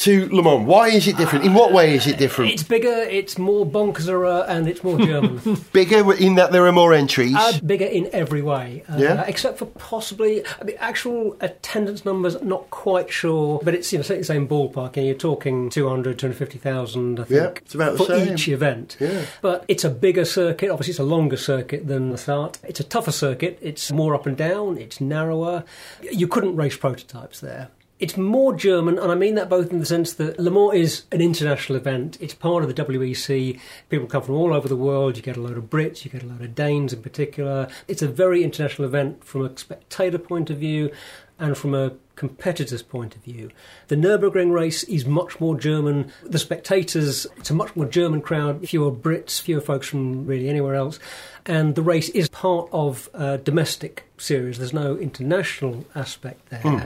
to 0.03 0.29
Le 0.31 0.43
Mans. 0.43 0.67
Why 0.67 0.89
is 0.89 1.07
it 1.07 1.17
different? 1.17 1.45
In 1.45 1.55
what 1.55 1.73
way 1.73 1.95
is 1.95 2.07
it 2.07 2.19
different? 2.19 2.51
It's 2.53 2.63
bigger, 2.65 2.89
it's 2.89 3.39
more 3.39 3.65
bonkerser, 3.65 4.45
and 4.49 4.69
it's 4.69 4.83
more 4.83 4.99
German. 4.99 5.41
Bigger 5.73 6.13
in 6.15 6.35
that 6.37 6.51
there 6.53 6.67
are 6.67 6.73
more 6.73 6.93
entries. 6.93 7.37
Uh, 7.37 7.59
bigger 7.65 7.85
in 7.85 8.09
every 8.13 8.43
way, 8.43 8.83
uh, 8.89 8.97
Yeah? 8.99 9.23
except 9.27 9.59
for 9.59 9.67
possibly 9.67 10.43
I 10.61 10.65
mean, 10.65 10.77
actual 10.81 11.37
attendance 11.41 12.05
numbers. 12.05 12.41
Not 12.43 12.69
quite 12.71 13.11
sure, 13.11 13.61
but 13.63 13.75
it's 13.75 13.93
you 13.93 13.99
know 13.99 14.03
certainly 14.03 14.23
the 14.23 14.27
same 14.27 14.49
ballpark. 14.49 14.97
And 14.97 15.07
you're 15.07 15.15
talking 15.15 15.71
200, 15.71 16.19
250,000, 16.19 17.21
I 17.21 17.25
think, 17.25 17.31
Yeah, 17.41 17.47
it's 17.65 17.75
about 17.75 17.93
the 17.93 17.99
for 17.99 18.07
same. 18.07 18.33
each 18.35 18.49
event. 18.49 18.97
Yeah. 18.99 19.25
But 19.41 19.65
it's 19.69 19.85
a 19.85 19.91
bigger 19.91 20.25
circuit. 20.25 20.71
Obviously, 20.71 20.93
it's 20.93 20.99
a 21.01 21.05
longer 21.05 21.37
circuit 21.37 21.87
than 21.87 22.11
the 22.11 22.19
start. 22.19 22.59
It's 22.65 22.81
a 22.81 22.85
tougher 22.85 23.13
circuit. 23.13 23.59
It's 23.63 23.93
more 23.93 24.15
up 24.15 24.27
and 24.27 24.37
down. 24.37 24.79
It's 24.79 25.01
narrower. 25.01 25.65
You 26.03 26.27
couldn't 26.27 26.57
race 26.57 26.77
prototypes 26.77 27.39
there. 27.41 27.69
It's 28.03 28.17
more 28.17 28.53
German, 28.53 28.99
and 28.99 29.13
I 29.13 29.15
mean 29.15 29.37
that 29.37 29.49
both 29.49 29.71
in 29.71 29.79
the 29.79 29.87
sense 29.87 30.13
that 30.15 30.37
Le 30.37 30.51
Mans 30.51 30.75
is 30.75 31.05
an 31.13 31.21
international 31.21 31.77
event. 31.77 32.19
It's 32.21 32.35
part 32.35 32.65
of 32.65 32.75
the 32.75 32.85
WEC. 32.85 33.61
People 33.91 34.09
come 34.09 34.23
from 34.25 34.35
all 34.35 34.53
over 34.53 34.67
the 34.67 34.75
world. 34.75 35.17
You 35.17 35.23
get 35.23 35.37
a 35.37 35.41
load 35.41 35.57
of 35.57 35.71
Brits, 35.71 36.05
you 36.05 36.11
get 36.11 36.25
a 36.25 36.27
load 36.27 36.41
of 36.41 36.53
Danes 36.53 36.93
in 36.93 37.01
particular. 37.01 37.69
It's 37.87 38.03
a 38.03 38.09
very 38.09 38.43
international 38.43 38.89
event 38.89 39.23
from 39.23 39.47
a 39.47 39.57
spectator 39.57 40.19
point 40.19 40.51
of 40.51 40.59
view 40.59 40.91
and 41.39 41.57
from 41.57 41.77
a 41.77 41.93
competitor's 42.17 42.83
point 42.83 43.15
of 43.15 43.23
view. 43.23 43.53
The 43.93 43.99
Nürburgring 43.99 44.51
race 44.55 44.85
is 44.85 45.05
much 45.05 45.39
more 45.39 45.55
German. 45.55 46.11
The 46.23 46.39
spectators, 46.39 47.27
it's 47.37 47.51
a 47.51 47.55
much 47.55 47.77
more 47.77 47.85
German 47.85 48.23
crowd, 48.23 48.67
fewer 48.67 48.91
Brits, 48.91 49.39
fewer 49.39 49.61
folks 49.61 49.87
from 49.87 50.25
really 50.25 50.49
anywhere 50.49 50.75
else. 50.77 50.99
And 51.45 51.75
the 51.75 51.83
race 51.83 52.09
is 52.09 52.29
part 52.31 52.71
of 52.73 53.11
a 53.13 53.37
domestic 53.37 54.05
series. 54.17 54.59
There's 54.59 54.73
no 54.73 54.97
international 54.97 55.85
aspect 55.95 56.49
there. 56.51 56.61
Hmm. 56.61 56.79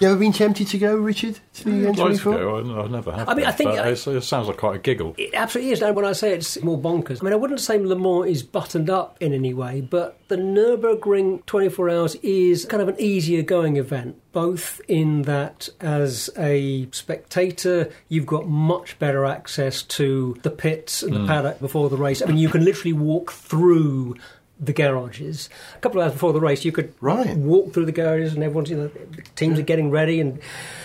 You 0.00 0.08
ever 0.08 0.16
been 0.16 0.32
tempted 0.32 0.68
to 0.68 0.78
go, 0.78 0.94
Richard, 0.94 1.40
to 1.54 1.64
the 1.64 1.70
mm, 1.70 1.88
I'd 1.88 1.98
like 1.98 2.20
to 2.20 2.28
N24? 2.30 2.32
go. 2.36 2.78
I, 2.80 2.84
I 2.84 2.86
never 2.86 3.12
have. 3.12 3.28
I 3.28 3.34
mean, 3.34 3.46
I 3.46 3.50
think 3.50 3.70
I- 3.70 3.88
it 3.90 3.96
sounds 3.96 4.46
like 4.46 4.56
quite 4.56 4.76
a 4.76 4.78
giggle. 4.78 5.14
It 5.18 5.34
absolutely 5.34 5.72
is. 5.72 5.82
And 5.82 5.96
when 5.96 6.04
I 6.04 6.12
say 6.12 6.32
it's 6.32 6.62
more 6.62 6.78
bonkers, 6.78 7.20
I 7.20 7.24
mean, 7.24 7.32
I 7.32 7.36
wouldn't 7.36 7.60
say 7.60 7.76
Le 7.78 7.96
Mans 7.96 8.30
is 8.30 8.44
buttoned 8.44 8.88
up 8.88 9.16
in 9.20 9.32
any 9.32 9.52
way, 9.52 9.80
but 9.80 10.20
the 10.28 10.36
Nürburgring 10.36 11.44
24 11.46 11.90
Hours 11.90 12.14
is 12.22 12.64
kind 12.66 12.80
of 12.82 12.88
an 12.88 12.96
easier 13.00 13.42
going 13.42 13.76
event, 13.76 14.16
both 14.30 14.80
in 14.86 15.22
that 15.22 15.68
as 15.80 16.30
a 16.38 16.53
spectator, 16.92 17.90
you've 18.08 18.26
got 18.26 18.48
much 18.48 18.98
better 18.98 19.24
access 19.24 19.82
to 19.82 20.36
the 20.42 20.50
pits 20.50 21.02
and 21.02 21.14
the 21.14 21.26
paddock 21.26 21.60
before 21.60 21.88
the 21.90 21.96
race. 21.96 22.22
I 22.22 22.26
mean, 22.26 22.38
you 22.38 22.48
can 22.48 22.64
literally 22.64 22.92
walk 22.92 23.32
through 23.32 24.16
the 24.60 24.72
garages. 24.72 25.48
A 25.74 25.78
couple 25.80 26.00
of 26.00 26.04
hours 26.06 26.12
before 26.12 26.32
the 26.32 26.40
race, 26.40 26.64
you 26.64 26.70
could 26.70 26.94
Right. 27.00 27.36
walk 27.36 27.72
through 27.74 27.86
the 27.86 27.92
garages 27.92 28.34
and 28.34 28.42
everyone's, 28.44 28.70
you 28.70 28.76
know, 28.76 28.86
the 28.88 29.22
teams 29.34 29.58
are 29.58 29.62
getting 29.62 29.90
ready 29.90 30.20
and 30.20 30.38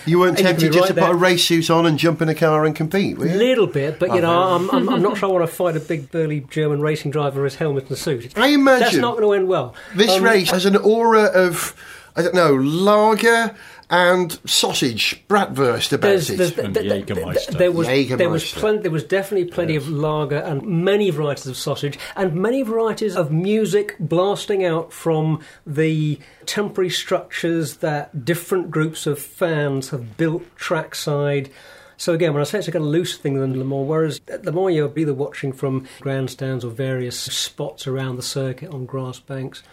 You 0.07 0.17
weren't 0.19 0.39
And 0.39 0.39
you 0.39 0.43
can 0.45 0.53
tempted 0.55 0.71
be 0.71 0.75
just 0.75 0.89
right 0.89 0.95
to 0.95 1.01
put 1.07 1.11
a 1.11 1.17
race 1.17 1.45
suit 1.45 1.69
on 1.69 1.85
and 1.85 1.97
jump 1.99 2.19
in 2.23 2.29
a 2.29 2.35
car 2.35 2.65
and 2.65 2.75
compete, 2.75 3.17
were 3.19 3.27
A 3.27 3.33
little 3.35 3.67
bit, 3.67 3.99
but 3.99 4.13
you 4.15 4.21
know, 4.21 4.55
I'm, 4.55 4.69
I'm, 4.71 4.89
I'm 4.89 5.01
not 5.03 5.17
sure 5.19 5.29
I 5.29 5.31
want 5.31 5.47
to 5.47 5.55
fight 5.55 5.77
a 5.77 5.79
big 5.79 6.09
burly 6.09 6.39
German 6.49 6.81
racing 6.81 7.11
driver 7.11 7.43
with 7.43 7.53
his 7.53 7.59
helmet 7.59 7.87
and 7.89 7.97
suit. 7.97 8.35
I 8.37 8.47
imagine 8.47 8.79
That's 8.85 8.95
not 8.97 9.17
going 9.17 9.27
to 9.29 9.33
end 9.33 9.47
well. 9.47 9.75
This 9.95 10.11
Um, 10.17 10.23
race 10.23 10.49
has 10.49 10.65
an 10.65 10.75
aura 10.75 11.25
of, 11.25 11.75
I 12.15 12.23
don't 12.23 12.33
know, 12.33 12.55
lager 12.55 13.55
and 13.89 14.39
sausage, 14.45 15.23
bratwurst 15.27 15.91
about 15.93 16.01
There's, 16.09 16.29
it. 16.29 16.37
there's, 16.37 16.57
And 16.59 16.75
th- 16.75 16.87
th- 16.87 17.05
Jägermeister. 17.07 17.33
th- 17.47 17.57
there 17.57 17.71
was 17.71 17.87
there 17.87 18.29
was 18.29 18.51
plenty 18.51 18.79
there 18.83 18.91
was 18.91 19.03
definitely 19.03 19.49
plenty 19.49 19.75
of 19.75 19.89
lager 19.89 20.37
and 20.37 20.61
many 20.63 21.09
varieties 21.09 21.47
of 21.47 21.57
sausage 21.57 21.97
and 22.15 22.33
many 22.35 22.61
varieties 22.61 23.15
of 23.15 23.31
music 23.31 23.95
blasting 23.99 24.63
out 24.63 24.93
from 24.93 25.41
the 25.65 26.19
temporary 26.45 26.89
structures 26.91 27.77
that 27.77 28.23
different 28.25 28.69
groups 28.69 29.07
of 29.07 29.17
fans 29.19 29.89
have 29.89 30.17
built 30.17 30.43
trackside. 30.55 31.49
So 31.97 32.13
again, 32.13 32.31
when 32.33 32.41
I 32.41 32.45
say 32.45 32.59
it's 32.59 32.67
a 32.67 32.71
kind 32.71 32.85
of 32.85 32.91
loose 32.91 33.17
thing 33.17 33.33
than 33.39 33.57
Le 33.57 33.65
Mans, 33.65 33.87
whereas 33.87 34.21
at 34.29 34.45
Le 34.45 34.51
Mans 34.51 34.73
you're 34.73 34.93
either 34.97 35.13
watching 35.13 35.51
from 35.51 35.85
grandstands 35.99 36.63
or 36.63 36.69
various 36.71 37.19
spots 37.19 37.87
around 37.87 38.15
the 38.15 38.21
circuit 38.23 38.69
on 38.71 38.85
grass 38.85 39.19
banks. 39.19 39.63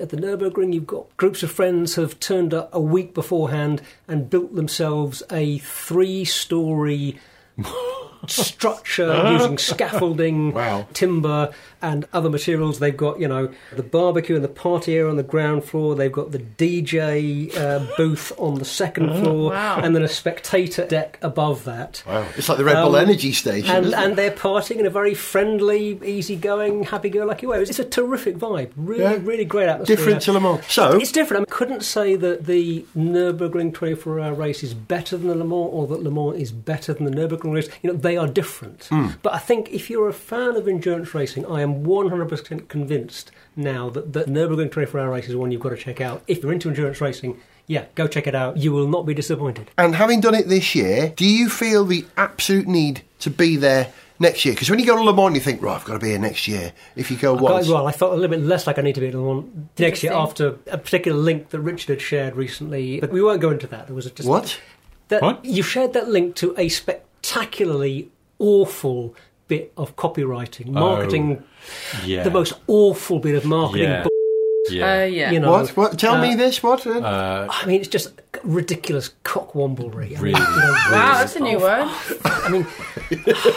At 0.00 0.08
the 0.08 0.16
Nürburgring, 0.16 0.72
you've 0.72 0.86
got 0.86 1.14
groups 1.18 1.42
of 1.42 1.50
friends 1.50 1.96
have 1.96 2.18
turned 2.18 2.54
up 2.54 2.70
a 2.74 2.80
week 2.80 3.12
beforehand 3.12 3.82
and 4.08 4.30
built 4.30 4.54
themselves 4.54 5.22
a 5.30 5.58
three-story 5.58 7.18
structure 8.30 9.30
using 9.32 9.58
scaffolding, 9.58 10.52
Wow. 10.54 10.86
timber, 10.92 11.52
and 11.82 12.06
other 12.12 12.28
materials. 12.28 12.78
They've 12.78 12.96
got, 12.96 13.20
you 13.20 13.26
know, 13.28 13.50
the 13.74 13.82
barbecue 13.82 14.34
and 14.34 14.44
the 14.44 14.48
party 14.48 14.94
area 14.96 15.08
on 15.08 15.16
the 15.16 15.22
ground 15.22 15.64
floor. 15.64 15.94
They've 15.94 16.12
got 16.12 16.30
the 16.32 16.38
DJ 16.38 17.56
uh, 17.56 17.86
booth 17.96 18.32
on 18.38 18.56
the 18.58 18.64
second 18.64 19.08
floor, 19.22 19.50
Wow. 19.52 19.80
and 19.82 19.94
then 19.96 20.02
a 20.02 20.08
spectator 20.08 20.86
deck 20.86 21.18
above 21.22 21.64
that. 21.64 22.02
wow. 22.06 22.26
It's 22.36 22.48
like 22.48 22.58
the 22.58 22.64
Red 22.64 22.82
Bull 22.82 22.96
Um, 22.96 23.02
Energy 23.08 23.32
Station. 23.32 23.74
And, 23.74 23.94
and 23.94 24.16
they're 24.16 24.30
partying 24.30 24.76
in 24.76 24.86
a 24.86 24.90
very 24.90 25.14
friendly, 25.14 25.98
easygoing, 26.04 26.84
happy-go-lucky 26.84 27.46
way. 27.46 27.62
It's 27.62 27.78
a 27.78 27.84
terrific 27.84 28.36
vibe. 28.36 28.70
Really, 28.76 29.02
Yeah. 29.02 29.18
really 29.22 29.44
great 29.46 29.68
atmosphere. 29.68 29.96
Different 29.96 30.22
to 30.22 30.32
Le 30.32 30.40
Mans. 30.40 30.60
So, 30.68 30.98
It's 30.98 31.12
different. 31.12 31.48
I 31.48 31.50
couldn't 31.50 31.82
say 31.82 32.14
that 32.16 32.44
the 32.46 32.84
Nürburgring 32.96 33.72
24-hour 33.72 34.34
race 34.34 34.62
is 34.62 34.74
better 34.74 35.16
than 35.16 35.28
the 35.28 35.34
Le 35.34 35.44
Mans, 35.44 35.70
or 35.72 35.86
that 35.88 36.02
Le 36.02 36.10
Mans 36.10 36.38
is 36.40 36.52
better 36.52 36.92
than 36.92 37.04
the 37.06 37.10
Nürburgring 37.10 37.54
race. 37.54 37.68
You 37.82 37.90
know, 37.92 37.96
they 37.96 38.16
are 38.20 38.28
different. 38.28 38.84
Hmm. 38.84 39.08
But 39.22 39.32
I 39.34 39.38
think 39.38 39.70
if 39.70 39.88
you're 39.90 40.08
a 40.08 40.12
fan 40.12 40.56
of 40.56 40.68
endurance 40.68 41.14
racing, 41.14 41.46
I 41.46 41.62
am 41.62 41.84
100% 41.84 42.68
convinced 42.68 43.30
now 43.56 43.88
that 43.90 44.12
the 44.12 44.24
Nürburgring 44.24 44.70
24-hour 44.70 45.10
race 45.10 45.28
is 45.28 45.34
one 45.34 45.50
you've 45.50 45.62
got 45.62 45.70
to 45.70 45.76
check 45.76 46.00
out. 46.00 46.22
If 46.26 46.42
you're 46.42 46.52
into 46.52 46.68
endurance 46.68 47.00
racing, 47.00 47.40
yeah, 47.66 47.86
go 47.94 48.06
check 48.06 48.26
it 48.26 48.34
out. 48.34 48.56
You 48.58 48.72
will 48.72 48.88
not 48.88 49.06
be 49.06 49.14
disappointed. 49.14 49.70
and 49.78 49.94
having 49.94 50.20
done 50.20 50.34
it 50.34 50.48
this 50.48 50.74
year, 50.74 51.12
do 51.16 51.24
you 51.24 51.48
feel 51.48 51.84
the 51.84 52.04
absolute 52.16 52.66
need 52.68 53.02
to 53.20 53.30
be 53.30 53.56
there 53.56 53.92
next 54.18 54.44
year? 54.44 54.54
Because 54.54 54.68
when 54.68 54.78
you 54.78 54.86
go 54.86 54.96
to 54.96 55.02
Le 55.02 55.14
Mans, 55.14 55.34
you 55.34 55.40
think, 55.40 55.62
right, 55.62 55.76
I've 55.76 55.84
got 55.84 55.94
to 55.94 55.98
be 56.00 56.08
here 56.08 56.18
next 56.18 56.46
year. 56.46 56.72
If 56.96 57.10
you 57.10 57.16
go 57.16 57.34
once. 57.34 57.68
Well, 57.68 57.86
I 57.86 57.92
felt 57.92 58.12
a 58.12 58.16
little 58.16 58.36
bit 58.36 58.44
less 58.44 58.66
like 58.66 58.78
I 58.78 58.82
need 58.82 58.96
to 58.96 59.00
be 59.00 59.08
at 59.08 59.14
Le 59.14 59.34
Mans 59.34 59.68
next 59.78 60.02
year 60.02 60.12
after 60.12 60.58
a 60.66 60.78
particular 60.78 61.18
link 61.18 61.50
that 61.50 61.60
Richard 61.60 61.88
had 61.90 62.00
shared 62.02 62.36
recently. 62.36 63.00
But 63.00 63.12
we 63.12 63.22
won't 63.22 63.40
go 63.40 63.50
into 63.50 63.66
that. 63.68 63.86
There 63.86 63.94
was 63.96 64.10
just 64.10 64.28
What? 64.28 64.60
That 65.08 65.22
What? 65.22 65.44
You 65.44 65.62
shared 65.62 65.92
that 65.94 66.08
link 66.08 66.34
to 66.36 66.54
a 66.58 66.68
spectacularly 66.68 68.10
awful 68.40 69.14
bit 69.48 69.72
of 69.76 69.96
copywriting, 69.96 70.68
marketing, 70.68 71.42
oh, 71.42 72.02
Yeah. 72.04 72.22
the 72.24 72.30
most 72.30 72.54
awful 72.66 73.18
bit 73.20 73.34
of 73.34 73.44
marketing. 73.44 73.88
Yeah. 73.88 74.06
Bu- 74.70 74.76
Yeah. 74.76 75.02
Uh, 75.02 75.04
yeah. 75.04 75.30
You 75.30 75.40
know, 75.40 75.50
What? 75.52 75.76
What? 75.76 75.98
Tell 75.98 76.14
uh, 76.14 76.22
me 76.22 76.34
this. 76.34 76.62
What? 76.62 76.86
Uh, 76.86 77.46
I 77.50 77.66
mean, 77.66 77.80
it's 77.80 77.88
just 77.88 78.12
ridiculous 78.44 79.10
cockwomblery. 79.24 80.16
I 80.18 80.20
mean, 80.22 80.34
Really, 80.34 80.40
you 80.40 80.46
know, 80.46 80.74
Wow, 80.92 81.12
that's 81.18 81.36
a 81.36 81.40
new 81.40 81.58
word. 81.58 81.88
I 82.24 82.48
mean, 82.48 82.66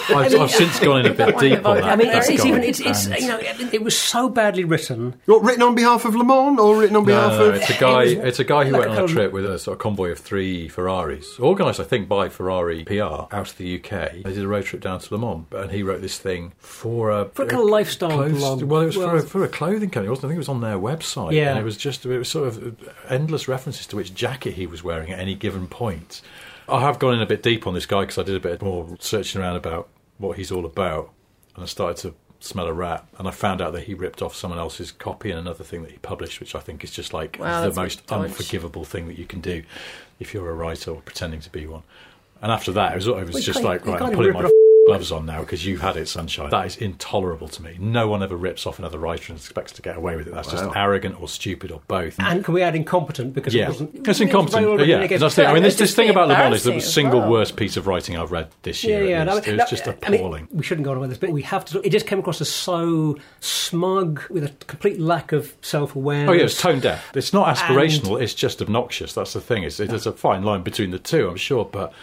I've, 0.10 0.36
I've 0.36 0.52
since 0.52 0.80
gone 0.80 1.06
in 1.06 1.12
a 1.12 1.14
bit 1.14 1.36
One 1.36 1.44
deep 1.44 1.66
on 1.66 1.78
that. 1.78 1.84
I 1.86 1.96
mean, 1.96 2.08
that 2.08 2.18
it's, 2.18 2.30
it's 2.30 2.46
even 2.46 2.64
it's, 2.64 2.80
it's 2.80 3.08
you 3.22 3.28
know, 3.28 3.38
it, 3.40 3.74
it 3.76 3.84
was 3.84 3.98
so 3.98 4.30
badly 4.30 4.64
written. 4.64 5.16
what, 5.26 5.44
written 5.44 5.62
on 5.64 5.76
behalf 5.76 6.06
of 6.06 6.16
Le 6.16 6.24
Mans 6.24 6.60
or 6.60 6.78
written 6.78 6.96
on 6.96 7.04
No, 7.04 7.08
behalf 7.08 7.32
no, 7.40 7.46
of. 7.50 7.56
it's 7.56 7.70
a 7.70 7.80
guy. 7.80 8.04
It 8.04 8.18
was 8.20 8.28
It's 8.30 8.40
a 8.40 8.44
guy 8.44 8.66
who 8.66 8.72
like 8.72 8.82
went 8.88 8.92
a 8.94 8.98
on 9.04 9.04
a 9.06 9.08
trip 9.08 9.32
with 9.32 9.46
a 9.46 9.60
sort 9.60 9.76
of 9.76 9.80
convoy 9.82 10.10
of 10.12 10.20
three 10.20 10.68
Ferraris, 10.70 11.40
organised, 11.40 11.80
I 11.80 11.84
think, 11.84 12.08
by 12.10 12.30
Ferrari 12.30 12.84
PR 12.84 13.04
out 13.04 13.32
of 13.32 13.58
the 13.58 13.76
UK. 13.80 13.90
They 14.24 14.34
did 14.34 14.44
a 14.44 14.48
road 14.48 14.66
trip 14.66 14.82
down 14.82 15.00
to 15.00 15.14
Le 15.16 15.20
Mans, 15.20 15.46
and 15.52 15.72
he 15.72 15.84
wrote 15.84 16.02
this 16.02 16.18
thing 16.18 16.54
for 16.58 17.10
a 17.12 17.26
For 17.26 17.44
a 17.44 17.48
kind 17.48 17.62
of 17.62 17.70
lifestyle 17.70 18.10
clothes- 18.12 18.40
blog. 18.40 18.64
Well, 18.64 18.82
it 18.82 18.86
was 18.88 18.96
for, 18.96 19.16
a, 19.18 19.22
for 19.22 19.44
a 19.44 19.48
clothing 19.50 19.90
company. 19.92 20.10
Wasn't. 20.10 20.26
I 20.26 20.28
think 20.30 20.36
it 20.36 20.40
was 20.40 20.50
on 20.50 20.62
their 20.62 20.78
website. 20.78 21.03
Yeah. 21.34 21.50
and 21.52 21.60
it 21.60 21.64
was 21.64 21.78
just 21.78 22.06
it 22.06 22.18
was 22.18 22.30
sort 22.30 22.48
of 22.48 22.78
endless 23.10 23.48
references 23.48 23.86
to 23.88 23.96
which 23.96 24.14
jacket 24.14 24.54
he 24.54 24.68
was 24.68 24.84
wearing 24.84 25.12
at 25.12 25.20
any 25.20 25.36
given 25.36 25.68
point. 25.68 26.22
I 26.70 26.82
have 26.82 26.98
gone 27.00 27.14
in 27.14 27.22
a 27.22 27.26
bit 27.26 27.44
deep 27.44 27.68
on 27.68 27.74
this 27.74 27.86
guy 27.86 28.02
because 28.02 28.18
I 28.18 28.24
did 28.24 28.36
a 28.36 28.40
bit 28.40 28.62
more 28.62 28.96
searching 29.00 29.42
around 29.42 29.58
about 29.58 29.90
what 30.18 30.38
he's 30.38 30.52
all 30.52 30.66
about, 30.66 31.12
and 31.56 31.64
I 31.64 31.68
started 31.68 31.98
to 32.04 32.16
smell 32.40 32.68
a 32.68 32.74
rat, 32.74 33.06
and 33.18 33.28
I 33.28 33.32
found 33.32 33.62
out 33.62 33.74
that 33.74 33.84
he 33.84 33.94
ripped 33.94 34.22
off 34.22 34.36
someone 34.36 34.60
else's 34.60 34.92
copy 34.92 35.30
and 35.32 35.40
another 35.40 35.64
thing 35.64 35.82
that 35.84 35.92
he 35.92 35.98
published, 35.98 36.40
which 36.40 36.56
I 36.56 36.60
think 36.60 36.84
is 36.84 36.92
just 36.92 37.14
like 37.14 37.38
Wow, 37.40 37.68
the 37.70 37.74
most 37.76 38.02
unforgivable 38.12 38.84
thing 38.86 39.08
that 39.08 39.18
you 39.18 39.26
can 39.26 39.40
do 39.42 39.64
if 40.20 40.34
you're 40.34 40.50
a 40.50 40.54
writer 40.54 40.92
or 40.92 41.02
pretending 41.02 41.40
to 41.42 41.50
be 41.50 41.66
one. 41.68 41.84
And 42.42 42.52
after 42.52 42.72
that, 42.74 42.92
it 42.92 42.96
was, 42.96 43.08
it 43.08 43.16
was 43.16 43.34
Well, 43.34 43.44
just 43.44 43.64
like, 43.64 43.86
right, 43.86 44.02
I'm 44.02 44.14
putting 44.14 44.34
my 44.34 44.44
off. 44.44 44.52
Gloves 44.88 45.12
on 45.12 45.26
now 45.26 45.40
because 45.42 45.66
you've 45.66 45.82
had 45.82 45.96
it, 45.98 46.08
sunshine. 46.08 46.50
That 46.50 46.66
is 46.66 46.76
intolerable 46.78 47.48
to 47.48 47.64
me. 47.64 47.78
No 47.80 48.08
one 48.08 48.22
ever 48.22 48.36
rips 48.36 48.66
off 48.66 48.80
another 48.80 48.98
writer 48.98 49.32
and 49.32 49.40
expects 49.40 49.72
to 49.74 49.82
get 49.82 49.96
away 49.98 50.16
with 50.16 50.28
it. 50.28 50.34
That's 50.34 50.52
Wow. 50.54 50.60
just 50.66 50.76
arrogant 50.76 51.22
or 51.22 51.28
stupid 51.28 51.72
or 51.72 51.82
both. 51.88 52.20
And 52.20 52.44
can 52.44 52.54
we 52.54 52.62
add 52.62 52.76
incompetent 52.76 53.34
because 53.34 53.54
yeah, 53.54 53.66
it 53.66 53.68
wasn't? 53.70 53.90
it's 53.96 54.00
it 54.00 54.08
was 54.08 54.22
incompetent. 54.22 54.64
yeah, 54.66 54.76
written 54.76 55.02
against- 55.04 55.22
that's 55.22 55.36
the. 55.36 55.46
I 55.48 55.54
mean, 55.54 55.64
this, 55.64 55.76
this 55.78 55.96
thing 55.96 56.10
about 56.10 56.28
Le 56.28 56.34
Mans 56.36 56.56
is 56.56 56.64
the 56.64 56.80
single 56.82 57.22
well. 57.22 57.30
worst 57.32 57.56
piece 57.56 57.78
of 57.78 57.88
writing 57.88 58.18
I've 58.18 58.32
read 58.32 58.50
this 58.64 58.84
year. 58.84 59.04
yeah. 59.06 59.22
at 59.22 59.28
no, 59.28 59.38
it 59.38 59.48
was 59.48 59.58
no, 59.58 59.66
just 59.66 59.88
I 59.88 60.10
mean, 60.10 60.20
appalling. 60.20 60.48
we 60.52 60.64
shouldn't 60.64 60.86
go 60.86 60.92
on 60.92 61.00
with 61.00 61.10
this, 61.12 61.20
but 61.20 61.30
we 61.32 61.44
have 61.44 61.64
to. 61.66 61.82
It 61.86 61.92
just 61.92 62.06
came 62.08 62.20
across 62.20 62.42
as 62.42 62.50
so 62.50 63.18
smug 63.40 64.22
with 64.30 64.44
a 64.44 64.50
complete 64.66 65.00
lack 65.00 65.32
of 65.32 65.56
self-awareness. 65.62 66.30
Oh 66.30 66.34
yeah, 66.34 66.44
it's 66.44 66.62
tone 66.62 66.80
deaf. 66.80 67.16
It's 67.16 67.34
not 67.34 67.56
aspirational. 67.56 68.22
it's 68.22 68.34
just 68.34 68.62
obnoxious. 68.62 69.14
That's 69.14 69.34
the 69.34 69.42
thing. 69.42 69.64
It's, 69.64 69.78
there's 69.78 70.08
a 70.08 70.12
fine 70.12 70.44
line 70.44 70.64
between 70.64 70.92
the 70.92 71.00
two, 71.00 71.30
I'm 71.30 71.36
sure, 71.38 71.66
but 71.66 71.94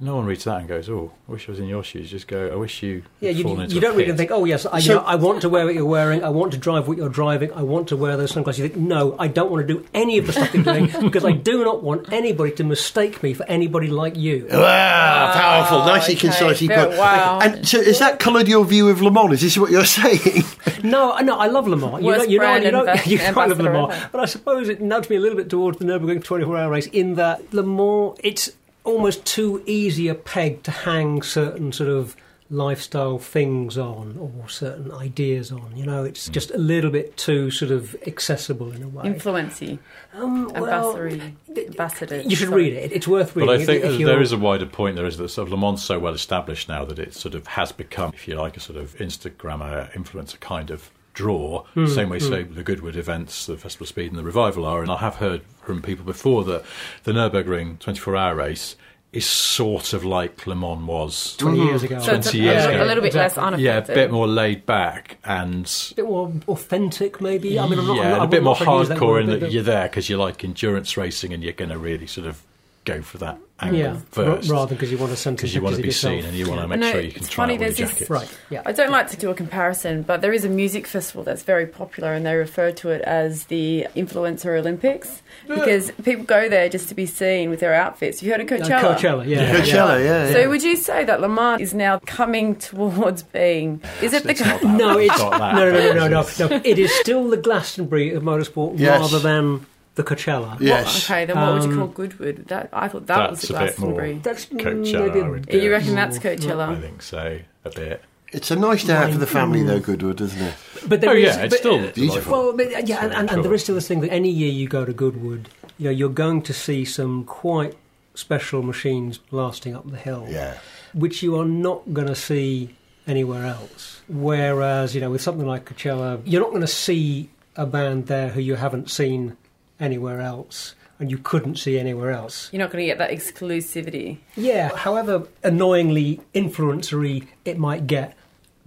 no 0.00 0.14
one 0.16 0.26
reads 0.26 0.44
that 0.44 0.58
and 0.60 0.68
goes, 0.68 0.88
"Oh, 0.88 1.10
I 1.28 1.32
wish 1.32 1.48
I 1.48 1.50
was 1.52 1.58
in 1.60 1.66
your 1.66 1.82
shoes." 1.82 2.10
Just 2.10 2.28
go, 2.28 2.50
"I 2.52 2.54
wish 2.56 2.82
you." 2.84 3.02
Yeah, 3.20 3.30
you, 3.30 3.42
fallen 3.42 3.62
into 3.62 3.74
you 3.74 3.78
a 3.78 3.82
don't 3.82 3.96
read 3.96 4.08
and 4.08 4.16
think, 4.16 4.30
oh 4.30 4.44
yes, 4.44 4.64
I, 4.64 4.78
So- 4.78 4.92
you 4.92 4.98
know, 5.00 5.04
I 5.04 5.16
want 5.16 5.40
to 5.42 5.48
wear 5.48 5.64
what 5.64 5.74
you're 5.74 5.84
wearing. 5.84 6.22
I 6.22 6.28
want 6.28 6.52
to 6.52 6.58
drive 6.58 6.86
what 6.86 6.96
you're 6.98 7.08
driving. 7.08 7.52
I 7.52 7.62
want 7.62 7.88
to 7.88 7.96
wear 7.96 8.16
those 8.16 8.30
sunglasses. 8.30 8.60
You 8.60 8.68
think, 8.68 8.80
no, 8.80 9.16
I 9.18 9.26
don't 9.26 9.50
want 9.50 9.66
to 9.66 9.74
do 9.74 9.84
any 9.94 10.18
of 10.18 10.26
the 10.26 10.32
stuff 10.32 10.54
you're 10.54 10.62
doing 10.62 10.86
because 11.00 11.24
I 11.24 11.32
do 11.32 11.64
not 11.64 11.82
want 11.82 12.12
anybody 12.12 12.52
to 12.52 12.64
mistake 12.64 13.22
me 13.22 13.34
for 13.34 13.44
anybody 13.46 13.88
like 13.88 14.16
you. 14.16 14.46
Ah, 14.52 15.30
powerful, 15.34 15.78
nicely 15.86 16.14
okay, 16.14 16.20
concisely 16.28 16.68
fair- 16.68 16.86
put. 16.88 16.98
wow. 16.98 17.40
And 17.42 17.66
so, 17.66 17.82
has 17.82 17.98
that 17.98 18.18
coloured 18.20 18.46
your 18.48 18.64
view 18.64 18.88
of 18.88 19.02
Le 19.02 19.10
Mans? 19.10 19.32
Is 19.32 19.40
this 19.42 19.58
what 19.58 19.70
you're 19.70 19.84
saying? 19.98 20.44
No, 20.84 21.16
no, 21.18 21.36
I 21.38 21.48
love 21.48 21.66
Le 21.66 21.76
Mans. 21.76 21.94
You 22.04 22.12
know, 22.12 22.18
Worst 22.18 22.30
you 22.30 22.38
know, 22.38 22.54
you 22.56 22.70
know, 22.70 22.80
invest- 22.80 23.06
you 23.08 23.18
quite 23.32 23.48
love 23.48 23.58
Le 23.60 23.72
Mans. 23.72 23.92
But 24.12 24.20
I 24.20 24.26
suppose 24.26 24.68
it 24.68 24.80
nudged 24.80 25.10
me 25.10 25.16
a 25.16 25.20
little 25.20 25.36
bit 25.36 25.50
towards 25.50 25.78
the 25.78 25.84
Nurburgring 25.84 26.22
24-hour 26.22 26.70
race 26.70 26.86
in 26.86 27.16
that 27.16 27.52
Le 27.52 27.62
Mans, 27.64 28.16
it's 28.22 28.52
almost 28.84 29.24
too 29.24 29.62
easy 29.66 30.08
a 30.08 30.14
peg 30.14 30.62
to 30.64 30.70
hang 30.70 31.22
certain 31.22 31.72
sort 31.72 31.90
of 31.90 32.16
lifestyle 32.50 33.18
things 33.18 33.76
on 33.76 34.16
or 34.18 34.48
certain 34.48 34.90
ideas 34.90 35.52
on. 35.52 35.70
You 35.76 35.84
know, 35.84 36.02
it's 36.04 36.30
just 36.30 36.50
a 36.52 36.56
little 36.56 36.90
bit 36.90 37.14
too 37.18 37.50
sort 37.50 37.70
of 37.70 37.94
accessible 38.06 38.72
in 38.72 38.82
a 38.82 38.88
way. 38.88 39.04
Influency, 39.04 39.78
Um, 40.14 40.48
well, 40.54 40.64
ambassador, 40.96 41.32
ambassador. 41.66 42.20
you 42.22 42.34
should 42.34 42.48
sorry. 42.48 42.62
read 42.64 42.72
it. 42.72 42.92
It's 42.92 43.06
worth 43.06 43.36
reading. 43.36 43.48
But 43.54 43.60
I 43.60 43.64
think 43.66 43.84
if 43.84 43.90
that 43.90 43.98
you're- 43.98 44.10
there 44.10 44.22
is 44.22 44.32
a 44.32 44.38
wider 44.38 44.64
point. 44.64 44.96
There 44.96 45.04
is 45.04 45.18
that 45.18 45.28
sort 45.28 45.48
of 45.48 45.52
Le 45.52 45.58
Mans 45.58 45.82
so 45.84 45.98
well 45.98 46.14
established 46.14 46.70
now 46.70 46.86
that 46.86 46.98
it 46.98 47.12
sort 47.14 47.34
of 47.34 47.46
has 47.48 47.70
become, 47.70 48.12
if 48.14 48.26
you 48.26 48.36
like, 48.36 48.56
a 48.56 48.60
sort 48.60 48.78
of 48.78 48.96
Instagrammer 48.96 49.92
influencer 49.92 50.40
kind 50.40 50.70
of 50.70 50.90
draw. 51.18 51.64
Hmm, 51.74 51.86
Same 51.86 52.08
way, 52.10 52.18
say, 52.20 52.44
the 52.44 52.62
Goodwood 52.62 52.96
events, 52.96 53.46
the 53.46 53.56
Festival 53.56 53.84
of 53.84 53.88
Speed 53.88 54.10
and 54.10 54.18
the 54.18 54.22
Revival 54.22 54.64
are. 54.64 54.82
And 54.82 54.90
I 54.90 54.98
have 54.98 55.16
heard 55.16 55.42
from 55.62 55.82
people 55.82 56.04
before 56.04 56.44
that 56.44 56.62
the 57.04 57.12
Nurburgring 57.12 57.78
24-hour 57.78 58.34
race 58.36 58.76
is 59.12 59.24
sort 59.26 59.94
of 59.94 60.04
like 60.04 60.46
Le 60.46 60.54
Mans 60.54 60.86
was 60.86 61.36
20 61.38 61.58
years 61.58 61.82
ago. 61.82 61.98
So 61.98 62.14
it's 62.14 62.32
a, 62.32 62.36
years 62.36 62.64
a, 62.66 62.68
ago. 62.70 62.84
a 62.84 62.86
little 62.86 63.02
bit 63.02 63.14
less 63.14 63.32
Exactly. 63.32 63.46
unaffected. 63.66 63.96
Yeah, 63.96 64.02
a 64.02 64.06
bit 64.06 64.10
more 64.12 64.28
laid 64.28 64.64
back 64.66 65.18
and 65.24 65.64
a 65.92 65.94
bit 65.94 66.04
more 66.04 66.32
authentic, 66.46 67.20
maybe. 67.20 67.58
I 67.58 67.66
mean, 67.68 67.78
I'm 67.78 67.86
not, 67.86 67.96
yeah, 67.96 68.02
I'm 68.02 68.08
not, 68.10 68.12
and 68.12 68.20
a 68.20 68.24
I'm 68.24 68.30
bit 68.30 68.42
more 68.42 68.56
not 68.60 68.88
that 68.88 68.98
hardcore 68.98 69.08
word, 69.08 69.28
in 69.28 69.40
that 69.40 69.50
you're 69.50 69.62
there 69.62 69.88
because 69.88 70.08
you 70.10 70.18
like 70.18 70.44
endurance 70.44 70.96
racing 70.96 71.32
and 71.32 71.42
you're 71.42 71.52
going 71.54 71.70
to 71.70 71.78
really 71.78 72.06
sort 72.06 72.26
of 72.26 72.42
go 72.88 73.02
for 73.02 73.18
that 73.18 73.38
angle 73.60 73.78
yeah, 73.78 73.92
ra- 73.92 73.98
first 74.12 74.48
rather 74.50 74.74
because 74.74 74.90
you 74.92 74.98
want 74.98 75.10
to 75.10 75.16
send 75.16 75.36
because 75.36 75.52
you 75.54 75.60
want 75.60 75.74
to 75.76 75.82
be 75.82 75.90
seen 75.90 76.24
and 76.24 76.32
you 76.36 76.48
want 76.48 76.60
to 76.60 76.68
make 76.68 76.78
No, 76.78 76.92
sure 76.92 77.00
you 77.00 77.10
can 77.10 77.24
try 77.24 77.42
funny, 77.44 77.54
out 77.54 77.60
all 77.62 77.68
the 77.68 77.74
there's 77.74 77.98
this- 77.98 78.08
Right. 78.10 78.38
Yeah. 78.50 78.62
I 78.64 78.70
don't 78.72 78.92
like 78.92 79.08
to 79.10 79.16
do 79.16 79.30
a 79.30 79.34
comparison, 79.34 80.02
but 80.02 80.20
there 80.20 80.32
is 80.32 80.44
a 80.44 80.48
music 80.48 80.86
festival 80.86 81.24
that's 81.24 81.42
very 81.42 81.66
popular, 81.66 82.12
and 82.14 82.24
they 82.24 82.36
refer 82.36 82.70
to 82.70 82.90
it 82.90 83.02
as 83.02 83.44
the 83.46 83.86
Influencer 83.96 84.56
Olympics 84.58 85.22
because 85.48 85.90
people 86.04 86.24
go 86.24 86.48
there 86.48 86.68
just 86.68 86.88
to 86.90 86.94
be 86.94 87.04
seen 87.06 87.50
with 87.50 87.58
their 87.60 87.74
outfits. 87.74 88.22
You 88.22 88.30
heard 88.30 88.40
of 88.42 88.46
Uh, 88.52 88.64
Coachella? 88.64 88.96
Coachella, 88.96 89.26
yeah. 89.26 89.54
Coachella, 89.56 90.04
yeah. 90.04 90.32
So 90.32 90.48
would 90.48 90.62
you 90.62 90.76
say 90.76 91.04
that 91.04 91.20
Le 91.20 91.28
Mans 91.28 91.60
is 91.60 91.74
now 91.74 91.98
coming 92.06 92.54
towards 92.56 93.24
being? 93.24 93.80
Is 94.00 94.12
it 94.12 94.22
the 94.22 94.30
It's 94.30 94.62
No, 94.62 94.98
it's 94.98 95.18
no, 95.18 95.30
no, 95.30 95.70
no, 95.72 95.92
no, 95.94 96.08
no, 96.08 96.26
no. 96.48 96.60
It 96.64 96.78
is 96.78 96.92
still 97.00 97.28
the 97.28 97.36
Glastonbury 97.36 98.12
of 98.14 98.22
motorsport 98.22 98.78
Yes. 98.78 99.00
rather 99.00 99.18
than 99.18 99.66
the 99.98 100.04
Coachella. 100.04 100.56
Yes. 100.60 101.04
Okay, 101.10 101.26
then 101.26 101.36
what 101.36 101.54
would 101.54 101.64
you 101.64 101.70
Um, 101.72 101.78
call 101.78 101.86
Goodwood? 101.88 102.46
That 102.48 102.70
I 102.72 102.88
thought 102.88 103.06
that 103.08 103.30
was 103.30 103.40
That's 103.42 103.48
the 103.48 103.56
a 103.56 103.58
bit 103.66 103.78
more 103.78 103.92
Glastonbury. 103.92 104.20
That's 104.22 104.46
Coachella, 104.46 105.06
maybe 105.06 105.18
a 105.20 105.24
I 105.24 105.28
would 105.28 105.46
bit 105.46 105.62
You 105.62 105.70
reckon 105.70 105.88
more- 105.88 105.96
that's 105.96 106.16
I 106.18 106.20
Coachella? 106.20 106.80
think 106.80 107.02
so 107.02 107.38
a 107.64 107.70
bit. 107.70 108.02
It's 108.32 108.50
a 108.50 108.56
nice 108.56 108.84
day 108.84 108.92
out 108.94 109.10
for 109.12 109.18
the 109.18 109.26
family, 109.26 109.62
though, 109.62 109.80
Goodwood, 109.80 110.20
isn't 110.20 110.40
it? 110.40 110.54
But 110.86 111.00
there 111.00 111.10
Oh 111.10 111.14
is- 111.14 111.22
yeah, 111.36 111.42
it's 111.44 111.52
but- 111.54 111.58
still 111.60 111.90
Beautiful. 111.92 112.32
Well, 112.32 112.52
but, 112.56 112.66
uh, 112.74 112.78
yeah, 112.84 113.04
and, 113.04 113.12
and, 113.14 113.30
and 113.30 113.42
there 113.44 113.50
Sure. 113.52 113.58
still 113.58 113.74
this 113.74 113.88
thing 113.88 114.00
that 114.00 114.12
any 114.12 114.30
year 114.30 114.50
you 114.52 114.68
go 114.68 114.84
to 114.84 114.92
Goodwood, 114.92 115.48
you 115.78 115.84
know, 115.86 115.90
you're 115.90 116.08
going 116.10 116.42
to 116.42 116.52
see 116.52 116.84
some 116.84 117.24
quite 117.24 117.74
special 118.14 118.62
machines 118.62 119.16
blasting 119.18 119.74
up 119.74 119.90
the 119.90 119.96
hill, 119.96 120.26
Yeah. 120.28 120.54
which 120.92 121.22
you 121.22 121.36
are 121.40 121.44
not 121.46 121.92
going 121.94 122.06
to 122.08 122.14
see 122.14 122.70
anywhere 123.06 123.46
else. 123.46 124.02
Whereas, 124.08 124.94
you 124.94 125.00
know, 125.00 125.10
with 125.10 125.22
something 125.22 125.46
like 125.46 125.64
Coachella, 125.64 126.20
you're 126.26 126.42
not 126.42 126.50
going 126.50 126.60
to 126.60 126.66
see 126.66 127.30
a 127.56 127.64
band 127.64 128.06
there 128.08 128.28
who 128.28 128.40
you 128.42 128.56
haven't 128.56 128.90
seen 128.90 129.37
anywhere 129.80 130.20
else, 130.20 130.74
and 130.98 131.10
you 131.10 131.18
couldn't 131.18 131.56
see 131.56 131.78
anywhere 131.78 132.10
else. 132.10 132.48
You're 132.52 132.60
not 132.60 132.70
going 132.70 132.82
to 132.82 132.86
get 132.86 132.98
that 132.98 133.10
exclusivity. 133.10 134.18
Yeah, 134.36 134.74
however 134.76 135.28
annoyingly 135.44 136.20
influencery 136.34 137.26
it 137.44 137.58
might 137.58 137.86
get, 137.86 138.16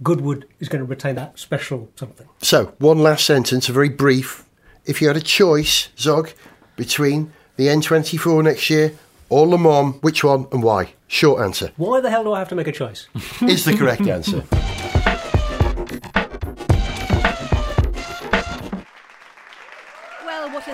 Goodwood 0.02 0.46
is 0.58 0.68
going 0.68 0.80
to 0.84 0.88
retain 0.88 1.14
that 1.16 1.38
special 1.38 1.88
something. 1.96 2.28
So, 2.40 2.74
one 2.78 2.98
last 2.98 3.24
sentence, 3.24 3.68
a 3.68 3.72
very 3.72 3.88
brief. 3.88 4.44
If 4.84 5.00
you 5.00 5.08
had 5.08 5.16
a 5.16 5.20
choice, 5.20 5.90
Zog, 5.98 6.30
between 6.76 7.32
the 7.56 7.66
N24 7.68 8.42
next 8.42 8.68
year 8.70 8.94
or 9.28 9.46
Le 9.46 9.58
Mans, 9.58 9.94
which 10.02 10.24
one 10.24 10.46
and 10.52 10.62
why? 10.62 10.94
Short 11.06 11.42
answer 11.42 11.70
Why 11.76 12.00
the 12.00 12.10
hell 12.10 12.24
do 12.24 12.32
I 12.32 12.38
have 12.38 12.48
to 12.48 12.54
make 12.54 12.66
a 12.66 12.72
choice? 12.72 13.06
is 13.42 13.64
the 13.66 13.76
correct 13.76 14.00
answer. 14.08 14.42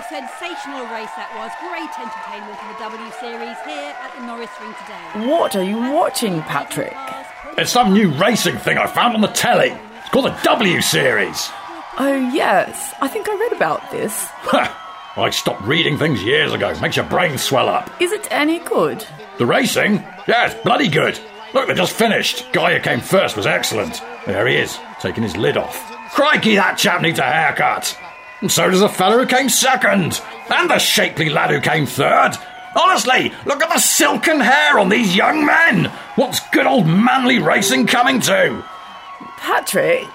Sensational 0.09 0.85
race 0.89 1.13
that 1.15 1.29
was. 1.37 1.53
Great 1.69 1.93
entertainment 2.01 2.57
in 2.57 2.67
the 2.73 2.79
W 2.81 3.11
Series 3.21 3.57
here 3.63 3.93
at 3.93 4.11
the 4.17 4.25
Norris 4.25 4.49
Ring 4.59 4.73
today. 4.81 5.29
What 5.29 5.55
are 5.55 5.63
you 5.63 5.77
watching, 5.93 6.41
Patrick? 6.41 6.95
It's 7.57 7.71
some 7.71 7.93
new 7.93 8.09
racing 8.11 8.57
thing 8.57 8.77
I 8.77 8.87
found 8.87 9.13
on 9.15 9.21
the 9.21 9.27
telly. 9.27 9.69
It's 9.99 10.09
called 10.09 10.25
the 10.25 10.39
W 10.43 10.81
Series. 10.81 11.49
Oh 11.99 12.31
yes, 12.33 12.93
I 13.01 13.07
think 13.07 13.29
I 13.29 13.35
read 13.35 13.53
about 13.53 13.91
this. 13.91 14.25
Ha! 14.49 15.13
I 15.17 15.29
stopped 15.31 15.61
reading 15.63 15.97
things 15.97 16.23
years 16.23 16.53
ago. 16.53 16.73
Makes 16.79 16.95
your 16.95 17.05
brain 17.05 17.37
swell 17.37 17.67
up. 17.69 17.89
Is 18.01 18.11
it 18.11 18.27
any 18.31 18.59
good? 18.59 19.05
The 19.37 19.45
racing? 19.45 19.95
Yeah, 20.27 20.47
it's 20.49 20.63
bloody 20.63 20.87
good. 20.87 21.19
Look, 21.53 21.67
they 21.67 21.73
just 21.73 21.93
finished. 21.93 22.51
Guy 22.53 22.75
who 22.75 22.79
came 22.79 22.99
first 23.01 23.35
was 23.35 23.45
excellent. 23.47 24.01
There 24.25 24.47
he 24.47 24.55
is, 24.55 24.77
taking 25.01 25.23
his 25.23 25.35
lid 25.35 25.57
off. 25.57 25.77
Crikey, 26.13 26.55
that 26.55 26.77
chap 26.77 27.01
needs 27.01 27.19
a 27.19 27.23
haircut. 27.23 27.97
And 28.41 28.51
so 28.51 28.69
does 28.69 28.79
the 28.79 28.89
fellow 28.89 29.17
who 29.19 29.25
came 29.25 29.49
second. 29.49 30.21
And 30.49 30.69
the 30.69 30.79
shapely 30.79 31.29
lad 31.29 31.49
who 31.51 31.59
came 31.59 31.85
third. 31.85 32.31
Honestly, 32.75 33.33
look 33.45 33.61
at 33.61 33.69
the 33.69 33.79
silken 33.79 34.39
hair 34.39 34.79
on 34.79 34.89
these 34.89 35.15
young 35.15 35.45
men. 35.45 35.85
What's 36.15 36.39
good 36.51 36.65
old 36.65 36.87
manly 36.87 37.39
racing 37.39 37.87
coming 37.87 38.21
to? 38.21 38.63
Patrick, 39.37 40.07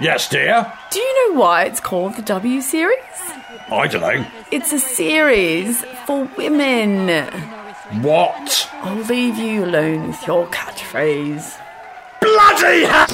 Yes, 0.00 0.28
dear? 0.28 0.72
do 0.90 0.98
you 0.98 1.28
know 1.34 1.40
why 1.40 1.64
it's 1.64 1.80
called 1.80 2.16
the 2.16 2.22
W 2.22 2.60
Series? 2.62 2.96
I 3.70 3.86
don't 3.86 4.00
know. 4.00 4.26
It's 4.50 4.72
a 4.72 4.78
series 4.80 5.84
for 6.06 6.24
women. 6.38 7.08
What? 8.02 8.68
I'll 8.82 8.96
leave 9.04 9.36
you 9.36 9.64
alone 9.64 10.08
with 10.08 10.26
your 10.26 10.46
catchphrase. 10.48 11.56
Bloody 12.20 12.84
hell! 12.84 13.06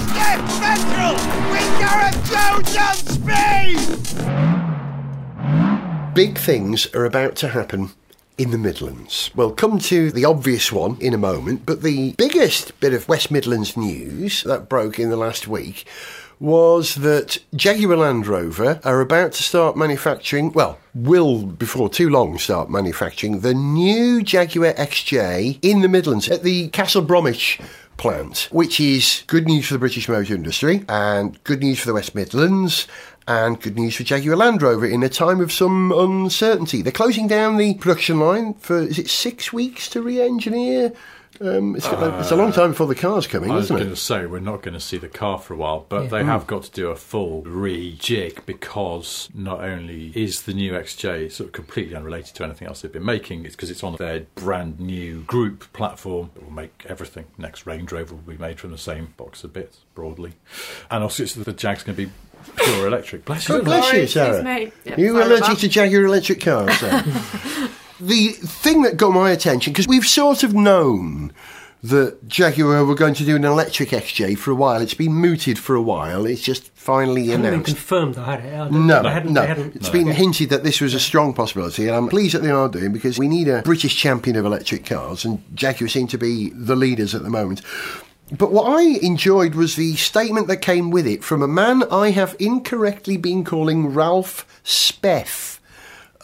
Big 6.17 6.39
things 6.39 6.87
are 6.95 7.05
about 7.05 7.37
to 7.37 7.49
happen 7.49 7.91
in 8.39 8.51
the 8.51 8.57
Midlands. 8.57 9.31
We'll 9.35 9.53
come 9.53 9.79
to 9.81 10.11
the 10.11 10.25
obvious 10.25 10.73
one 10.73 10.97
in 10.99 11.13
a 11.13 11.19
moment, 11.19 11.67
but 11.67 11.83
the 11.83 12.13
biggest 12.13 12.81
bit 12.81 12.95
of 12.95 13.07
West 13.07 13.31
Midlands 13.31 13.77
news 13.77 14.43
that 14.45 14.71
broke 14.71 14.99
in 14.99 15.11
the 15.11 15.17
last 15.19 15.47
week 15.47 15.87
was 16.41 16.95
that 16.95 17.37
Jaguar 17.55 17.99
Land 17.99 18.27
Rover 18.27 18.81
are 18.83 19.03
about 19.03 19.33
to 19.33 19.43
start 19.43 19.77
manufacturing, 19.77 20.53
well, 20.53 20.79
will 20.95 21.45
before 21.45 21.91
too 21.91 22.09
long 22.09 22.39
start 22.39 22.71
manufacturing 22.71 23.41
the 23.41 23.53
new 23.53 24.23
Jaguar 24.23 24.73
XJ 24.73 25.59
in 25.61 25.83
the 25.83 25.89
Midlands 25.89 26.31
at 26.31 26.43
the 26.43 26.69
Castle 26.69 27.03
Bromwich 27.03 27.61
plant, 27.99 28.49
which 28.51 28.81
is 28.81 29.23
good 29.27 29.47
news 29.47 29.67
for 29.67 29.75
the 29.75 29.79
British 29.79 30.09
motor 30.09 30.35
industry 30.35 30.83
and 30.89 31.43
good 31.45 31.61
news 31.61 31.81
for 31.81 31.87
the 31.87 31.95
West 31.95 32.15
Midlands 32.15 32.87
and 33.29 33.61
good 33.61 33.77
news 33.77 33.97
for 33.97 34.05
Jaguar 34.05 34.37
Land 34.37 34.63
Rover 34.63 34.87
in 34.87 35.03
a 35.03 35.09
time 35.09 35.41
of 35.41 35.53
some 35.53 35.93
uncertainty. 35.93 36.83
They're 36.83 36.93
closing 36.93 37.27
down 37.27 37.57
the 37.57 37.75
production 37.75 38.21
line 38.21 38.55
for, 38.55 38.79
is 38.79 38.99
it 38.99 39.11
six 39.11 39.53
weeks 39.53 39.89
to 39.91 40.03
re 40.03 40.21
engineer? 40.21 40.93
Um, 41.41 41.77
it's, 41.77 41.87
it's 41.87 42.31
a 42.31 42.37
long 42.37 42.53
time 42.53 42.71
before 42.71 42.87
the 42.87 42.95
car's 42.95 43.27
coming, 43.27 43.51
I 43.51 43.59
isn't 43.59 43.77
it? 43.77 43.81
I 43.81 43.83
was 43.83 43.85
going 43.85 43.95
to 43.95 44.01
say 44.01 44.27
we're 44.27 44.39
not 44.41 44.63
going 44.63 44.75
to 44.75 44.81
see 44.81 44.97
the 44.99 45.09
car 45.09 45.39
for 45.39 45.55
a 45.55 45.57
while, 45.57 45.85
but 45.89 46.05
Yeah. 46.05 46.09
they 46.09 46.25
have 46.25 46.47
got 46.47 46.63
to 46.65 46.71
do 46.71 46.89
a 46.89 46.97
full 46.97 47.43
rejig 47.43 48.47
because 48.47 49.29
not 49.35 49.61
only 49.63 50.13
is 50.15 50.43
the 50.43 50.55
new 50.55 50.73
XJ 50.73 51.31
sort 51.33 51.49
of 51.49 51.53
completely 51.53 51.95
unrelated 51.95 52.35
to 52.37 52.45
anything 52.45 52.67
else 52.69 52.81
they've 52.81 52.93
been 52.93 53.05
making, 53.05 53.45
it's 53.45 53.55
because 53.57 53.71
it's 53.71 53.85
on 53.85 53.97
their 53.97 54.21
brand 54.35 54.81
new 54.81 55.23
group 55.23 55.73
platform 55.73 56.31
that 56.35 56.45
will 56.45 56.53
make 56.53 56.85
everything. 56.89 57.27
Next 57.39 57.67
Range 57.67 57.91
Rover 57.93 58.15
will 58.15 58.23
be 58.35 58.39
made 58.39 58.59
from 58.59 58.71
the 58.71 58.79
same 58.79 59.15
box 59.17 59.45
of 59.45 59.53
bits 59.53 59.79
broadly, 59.95 60.33
and 60.91 61.03
also 61.03 61.23
it's 61.23 61.35
the 61.35 61.53
Jag's 61.53 61.83
going 61.83 61.97
to 61.97 62.07
be 62.07 62.13
pure 62.57 62.87
electric. 62.87 63.25
Bless 63.25 63.49
you. 63.49 63.57
God 63.57 63.65
bless 63.65 63.93
you, 63.93 64.07
Sarah. 64.07 64.43
me. 64.43 64.73
Yep, 64.85 64.99
you 64.99 65.13
sorry 65.13 65.25
allergic 65.25 65.59
to 65.59 65.69
Jaguar 65.69 66.05
electric 66.05 66.41
cars, 66.41 66.79
Sarah? 66.79 67.05
the 68.01 68.29
thing 68.33 68.83
that 68.83 68.97
got 68.97 69.11
my 69.13 69.31
attention, 69.31 69.73
because 69.73 69.89
we've 69.89 70.07
sort 70.07 70.43
of 70.43 70.55
known 70.55 71.33
that 71.83 72.27
Jaguar 72.27 72.85
were 72.85 72.95
going 72.95 73.15
to 73.15 73.25
do 73.25 73.37
an 73.37 73.45
electric 73.45 73.91
XJ 73.91 74.37
for 74.39 74.51
a 74.51 74.55
while. 74.55 74.81
It's 74.81 74.95
been 74.95 75.13
mooted 75.13 75.59
for 75.59 75.77
a 75.77 75.83
while. 75.83 76.27
It's 76.27 76.41
just 76.41 76.69
finally 76.75 77.27
Hadn't 77.27 77.43
been 77.43 77.53
announced. 77.53 77.67
confirmed, 77.69 78.15
though, 78.17 78.23
had 78.23 78.45
it? 78.45 78.55
I 78.55 78.69
No, 78.71 79.03
hadn't, 79.05 79.33
no. 79.33 79.43
Hadn't, 79.43 79.77
It's 79.77 79.91
been 79.91 80.09
hinted 80.09 80.49
that 80.51 80.65
this 80.65 80.81
was 80.81 80.95
a 80.95 81.01
strong 81.01 81.33
possibility, 81.33 81.87
and 81.87 81.95
I'm 81.95 82.09
pleased 82.09 82.35
that 82.35 82.43
they 82.43 82.51
are 82.51 82.69
doing 82.69 82.93
because 82.93 83.19
we 83.19 83.29
need 83.29 83.47
a 83.47 83.63
British 83.63 83.97
champion 83.97 84.37
of 84.37 84.45
electric 84.45 84.85
cars, 84.87 85.25
and 85.25 85.41
Jaguar 85.55 85.89
seem 85.89 86.09
to 86.09 86.19
be 86.19 86.51
the 86.51 86.75
leaders 86.75 87.15
at 87.15 87.23
the 87.23 87.31
moment. 87.31 87.61
But 88.37 88.51
what 88.51 88.65
I 88.69 88.83
enjoyed 89.03 89.55
was 89.55 89.77
the 89.77 89.95
statement 89.95 90.49
that 90.49 90.57
came 90.57 90.91
with 90.91 91.07
it 91.07 91.23
from 91.23 91.43
a 91.43 91.47
man 91.49 91.85
I 91.93 92.11
have 92.11 92.35
incorrectly 92.41 93.17
been 93.17 93.45
calling 93.45 93.95
Ralf 93.95 94.45
Speth 94.65 95.61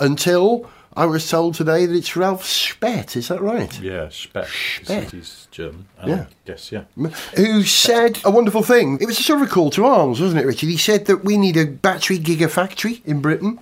until 0.00 0.68
I 0.94 1.06
was 1.06 1.28
told 1.28 1.54
today 1.54 1.86
that 1.86 1.94
it's 1.96 2.16
Ralph 2.16 2.44
Spett. 2.44 3.16
Is 3.16 3.28
that 3.28 3.40
right? 3.40 3.80
Yeah, 3.80 4.08
Speck. 4.10 4.48
Speck. 4.82 5.10
He's 5.10 5.48
German. 5.50 5.86
Yeah. 6.06 6.26
Yes, 6.44 6.72
yeah. 6.72 6.84
who 7.36 7.62
said 7.62 8.18
a 8.24 8.30
wonderful 8.30 8.62
thing. 8.62 8.98
It 9.00 9.06
was 9.06 9.18
a 9.18 9.22
sort 9.22 9.40
of 9.40 9.48
a 9.48 9.50
call 9.50 9.70
to 9.70 9.84
arms, 9.86 10.20
wasn't 10.20 10.42
it, 10.42 10.46
Richard? 10.46 10.68
He 10.68 10.76
said 10.76 11.06
that 11.06 11.24
we 11.24 11.36
need 11.38 11.56
a 11.56 11.66
battery 11.66 12.18
gigafactory 12.18 13.04
in 13.06 13.20
Britain. 13.22 13.58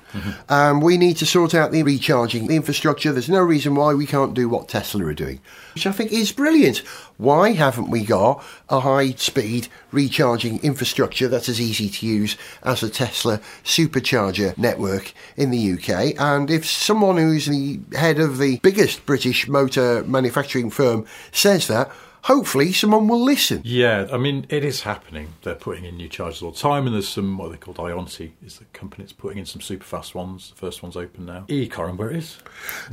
Um, 0.48 0.80
we 0.80 0.96
need 0.96 1.18
to 1.18 1.26
sort 1.26 1.54
out 1.54 1.72
the 1.72 1.82
recharging 1.82 2.46
the 2.46 2.56
infrastructure. 2.56 3.12
There's 3.12 3.28
no 3.28 3.42
reason 3.42 3.74
why 3.74 3.94
we 3.94 4.06
can't 4.06 4.34
do 4.34 4.48
what 4.48 4.68
Tesla 4.68 5.04
are 5.04 5.14
doing, 5.14 5.40
which 5.74 5.87
I 5.87 5.92
think 5.92 6.12
is 6.12 6.33
brilliant. 6.33 6.78
Why 7.16 7.52
haven't 7.52 7.90
we 7.90 8.04
got 8.04 8.42
a 8.68 8.80
high 8.80 9.12
speed 9.12 9.68
recharging 9.92 10.61
infrastructure 10.62 11.28
that's 11.28 11.48
as 11.48 11.61
easy 11.61 11.88
to 11.90 12.06
use 12.06 12.37
as 12.62 12.83
a 12.83 12.90
Tesla 12.90 13.40
supercharger 13.64 14.56
network 14.56 15.12
in 15.37 15.50
the 15.50 15.72
UK? 15.72 16.14
And 16.18 16.50
if 16.50 16.66
someone 16.66 17.16
who's 17.16 17.46
the 17.46 17.80
head 17.92 18.18
of 18.18 18.38
the 18.38 18.59
biggest 18.59 19.06
British 19.06 19.48
motor 19.48 20.04
manufacturing 20.04 20.70
firm 20.70 21.06
says 21.33 21.66
that, 21.68 21.90
hopefully 22.24 22.72
someone 22.72 23.09
will 23.09 23.22
listen. 23.22 23.62
Yeah, 23.64 24.09
I 24.12 24.16
mean, 24.16 24.46
it 24.48 24.64
is 24.64 24.83
happening. 24.83 25.35
They're 25.42 25.54
putting 25.54 25.85
in 25.85 25.96
new 25.96 26.09
chargers 26.09 26.42
all 26.42 26.50
the 26.52 26.59
time, 26.59 26.87
and 26.87 26.94
there's 26.94 27.09
some, 27.09 27.38
what 27.38 27.50
they 27.50 27.56
called 27.56 27.76
Ionity, 27.78 28.33
is 28.44 28.59
the 28.59 28.64
company 28.66 29.04
that's 29.04 29.12
putting 29.12 29.38
in 29.38 29.46
some 29.46 29.61
super 29.61 29.85
fast 29.85 30.14
ones. 30.14 30.50
The 30.50 30.56
first 30.56 30.83
one's 30.83 30.96
open 30.96 31.26
now. 31.26 31.44
E, 31.48 31.66
can't 31.66 31.80
remember 31.80 32.04
where 32.04 32.12
it 32.12 32.18
is. 32.18 32.38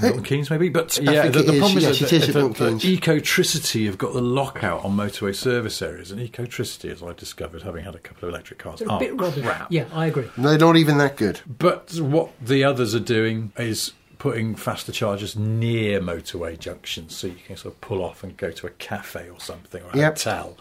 Milton 0.01 0.23
Keynes, 0.23 0.49
maybe? 0.49 0.69
But 0.69 0.97
yeah, 1.01 1.23
think 1.23 1.33
the, 1.33 1.39
it 1.39 1.45
the 1.47 1.53
is. 1.53 1.59
problem 1.59 1.79
Yes, 1.83 1.91
is 1.91 1.99
that, 1.99 2.13
is 2.13 2.27
that, 2.27 2.35
Milton 2.35 2.73
that 2.77 2.83
Ecotricity 2.83 3.85
have 3.85 3.97
got 3.97 4.13
the 4.13 4.21
lockout 4.21 4.83
on 4.85 4.95
motorway 4.95 5.35
service 5.35 5.81
areas, 5.81 6.11
and 6.11 6.19
Ecotricity, 6.21 6.91
as 6.91 7.01
I 7.03 7.13
discovered, 7.13 7.63
having 7.63 7.83
had 7.83 7.95
a 7.95 7.99
couple 7.99 8.27
of 8.27 8.33
electric 8.33 8.59
cars, 8.59 8.79
They're 8.79 8.89
a 8.89 8.99
bit 8.99 9.19
rubbish. 9.19 9.43
crap. 9.43 9.71
Yeah, 9.71 9.85
I 9.93 10.07
agree. 10.07 10.29
They're 10.37 10.57
not 10.57 10.77
even 10.77 10.97
that 10.99 11.17
good. 11.17 11.41
But 11.47 11.93
what 11.99 12.31
the 12.41 12.63
others 12.63 12.93
are 12.95 12.99
doing 12.99 13.51
is 13.57 13.93
putting 14.19 14.55
faster 14.55 14.91
chargers 14.91 15.35
near 15.35 15.99
motorway 16.01 16.57
junctions 16.57 17.15
so 17.15 17.27
you 17.27 17.35
can 17.45 17.55
sort 17.57 17.73
of 17.75 17.81
pull 17.81 18.03
off 18.03 18.23
and 18.23 18.35
go 18.37 18.51
to 18.51 18.67
a 18.67 18.71
cafe 18.71 19.29
or 19.29 19.39
something 19.39 19.83
or 19.83 19.89
a 19.91 19.97
Yep. 19.97 20.17
hotel 20.17 20.57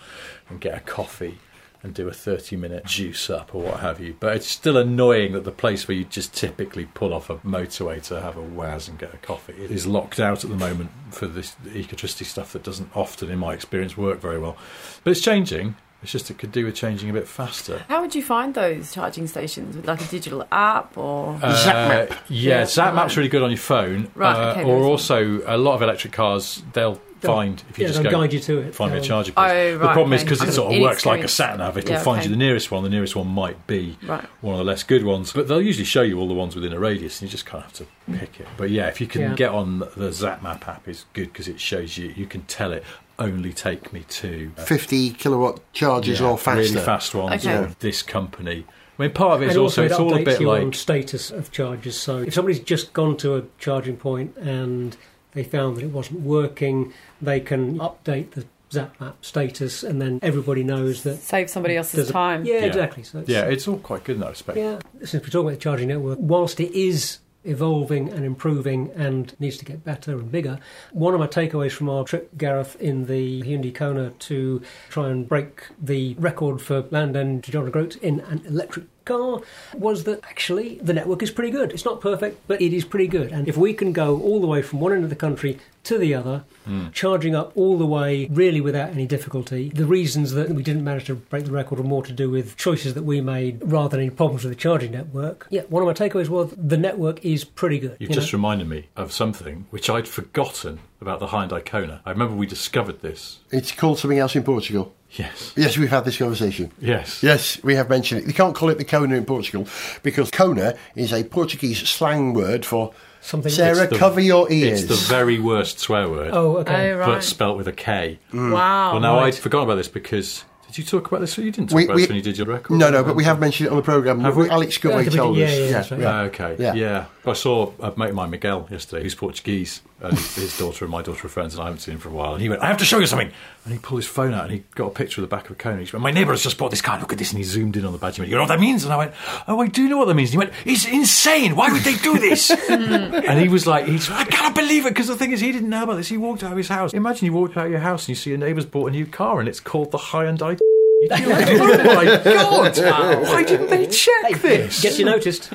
and 0.49 0.61
get 0.61 0.77
a 0.77 0.81
coffee 0.81 1.39
and 1.83 1.95
do 1.95 2.09
a 2.09 2.13
30 2.13 2.57
minute 2.57 2.85
juice 2.85 3.31
up 3.31 3.55
or 3.55 3.63
what 3.63 3.81
have 3.81 4.01
you. 4.01 4.17
But 4.19 4.37
it's 4.37 4.47
still 4.49 4.77
annoying 4.77 5.33
that 5.33 5.45
the 5.45 5.53
place 5.53 5.87
where 5.87 5.97
you 5.97 6.05
just 6.05 6.35
typically 6.35 6.87
pull 6.87 7.15
off 7.15 7.31
a 7.31 7.37
motorway 7.39 8.03
to 8.09 8.21
have 8.21 8.37
a 8.37 8.43
waz 8.43 8.89
and 8.89 8.99
get 8.99 9.15
a 9.15 9.19
coffee 9.19 9.53
is 9.55 9.87
locked 9.87 10.19
out 10.19 10.43
at 10.43 10.51
the 10.51 10.57
moment 10.57 10.91
for 11.11 11.27
this 11.27 11.55
ecotricity 11.67 12.25
stuff 12.25 12.53
that 12.55 12.63
doesn't 12.65 12.91
often, 12.97 13.31
in 13.31 13.39
my 13.39 13.55
experience, 13.55 13.97
work 13.97 14.21
very 14.21 14.39
well. 14.39 14.57
But 15.05 15.13
it's 15.13 15.21
changing. 15.21 15.77
It's 16.07 16.13
just 16.13 16.31
it 16.31 16.39
could 16.39 16.53
do 16.53 16.65
with 16.65 16.77
changing 16.77 17.11
a 17.11 17.13
bit 17.13 17.27
faster. 17.27 17.85
How 17.89 18.01
would 18.01 18.15
you 18.15 18.23
find 18.23 18.55
those 18.55 18.93
charging 18.95 19.27
stations 19.27 19.75
with 19.75 19.89
like 19.89 20.01
a 20.01 20.05
digital 20.05 20.47
app 20.53 20.97
or? 20.97 21.35
ZapMap. 21.41 22.13
Uh, 22.13 22.17
yeah, 22.29 22.61
Yeah, 22.61 22.63
ZapMap's 22.63 23.17
really 23.17 23.29
good 23.29 23.43
on 23.43 23.51
your 23.51 23.59
phone. 23.59 24.09
Right, 24.15 24.37
uh, 24.37 24.51
okay, 24.53 24.63
or 24.63 24.85
also, 24.85 25.43
a 25.47 25.59
lot 25.59 25.75
of 25.75 25.83
electric 25.83 26.13
cars, 26.13 26.63
they'll 26.75 27.01
They'll- 27.23 27.33
find 27.35 27.61
if 27.71 27.77
you 27.79 27.83
yeah, 27.83 27.89
just 27.89 28.03
they'll 28.05 28.13
go 28.13 28.21
guide 28.21 28.35
you 28.35 28.39
to 28.39 28.59
it. 28.59 28.75
find 28.77 28.93
me 28.93 28.99
a 28.99 29.01
They'll- 29.01 29.09
charger. 29.09 29.33
place. 29.33 29.51
Oh, 29.51 29.73
the 29.73 29.85
right, 29.85 29.93
problem 29.95 30.13
is 30.13 30.23
because 30.23 30.43
it 30.43 30.53
sort 30.53 30.73
of 30.77 30.81
works 30.81 31.05
like 31.05 31.25
a 31.25 31.29
sat 31.29 31.59
nav. 31.59 31.77
It'll 31.77 31.91
Yeah, 31.91 31.99
find 31.99 32.19
okay. 32.21 32.29
you 32.29 32.31
the 32.31 32.37
nearest 32.39 32.71
one. 32.71 32.85
The 32.85 32.89
nearest 32.91 33.17
one 33.17 33.27
might 33.27 33.67
be 33.67 33.97
Right. 34.07 34.25
one 34.43 34.55
of 34.55 34.59
the 34.59 34.65
less 34.65 34.85
good 34.85 35.03
ones, 35.03 35.33
but 35.33 35.49
they'll 35.49 35.61
usually 35.61 35.87
show 35.87 36.03
you 36.03 36.21
all 36.21 36.29
the 36.29 36.35
ones 36.35 36.55
within 36.55 36.73
a 36.73 36.79
radius, 36.79 37.21
and 37.21 37.29
you 37.29 37.33
just 37.33 37.47
kind 37.47 37.65
of 37.65 37.71
have 37.71 37.79
to 37.79 37.87
pick 38.21 38.39
it. 38.39 38.47
But 38.57 38.71
yeah, 38.71 38.87
if 38.87 39.01
you 39.01 39.09
can 39.09 39.23
Yeah. 39.23 39.35
get 39.35 39.51
on 39.51 39.81
the 39.81 40.11
ZapMap 40.11 40.69
app, 40.69 40.87
is 40.87 41.07
good 41.15 41.33
because 41.33 41.49
it 41.49 41.59
shows 41.59 41.99
you. 41.99 42.13
You 42.15 42.27
can 42.27 42.43
tell 42.43 42.71
it 42.73 42.85
only 43.19 43.53
take 43.53 43.93
me 43.93 44.05
to 44.09 44.53
uh, 44.59 44.65
50 44.65 45.11
kilowatt 45.11 45.61
chargers 45.73 46.21
yeah, 46.21 46.29
or 46.29 46.39
faster. 46.39 46.61
really 46.75 46.85
fast 46.85 47.15
ones 47.15 47.47
Okay. 47.47 47.57
of 47.57 47.79
this 47.81 48.03
company. 48.03 48.67
I 48.99 49.03
mean, 49.03 49.13
part 49.13 49.37
of 49.37 49.43
it 49.43 49.47
is 49.49 49.57
and 49.57 49.63
also, 49.63 49.83
also, 49.83 49.93
it's 49.93 50.01
all 50.01 50.15
a 50.21 50.25
bit 50.25 50.41
you 50.41 50.47
like 50.49 50.75
status 50.75 51.31
of 51.31 51.51
charges. 51.53 51.99
So 52.01 52.19
if 52.19 52.35
somebody's 52.35 52.61
just 52.61 52.93
gone 52.95 53.17
to 53.19 53.37
a 53.37 53.43
charging 53.59 53.97
point 53.97 54.37
and 54.39 54.97
they 55.33 55.45
found 55.45 55.77
that 55.77 55.85
it 55.85 55.91
wasn't 55.91 56.21
working, 56.21 56.93
they 57.21 57.41
can 57.41 57.79
update 57.79 58.31
the 58.33 58.47
ZapMap 58.71 59.15
status, 59.21 59.85
and 59.85 60.03
then 60.03 60.19
everybody 60.23 60.65
knows 60.65 61.05
that. 61.05 61.19
Save 61.23 61.49
somebody 61.51 61.75
there's 61.75 61.87
else's 61.95 62.11
a- 62.11 62.13
time. 62.13 62.45
Yeah, 62.45 62.55
Yeah. 62.55 62.65
exactly. 62.65 63.03
So 63.05 63.21
it's, 63.21 63.29
yeah, 63.29 63.43
it's 63.45 63.69
all 63.69 63.79
quite 63.79 64.03
good 64.03 64.17
in 64.17 64.21
that 64.23 64.31
respect. 64.31 64.59
yeah. 64.59 64.81
Since 65.05 65.13
we're 65.23 65.29
talking 65.31 65.41
about 65.41 65.51
the 65.51 65.57
charging 65.59 65.89
network, 65.89 66.19
whilst 66.21 66.59
it 66.59 66.73
is 66.77 67.19
evolving 67.47 68.09
and 68.11 68.25
improving 68.25 68.91
and 68.95 69.35
needs 69.41 69.57
to 69.59 69.65
get 69.65 69.85
better 69.85 70.13
and 70.13 70.31
bigger. 70.31 70.59
One 70.93 71.15
of 71.15 71.21
my 71.21 71.27
takeaways 71.27 71.73
from 71.73 71.89
our 71.89 72.05
trip, 72.05 72.37
Gareth, 72.37 72.77
in 72.81 73.07
the 73.07 73.43
Hyundai 73.43 73.75
Kona 73.75 74.11
to 74.11 74.63
try 74.89 75.09
and 75.09 75.29
break 75.29 75.65
the 75.81 76.15
record 76.19 76.61
for 76.61 76.83
Land 76.91 77.17
and 77.17 77.43
John 77.43 77.67
O'Groats 77.67 77.97
in 77.97 78.21
an 78.21 78.43
electric 78.47 78.87
car 79.07 79.41
was 79.75 80.05
that 80.05 80.23
actually 80.25 80.75
the 80.83 80.93
network 80.93 81.23
is 81.23 81.31
pretty 81.31 81.51
good. 81.51 81.73
It's 81.73 81.85
not 81.85 82.03
perfect, 82.03 82.47
but 82.47 82.61
it 82.61 82.75
is 82.75 82.85
pretty 82.85 83.07
good. 83.07 83.33
And 83.33 83.49
if 83.49 83.57
we 83.57 83.73
can 83.73 83.93
go 83.93 84.21
all 84.21 84.41
the 84.41 84.47
way 84.47 84.61
from 84.61 84.81
one 84.81 84.93
end 84.93 85.05
of 85.05 85.11
the 85.11 85.17
country 85.17 85.59
to 85.85 85.99
the 85.99 86.15
other, 86.15 86.45
hmm. 86.65 86.89
charging 86.91 87.35
up 87.35 87.53
all 87.55 87.79
the 87.79 87.87
way 87.87 88.27
really 88.27 88.61
without 88.61 88.91
any 88.91 89.07
difficulty, 89.07 89.71
the 89.71 89.87
reasons 89.87 90.33
that 90.33 90.51
we 90.51 90.63
didn't 90.63 90.83
manage 90.85 91.05
to 91.05 91.15
break 91.15 91.45
the 91.45 91.53
record 91.53 91.79
were 91.79 91.85
more 91.85 92.03
to 92.03 92.13
do 92.13 92.29
with 92.29 92.57
choices 92.57 92.95
that 92.95 93.05
we 93.05 93.21
made 93.21 93.63
rather 93.63 93.91
than 93.91 94.01
any 94.01 94.11
problems 94.11 94.43
with 94.43 94.53
the 94.53 94.59
charging 94.59 94.91
network. 94.91 95.47
Yeah, 95.49 95.63
one 95.69 95.83
of 95.83 95.87
my 95.87 95.95
takeaways 95.95 96.29
was 96.29 96.53
the 96.57 96.77
network 96.77 97.25
is 97.25 97.45
pretty 97.45 97.79
good. 97.79 97.97
You've 98.01 98.11
you 98.11 98.15
just 98.17 98.33
know? 98.33 98.39
reminded 98.39 98.69
me 98.69 98.89
of 98.97 99.13
something 99.13 99.67
which 99.71 99.89
I'd 99.89 100.09
forgotten 100.09 100.81
about 101.01 101.21
the 101.21 101.29
Hyundai 101.29 101.65
Kona. 101.65 102.03
I 102.05 102.11
remember 102.11 102.35
we 102.35 102.47
discovered 102.47 103.01
this. 103.01 103.39
It's 103.53 103.71
called 103.71 104.01
something 104.01 104.19
else 104.19 104.35
in 104.35 104.43
Portugal. 104.43 104.96
Yes. 105.13 105.53
Yes, 105.57 105.79
we've 105.79 105.89
had 105.91 106.05
this 106.05 106.17
conversation. 106.19 106.71
Yes. 106.81 107.23
Yes, 107.23 107.63
we 107.63 107.75
have 107.77 107.89
mentioned 107.89 108.23
it. 108.23 108.27
You 108.27 108.35
can't 108.35 108.55
call 108.55 108.69
it 108.71 108.79
the 108.79 108.85
Kona 108.85 109.15
in 109.15 109.25
Portugal 109.25 109.67
because 110.03 110.31
Kona 110.31 110.75
is 110.95 111.13
a 111.13 111.25
Portuguese 111.25 111.89
slang 111.89 112.35
word 112.35 112.67
for 112.67 112.93
Something 113.23 113.51
Sarah, 113.51 113.87
the- 113.89 113.97
cover 113.99 114.21
your 114.21 114.51
ears. 114.53 114.85
It's 114.85 114.89
the 115.09 115.15
very 115.15 115.41
worst 115.41 115.79
swear 115.81 116.09
word, 116.09 116.31
Oh, 116.33 116.59
okay. 116.59 116.93
Oh, 116.93 116.99
but 116.99 117.09
right. 117.09 117.23
spelt 117.23 117.57
with 117.57 117.67
a 117.67 117.73
K. 117.73 118.19
Wow. 118.33 118.93
well, 118.93 119.01
now 119.01 119.17
right. 119.17 119.27
I'd 119.29 119.35
forgotten 119.35 119.69
about 119.69 119.77
this 119.77 119.89
because. 119.89 120.45
Did 120.69 120.79
you 120.79 120.85
talk 120.85 121.07
about 121.09 121.21
this? 121.21 121.39
You 121.39 121.51
didn't 121.51 121.71
talk 121.71 121.77
We- 121.77 121.85
about 121.85 121.97
we- 121.97 122.03
this 122.03 122.09
when 122.09 122.17
you 122.17 122.23
did 122.23 122.37
your 122.39 122.47
record? 122.47 122.77
no, 122.77 122.91
no, 122.91 123.03
but 123.03 123.17
we 123.17 123.25
have 123.25 123.41
mentioned 123.41 123.69
it 123.69 123.71
on 123.71 123.77
the 123.77 123.83
programme. 123.83 124.21
Have 124.21 124.37
we? 124.37 124.49
Alex 124.51 124.79
Yeah, 124.83 124.91
I 124.91 124.95
Goodway 124.95 124.99
think 125.03 125.11
we 125.13 125.17
told 125.19 125.37
did. 125.37 125.45
us. 125.49 125.51
Yeah, 125.59 125.65
yeah, 125.65 125.71
that's 125.73 125.91
right. 125.91 126.03
Ah, 126.05 126.21
okay. 126.23 126.57
Yeah. 126.59 127.05
I 127.29 127.33
saw 127.35 127.73
a 127.81 127.97
mate 127.97 128.11
of 128.11 128.15
mine, 128.15 128.31
Miguel, 128.31 128.69
yesterday, 128.71 129.03
who's 129.03 129.15
Portuguese. 129.15 129.81
And 130.01 130.13
his, 130.13 130.59
daughter 130.59 130.85
and 130.85 130.93
my 130.93 131.01
daughter 131.01 131.27
are 131.27 131.31
friends, 131.31 131.55
and 131.55 131.63
I 131.63 131.67
haven't 131.67 131.81
seen 131.81 131.95
him 131.95 132.01
for 132.01 132.11
a 132.11 132.13
while. 132.13 132.35
And 132.35 132.43
he 132.43 132.51
went, 132.51 132.63
I 132.63 132.67
have 132.67 132.77
to 132.79 132.85
show 132.85 132.99
you 132.99 133.07
something. 133.07 133.33
And 133.65 133.73
he 133.73 133.79
pulled 133.79 134.01
his 134.01 134.07
phone 134.07 134.35
out 134.35 134.45
and 134.45 134.53
he 134.53 134.65
got 134.75 134.89
a 134.89 134.91
picture 134.91 135.23
of 135.23 135.29
the 135.29 135.35
back 135.35 135.47
of 135.47 135.53
a 135.53 135.55
Kona. 135.55 135.83
He 135.83 135.91
went, 135.91 136.03
My 136.03 136.11
neighbour 136.11 136.33
has 136.33 136.43
just 136.43 136.59
bought 136.59 136.71
this 136.71 136.83
car. 136.83 137.01
Look 137.01 137.13
at 137.13 137.19
this. 137.19 137.31
And 137.31 137.39
he 137.39 137.45
zoomed 137.45 137.77
in 137.77 137.85
on 137.87 137.93
the 137.93 137.99
badge. 137.99 138.17
He 138.17 138.21
went, 138.21 138.31
You 138.31 138.37
know 138.37 138.43
what 138.43 138.49
that 138.49 138.61
means? 138.61 138.85
And 138.85 138.93
I 138.93 138.97
went, 138.97 139.15
Oh, 139.49 139.61
I 139.61 139.69
do 139.69 139.89
know 139.89 139.97
what 139.97 140.05
that 140.05 140.15
means. 140.15 140.35
And 140.35 140.43
he 140.43 140.47
went, 140.47 140.53
It's 140.67 140.87
insane. 140.87 141.57
Why 141.57 141.73
would 141.73 141.83
they 141.83 141.97
do 141.97 142.19
this? 142.19 142.51
and 142.71 143.41
he 143.41 143.49
was 143.49 143.67
like, 143.67 143.87
he's, 143.87 144.11
I 144.11 144.25
can't 144.25 144.55
believe 144.55 144.85
it. 144.87 144.91
Because 144.91 145.09
the 145.09 145.17
thing 145.17 145.33
is, 145.33 145.41
he 145.41 145.51
didn't 145.51 145.71
know 145.71 145.85
about 145.85 145.97
this. 145.97 146.09
He 146.09 146.19
walked 146.19 146.45
out 146.45 146.53
of 146.53 146.59
his 146.59 146.69
house. 146.69 146.93
Imagine 146.93 147.27
you 147.27 147.33
walk 147.33 147.57
out 147.57 147.67
of 147.67 147.73
your 147.73 147.81
house 147.81 148.03
and 148.03 148.11
you 148.11 148.15
see 148.15 148.31
your 148.31 148.39
neighbour's 148.39 148.67
bought 148.67 148.89
a 148.89 148.91
new 148.91 149.07
car 149.07 149.41
and 149.41 149.49
it's 149.49 149.61
called 149.61 149.91
the 149.91 149.99
Hyundai. 149.99 150.59
You're 151.01 151.29
like, 151.29 151.49
oh 151.51 151.95
my 151.95 152.21
god! 152.25 152.79
Why 153.23 153.45
didn't 153.45 153.69
they 153.69 153.87
check 153.87 154.41
this? 154.41 154.81
Gets 154.83 154.99
you 154.99 155.05
noticed. 155.05 155.53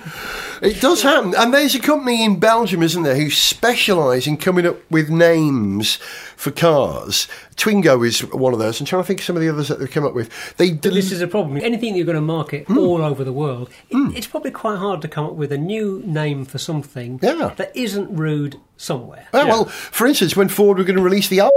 It 0.61 0.79
does 0.79 1.01
happen. 1.01 1.33
And 1.35 1.51
there's 1.51 1.73
a 1.73 1.79
company 1.79 2.23
in 2.23 2.39
Belgium, 2.39 2.83
isn't 2.83 3.01
there, 3.01 3.15
who 3.15 3.31
specialise 3.31 4.27
in 4.27 4.37
coming 4.37 4.67
up 4.67 4.77
with 4.91 5.09
names 5.09 5.95
for 6.35 6.51
cars. 6.51 7.27
Twingo 7.55 8.05
is 8.05 8.19
one 8.25 8.53
of 8.53 8.59
those. 8.59 8.79
I'm 8.79 8.85
trying 8.85 9.01
to 9.01 9.07
think 9.07 9.21
of 9.21 9.25
some 9.25 9.35
of 9.35 9.41
the 9.41 9.49
others 9.49 9.69
that 9.69 9.79
they've 9.79 9.89
come 9.89 10.05
up 10.05 10.13
with. 10.13 10.29
They 10.57 10.73
But 10.73 10.93
this 10.93 11.11
is 11.11 11.21
a 11.21 11.27
problem. 11.27 11.57
Anything 11.57 11.95
you're 11.95 12.05
going 12.05 12.15
to 12.15 12.21
market 12.21 12.67
Hmm. 12.67 12.77
all 12.77 13.01
over 13.01 13.23
the 13.23 13.33
world, 13.33 13.71
it, 13.89 13.95
it's 14.15 14.27
probably 14.27 14.51
quite 14.51 14.77
hard 14.77 15.01
to 15.01 15.07
come 15.07 15.25
up 15.25 15.33
with 15.33 15.51
a 15.51 15.57
new 15.57 16.03
name 16.05 16.45
for 16.45 16.59
something 16.59 17.19
Yeah. 17.23 17.53
that 17.57 17.75
isn't 17.75 18.15
rude 18.15 18.57
somewhere. 18.77 19.27
Well, 19.33 19.47
well, 19.47 19.65
for 19.65 20.05
instance, 20.05 20.35
when 20.35 20.49
Ford 20.49 20.77
were 20.77 20.83
going 20.83 20.97
to 20.97 21.01
release 21.03 21.27
the 21.29 21.39
Al- 21.39 21.49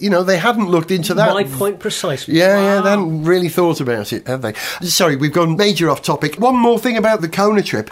you 0.00 0.10
know, 0.10 0.22
they 0.22 0.38
hadn't 0.38 0.68
looked 0.68 0.90
into 0.90 1.14
that. 1.14 1.34
My 1.34 1.44
point 1.44 1.78
precisely. 1.80 2.34
Yeah, 2.34 2.60
yeah, 2.60 2.80
they 2.80 2.90
hadn't 2.90 3.24
really 3.24 3.48
thought 3.48 3.80
about 3.80 4.12
it, 4.12 4.26
have 4.26 4.42
they? 4.42 4.54
Sorry, 4.82 5.16
we've 5.16 5.32
gone 5.32 5.56
major 5.56 5.88
off 5.90 6.02
topic. 6.02 6.36
One 6.36 6.56
more 6.56 6.78
thing 6.78 6.96
about 6.96 7.20
the 7.20 7.28
Kona 7.28 7.62
trip. 7.62 7.90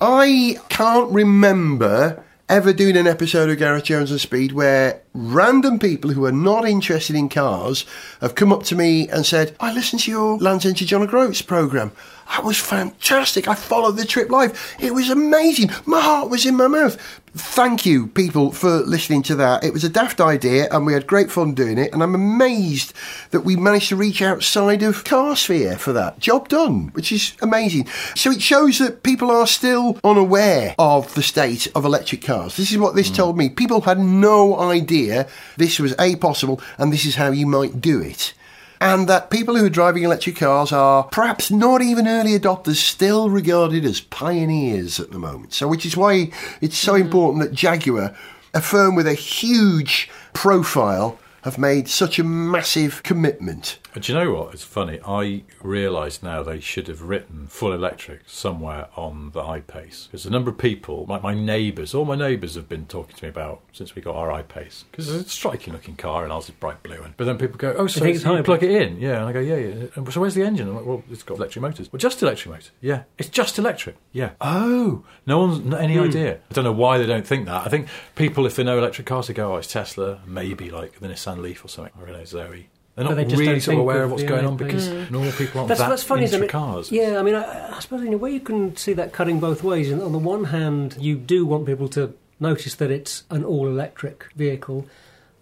I 0.00 0.58
can't 0.68 1.10
remember 1.10 2.22
ever 2.48 2.72
doing 2.72 2.96
an 2.96 3.06
episode 3.06 3.48
of 3.48 3.58
Gareth 3.58 3.84
Jones 3.84 4.10
and 4.10 4.20
Speed 4.20 4.52
where 4.52 5.00
random 5.14 5.78
people 5.78 6.10
who 6.10 6.24
are 6.26 6.32
not 6.32 6.68
interested 6.68 7.16
in 7.16 7.28
cars 7.28 7.86
have 8.20 8.34
come 8.34 8.52
up 8.52 8.62
to 8.64 8.76
me 8.76 9.08
and 9.08 9.24
said, 9.24 9.56
I 9.60 9.72
listened 9.72 10.02
to 10.02 10.10
your 10.10 10.38
Land's 10.38 10.66
End 10.66 10.76
to 10.78 10.86
John 10.86 11.02
O'Groats 11.02 11.42
programme. 11.42 11.92
That 12.28 12.44
was 12.44 12.58
fantastic. 12.58 13.48
I 13.48 13.54
followed 13.54 13.96
the 13.96 14.04
trip 14.04 14.30
live. 14.30 14.76
It 14.80 14.94
was 14.94 15.10
amazing. 15.10 15.70
My 15.86 16.00
heart 16.00 16.30
was 16.30 16.46
in 16.46 16.56
my 16.56 16.68
mouth. 16.68 16.96
Thank 17.36 17.84
you, 17.84 18.06
people, 18.06 18.52
for 18.52 18.78
listening 18.82 19.24
to 19.24 19.34
that. 19.36 19.64
It 19.64 19.72
was 19.72 19.82
a 19.82 19.88
daft 19.88 20.20
idea 20.20 20.68
and 20.70 20.86
we 20.86 20.92
had 20.92 21.06
great 21.06 21.32
fun 21.32 21.52
doing 21.52 21.78
it. 21.78 21.92
And 21.92 22.02
I'm 22.02 22.14
amazed 22.14 22.92
that 23.32 23.40
we 23.40 23.56
managed 23.56 23.88
to 23.88 23.96
reach 23.96 24.22
outside 24.22 24.84
of 24.84 25.02
Carsphere 25.02 25.76
for 25.76 25.92
that. 25.92 26.20
Job 26.20 26.48
done, 26.48 26.88
which 26.92 27.10
is 27.10 27.36
amazing. 27.42 27.88
So 28.14 28.30
it 28.30 28.40
shows 28.40 28.78
that 28.78 29.02
people 29.02 29.32
are 29.32 29.48
still 29.48 29.98
unaware 30.04 30.76
of 30.78 31.12
the 31.14 31.24
state 31.24 31.66
of 31.74 31.84
electric 31.84 32.22
cars. 32.22 32.56
This 32.56 32.70
is 32.70 32.78
what 32.78 32.94
this 32.94 33.08
hmm. 33.08 33.14
told 33.14 33.36
me. 33.36 33.48
People 33.48 33.80
had 33.80 33.98
no 33.98 34.58
idea 34.60 35.26
this 35.56 35.80
was 35.80 35.94
A, 35.98 36.14
possible, 36.16 36.60
and 36.78 36.92
this 36.92 37.04
is 37.04 37.16
how 37.16 37.32
you 37.32 37.46
might 37.46 37.80
do 37.80 38.00
it 38.00 38.32
and 38.80 39.08
that 39.08 39.30
people 39.30 39.56
who 39.56 39.64
are 39.64 39.70
driving 39.70 40.02
electric 40.02 40.36
cars 40.36 40.72
are 40.72 41.04
perhaps 41.04 41.50
not 41.50 41.82
even 41.82 42.08
early 42.08 42.38
adopters, 42.38 42.76
still 42.76 43.30
regarded 43.30 43.84
as 43.84 44.00
pioneers 44.00 45.00
at 45.00 45.10
the 45.10 45.18
moment. 45.18 45.52
So, 45.52 45.68
which 45.68 45.86
is 45.86 45.96
why 45.96 46.30
it's 46.60 46.76
so 46.76 46.94
mm. 46.94 47.00
important 47.00 47.44
that 47.44 47.52
Jaguar, 47.52 48.14
a 48.52 48.60
firm 48.60 48.94
with 48.94 49.06
a 49.06 49.14
huge 49.14 50.10
profile, 50.32 51.18
have 51.42 51.58
made 51.58 51.88
such 51.88 52.18
a 52.18 52.24
massive 52.24 53.02
commitment. 53.02 53.78
Do 53.94 54.12
you 54.12 54.18
know 54.18 54.32
what? 54.32 54.54
It's 54.54 54.64
funny. 54.64 54.98
I 55.06 55.44
realise 55.62 56.20
now 56.20 56.42
they 56.42 56.58
should 56.58 56.88
have 56.88 57.02
written 57.02 57.46
full 57.46 57.72
electric 57.72 58.22
somewhere 58.26 58.88
on 58.96 59.30
the 59.30 59.40
I-Pace. 59.40 60.08
Because 60.10 60.24
the 60.24 60.30
number 60.30 60.50
of 60.50 60.58
people, 60.58 61.06
like 61.08 61.22
my 61.22 61.32
neighbours, 61.32 61.94
all 61.94 62.04
my 62.04 62.16
neighbours 62.16 62.56
have 62.56 62.68
been 62.68 62.86
talking 62.86 63.14
to 63.14 63.24
me 63.24 63.28
about 63.28 63.62
since 63.72 63.94
we 63.94 64.02
got 64.02 64.16
our 64.16 64.32
I-Pace. 64.32 64.84
Because 64.90 65.14
it's 65.14 65.28
a 65.28 65.30
striking 65.30 65.72
looking 65.72 65.94
car 65.94 66.24
and 66.24 66.32
ours 66.32 66.48
is 66.48 66.54
bright 66.56 66.82
blue. 66.82 67.02
And, 67.02 67.16
but 67.16 67.24
then 67.24 67.38
people 67.38 67.56
go, 67.56 67.72
oh, 67.78 67.86
so 67.86 68.04
it's 68.04 68.24
you 68.24 68.42
plug 68.42 68.64
it 68.64 68.70
in? 68.70 69.00
Yeah. 69.00 69.20
And 69.20 69.26
I 69.26 69.32
go, 69.32 69.40
yeah, 69.40 69.56
yeah. 69.56 69.86
And 69.94 70.12
so 70.12 70.20
where's 70.20 70.34
the 70.34 70.42
engine? 70.42 70.68
I'm 70.68 70.74
like, 70.74 70.86
well, 70.86 71.04
it's 71.10 71.22
got 71.22 71.38
electric 71.38 71.62
motors. 71.62 71.92
Well, 71.92 71.98
just 71.98 72.20
electric 72.20 72.50
motors. 72.50 72.72
Yeah. 72.80 73.04
It's 73.16 73.28
just 73.28 73.58
electric. 73.60 73.96
Yeah. 74.12 74.30
Oh, 74.40 75.04
no 75.24 75.38
one's 75.38 75.64
not 75.64 75.80
any 75.80 75.98
idea. 76.00 76.40
I 76.50 76.54
don't 76.54 76.64
know 76.64 76.72
why 76.72 76.98
they 76.98 77.06
don't 77.06 77.26
think 77.26 77.46
that. 77.46 77.64
I 77.64 77.68
think 77.68 77.86
people, 78.16 78.44
if 78.44 78.56
they 78.56 78.64
know 78.64 78.76
electric 78.76 79.06
cars, 79.06 79.28
they 79.28 79.34
go, 79.34 79.54
oh, 79.54 79.56
it's 79.56 79.70
Tesla, 79.70 80.20
maybe 80.26 80.70
like 80.70 80.98
the 80.98 81.06
Nissan 81.06 81.38
Leaf 81.38 81.64
or 81.64 81.68
something, 81.68 81.92
or 81.96 82.06
Renault 82.06 82.24
Zoe. 82.26 82.70
They're 82.96 83.04
not 83.04 83.16
they 83.16 83.24
just 83.24 83.40
really 83.40 83.58
sort 83.58 83.74
of 83.74 83.80
aware 83.80 84.04
of 84.04 84.12
what's 84.12 84.22
going 84.22 84.46
on 84.46 84.56
because 84.56 84.88
normal 85.10 85.32
people 85.32 85.60
aren't 85.60 85.68
That's, 85.68 85.80
that 85.80 85.88
that's 85.88 86.04
funny. 86.04 86.22
into 86.22 86.36
isn't 86.36 86.44
it? 86.44 86.50
cars. 86.50 86.92
Yeah, 86.92 87.18
I 87.18 87.22
mean, 87.22 87.34
I, 87.34 87.76
I 87.76 87.80
suppose 87.80 88.02
in 88.02 88.14
a 88.14 88.16
way 88.16 88.30
you 88.30 88.40
can 88.40 88.76
see 88.76 88.92
that 88.92 89.12
cutting 89.12 89.40
both 89.40 89.64
ways. 89.64 89.90
And 89.90 90.00
on 90.00 90.12
the 90.12 90.18
one 90.18 90.44
hand, 90.44 90.96
you 91.00 91.16
do 91.16 91.44
want 91.44 91.66
people 91.66 91.88
to 91.88 92.14
notice 92.38 92.74
that 92.76 92.90
it's 92.92 93.24
an 93.30 93.44
all-electric 93.44 94.26
vehicle, 94.36 94.86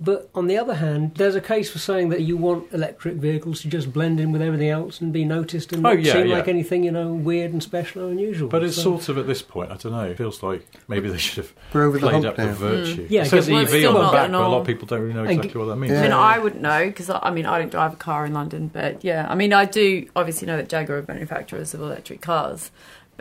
but 0.01 0.29
on 0.35 0.49
the 0.49 0.59
other 0.59 0.75
hand, 0.75 1.15
there's 1.15 1.37
a 1.37 1.41
case 1.41 1.71
for 1.71 1.79
saying 1.79 2.09
that 2.09 2.23
you 2.23 2.37
want 2.37 2.73
electric 2.73 3.15
vehicles 3.15 3.63
to 3.63 3.69
just 3.69 3.93
blend 3.93 4.19
in 4.19 4.33
with 4.33 4.43
everything 4.43 4.69
else 4.69 5.01
and 5.01 5.13
be 5.13 5.25
noticed 5.25 5.73
and 5.73 5.87
Oh, 5.87 5.91
yeah, 5.93 6.13
seem 6.15 6.27
yeah. 6.27 6.35
like 6.37 6.49
anything, 6.49 6.83
you 6.83 6.91
know, 6.91 7.13
weird 7.13 7.53
and 7.53 7.63
special 7.63 8.03
or 8.03 8.11
unusual. 8.11 8.49
But 8.49 8.65
it's 8.65 8.75
So- 8.77 8.99
sort 8.99 9.09
of 9.11 9.19
at 9.19 9.27
this 9.29 9.43
point, 9.43 9.71
I 9.71 9.77
don't 9.77 9.93
know. 9.93 10.05
It 10.05 10.17
feels 10.17 10.43
like 10.43 10.67
maybe 10.89 11.09
they 11.09 11.19
should 11.19 11.45
have 11.45 11.53
We're 11.73 11.85
over 11.85 12.01
played 12.01 12.13
hump 12.15 12.27
up 12.27 12.37
the 12.37 12.47
now. 12.47 12.53
virtue. 12.55 13.07
Hmm. 13.07 13.13
Yeah, 13.13 13.23
it 13.23 13.25
says 13.27 13.47
because- 13.47 13.51
Well, 13.51 13.61
it's 13.63 13.73
EV 13.73 13.79
still 13.81 13.89
on 13.91 13.95
the 13.95 14.01
not 14.03 14.13
back, 14.13 14.27
an 14.27 14.33
but 14.33 14.43
a 14.43 14.49
lot 14.49 14.61
of 14.63 14.67
people 14.67 14.87
don't 14.89 15.01
really 15.03 15.15
know 15.15 15.21
And 15.23 15.31
exactly 15.31 15.59
what 15.61 15.67
that 15.69 15.77
means. 15.77 15.93
Yeah. 15.93 15.99
I 16.01 16.03
mean, 16.03 16.13
I 16.13 16.39
wouldn't 16.41 16.63
know 16.63 16.87
because 16.87 17.09
I, 17.11 17.19
I 17.23 17.31
mean, 17.31 17.47
I 17.47 17.59
don't 17.61 17.71
drive 17.71 17.93
a 17.93 17.97
car 17.97 18.27
in 18.27 18.33
London, 18.35 18.71
but 18.73 19.05
yeah, 19.05 19.27
I 19.31 19.35
mean, 19.37 19.53
I 19.53 19.67
do 19.67 20.07
obviously 20.17 20.47
know 20.47 20.57
that 20.57 20.69
Jaguar 20.69 20.99
are 20.99 21.05
manufacturers 21.07 21.75
of 21.75 21.81
electric 21.81 22.21
cars, 22.21 22.71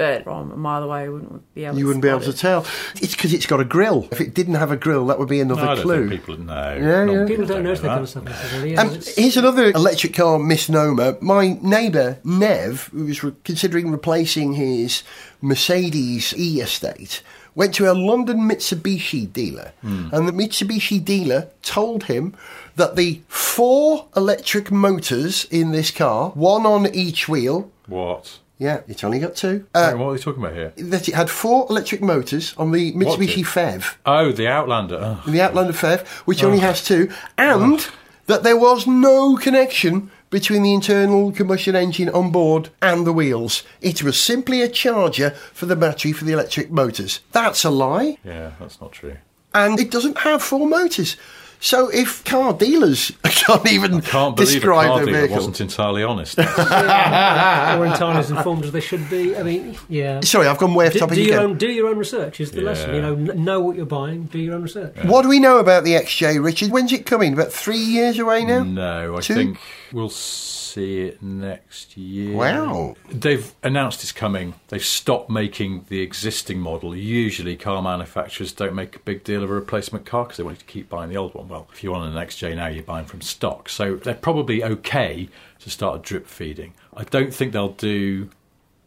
but 0.02 0.24
from 0.24 0.52
a 0.52 0.58
mile 0.58 0.84
away, 0.84 1.02
I 1.04 1.10
wouldn't 1.10 1.54
be 1.56 1.66
able. 1.66 1.78
You 1.78 1.84
to 1.84 1.88
wouldn't 1.88 2.04
be 2.04 2.10
able 2.10 2.22
spot 2.22 2.34
to 2.36 2.40
tell. 2.40 2.66
It's 2.96 3.16
because 3.16 3.34
it's 3.34 3.46
got 3.46 3.60
a 3.60 3.66
grill. 3.66 4.08
If 4.12 4.20
it 4.22 4.34
didn't 4.34 4.56
have 4.56 4.72
a 4.72 4.78
grill, 4.78 5.06
that 5.08 5.20
would 5.20 5.30
be 5.30 5.38
No, 5.44 5.54
another 5.54 5.68
I 5.68 5.76
don't 5.76 5.84
clue. 5.84 6.10
think 6.10 6.22
people 6.22 6.38
know. 6.44 6.78
Yeah, 6.80 7.06
Not 7.06 7.14
yeah. 7.14 7.26
People 7.28 7.46
don't 7.46 7.64
notice 7.64 7.82
that 7.82 7.88
kind 7.88 7.98
that. 8.00 8.04
of 8.04 8.10
stuff 8.10 8.24
necessarily. 8.26 8.72
Yeah, 8.74 8.82
Um, 8.82 9.00
here's 9.16 9.38
another 9.38 9.66
electric 9.72 10.14
car 10.14 10.40
misnomer. 10.40 11.18
My 11.22 11.58
neighbour 11.62 12.20
Nev, 12.24 12.90
who 12.94 13.06
was 13.06 13.24
re- 13.24 13.34
considering 13.44 13.92
replacing 13.92 14.54
his 14.54 15.04
Mercedes 15.42 16.34
E 16.38 16.62
estate, 16.62 17.22
went 17.56 17.76
to 17.76 17.92
a 17.92 17.94
London 17.94 18.40
Mitsubishi 18.40 19.32
dealer, 19.32 19.74
and 19.84 20.28
the 20.28 20.32
Mitsubishi 20.32 21.04
dealer 21.04 21.50
told 21.62 22.06
him 22.06 22.34
that 22.78 22.96
the 22.96 23.22
four 23.28 24.08
electric 24.16 24.72
motors 24.72 25.46
in 25.52 25.72
this 25.72 25.92
car, 25.92 26.30
one 26.30 26.66
on 26.66 26.88
each 26.96 27.28
wheel. 27.28 27.70
What? 27.88 28.40
Yeah, 28.62 28.82
it's 28.88 29.04
only 29.04 29.17
got 29.19 29.36
two. 29.36 29.65
Hang 29.74 29.84
Uh, 29.84 29.93
on, 29.93 30.00
what 30.00 30.08
are 30.12 30.17
they 30.17 30.21
talking 30.24 30.43
about 30.43 30.56
here? 30.56 30.71
that 30.78 31.08
it 31.10 31.15
had 31.15 31.30
four 31.32 31.65
electric 31.69 32.02
motors 32.02 32.54
on 32.58 32.71
the 32.71 32.93
Mitsubishi? 32.93 33.43
PHEV. 33.43 33.95
Oh, 34.06 34.32
the 34.32 34.47
Outlander. 34.47 35.00
Oh. 35.26 35.32
the 35.32 35.41
Outlander 35.41 35.74
PHEV, 35.74 36.06
which 36.28 36.43
only 36.43 36.60
has 36.60 36.84
two, 36.84 37.10
and 37.39 37.88
that 38.28 38.43
there 38.43 38.56
was 38.58 38.86
no 38.86 39.36
connection 39.36 40.12
between 40.30 40.62
the 40.63 40.74
internal 40.76 41.32
combustion 41.32 41.76
engine 41.76 42.08
on 42.10 42.32
board 42.32 42.69
and 42.84 43.06
the 43.08 43.12
wheels. 43.13 43.63
It 43.82 44.04
was 44.04 44.17
simply 44.19 44.62
a 44.62 44.69
charger 44.69 45.32
for 45.54 45.65
the 45.65 45.76
battery 45.76 46.12
for 46.13 46.24
the 46.26 46.32
electric 46.34 46.69
motors. 46.71 47.19
That's 47.32 47.65
a 47.65 47.71
lie, 47.71 48.17
Yeah, 48.24 48.52
that's 48.60 48.80
not 48.80 48.91
true. 48.91 49.17
and 49.56 49.80
it 49.80 49.89
doesn't 49.91 50.19
have 50.19 50.41
four 50.43 50.67
motors. 50.67 51.17
So 51.63 51.89
if 51.89 52.24
car 52.26 52.54
dealers 52.54 53.12
can't 53.24 53.65
even 53.71 54.02
Can't 54.02 54.36
believe 54.36 54.50
a 54.50 54.54
describe 54.54 54.88
car 54.88 54.97
their 54.97 55.06
dealer 55.06 55.17
vehicle. 55.19 55.36
wasn't 55.38 55.62
entirely 55.62 56.04
honest. 56.04 56.39
or 56.39 56.43
entirely 56.43 58.17
as 58.17 58.32
informed 58.32 58.65
as 58.65 58.71
they 58.71 58.80
should 58.82 59.08
be. 59.12 59.36
I 59.38 59.43
mean, 59.43 59.78
yeah. 59.88 60.21
Sorry, 60.21 60.47
I've 60.47 60.58
gone 60.58 60.74
way 60.74 60.88
off 60.88 60.93
Do, 60.93 61.00
topic 61.00 61.15
do 61.15 61.21
your 61.24 61.36
again. 61.38 61.52
own 61.52 61.58
do 61.60 61.67
your 61.69 61.88
own 61.88 61.97
research 62.00 62.39
is 62.41 62.52
the 62.52 62.62
lesson. 62.62 62.95
You 62.95 63.02
know, 63.02 63.13
know 63.15 63.62
what 63.62 63.76
you're 63.76 63.86
buying. 63.86 64.24
Do 64.26 64.39
your 64.39 64.56
own 64.56 64.63
research. 64.63 64.95
What 65.04 65.21
do 65.21 65.30
we 65.30 65.39
know 65.39 65.60
about 65.60 65.84
the 65.84 65.91
XJ, 65.93 66.43
Richard? 66.43 66.71
When's 66.71 66.91
it 66.91 67.06
coming? 67.06 67.34
About 67.34 67.54
three 67.54 67.78
years 67.78 68.17
away 68.17 68.43
now? 68.43 68.63
no, 68.63 69.17
I 69.17 69.21
Two? 69.21 69.36
think 69.36 69.58
we'll 69.93 70.10
see 70.10 70.61
it 70.78 71.22
next 71.22 71.98
year. 71.98 72.36
Wow. 72.36 72.96
They've 73.10 73.54
announced 73.64 74.04
it's 74.04 74.12
coming. 74.12 74.56
They've 74.70 74.84
stopped 74.84 75.30
making 75.30 75.86
the 75.90 76.02
existing 76.02 76.60
model. 76.60 76.96
Usually, 76.96 77.56
car 77.56 77.82
manufacturers 77.82 78.52
don't 78.52 78.76
make 78.76 78.96
a 78.96 79.00
big 79.00 79.24
deal 79.24 79.44
of 79.44 79.50
a 79.50 79.54
replacement 79.54 80.06
car 80.06 80.26
because 80.26 80.38
they 80.38 80.44
want 80.44 80.58
you 80.58 80.60
to 80.60 80.66
keep 80.66 80.90
buying 80.90 81.10
the 81.10 81.18
old 81.18 81.34
one. 81.34 81.48
Well, 81.48 81.68
if 81.74 81.84
you 81.84 81.92
want 81.92 82.14
an 82.14 82.28
XJ 82.28 82.56
now, 82.56 82.68
you're 82.68 82.84
buying 82.84 83.06
from 83.06 83.22
stock. 83.22 83.70
So 83.70 83.96
they're 83.96 84.14
probably 84.14 84.64
okay 84.64 85.30
to 85.60 85.70
start 85.70 86.04
drip 86.04 86.28
feeding. 86.28 86.74
I 86.96 87.04
don't 87.04 87.34
think 87.34 87.54
they'll 87.54 87.70
do. 87.70 88.30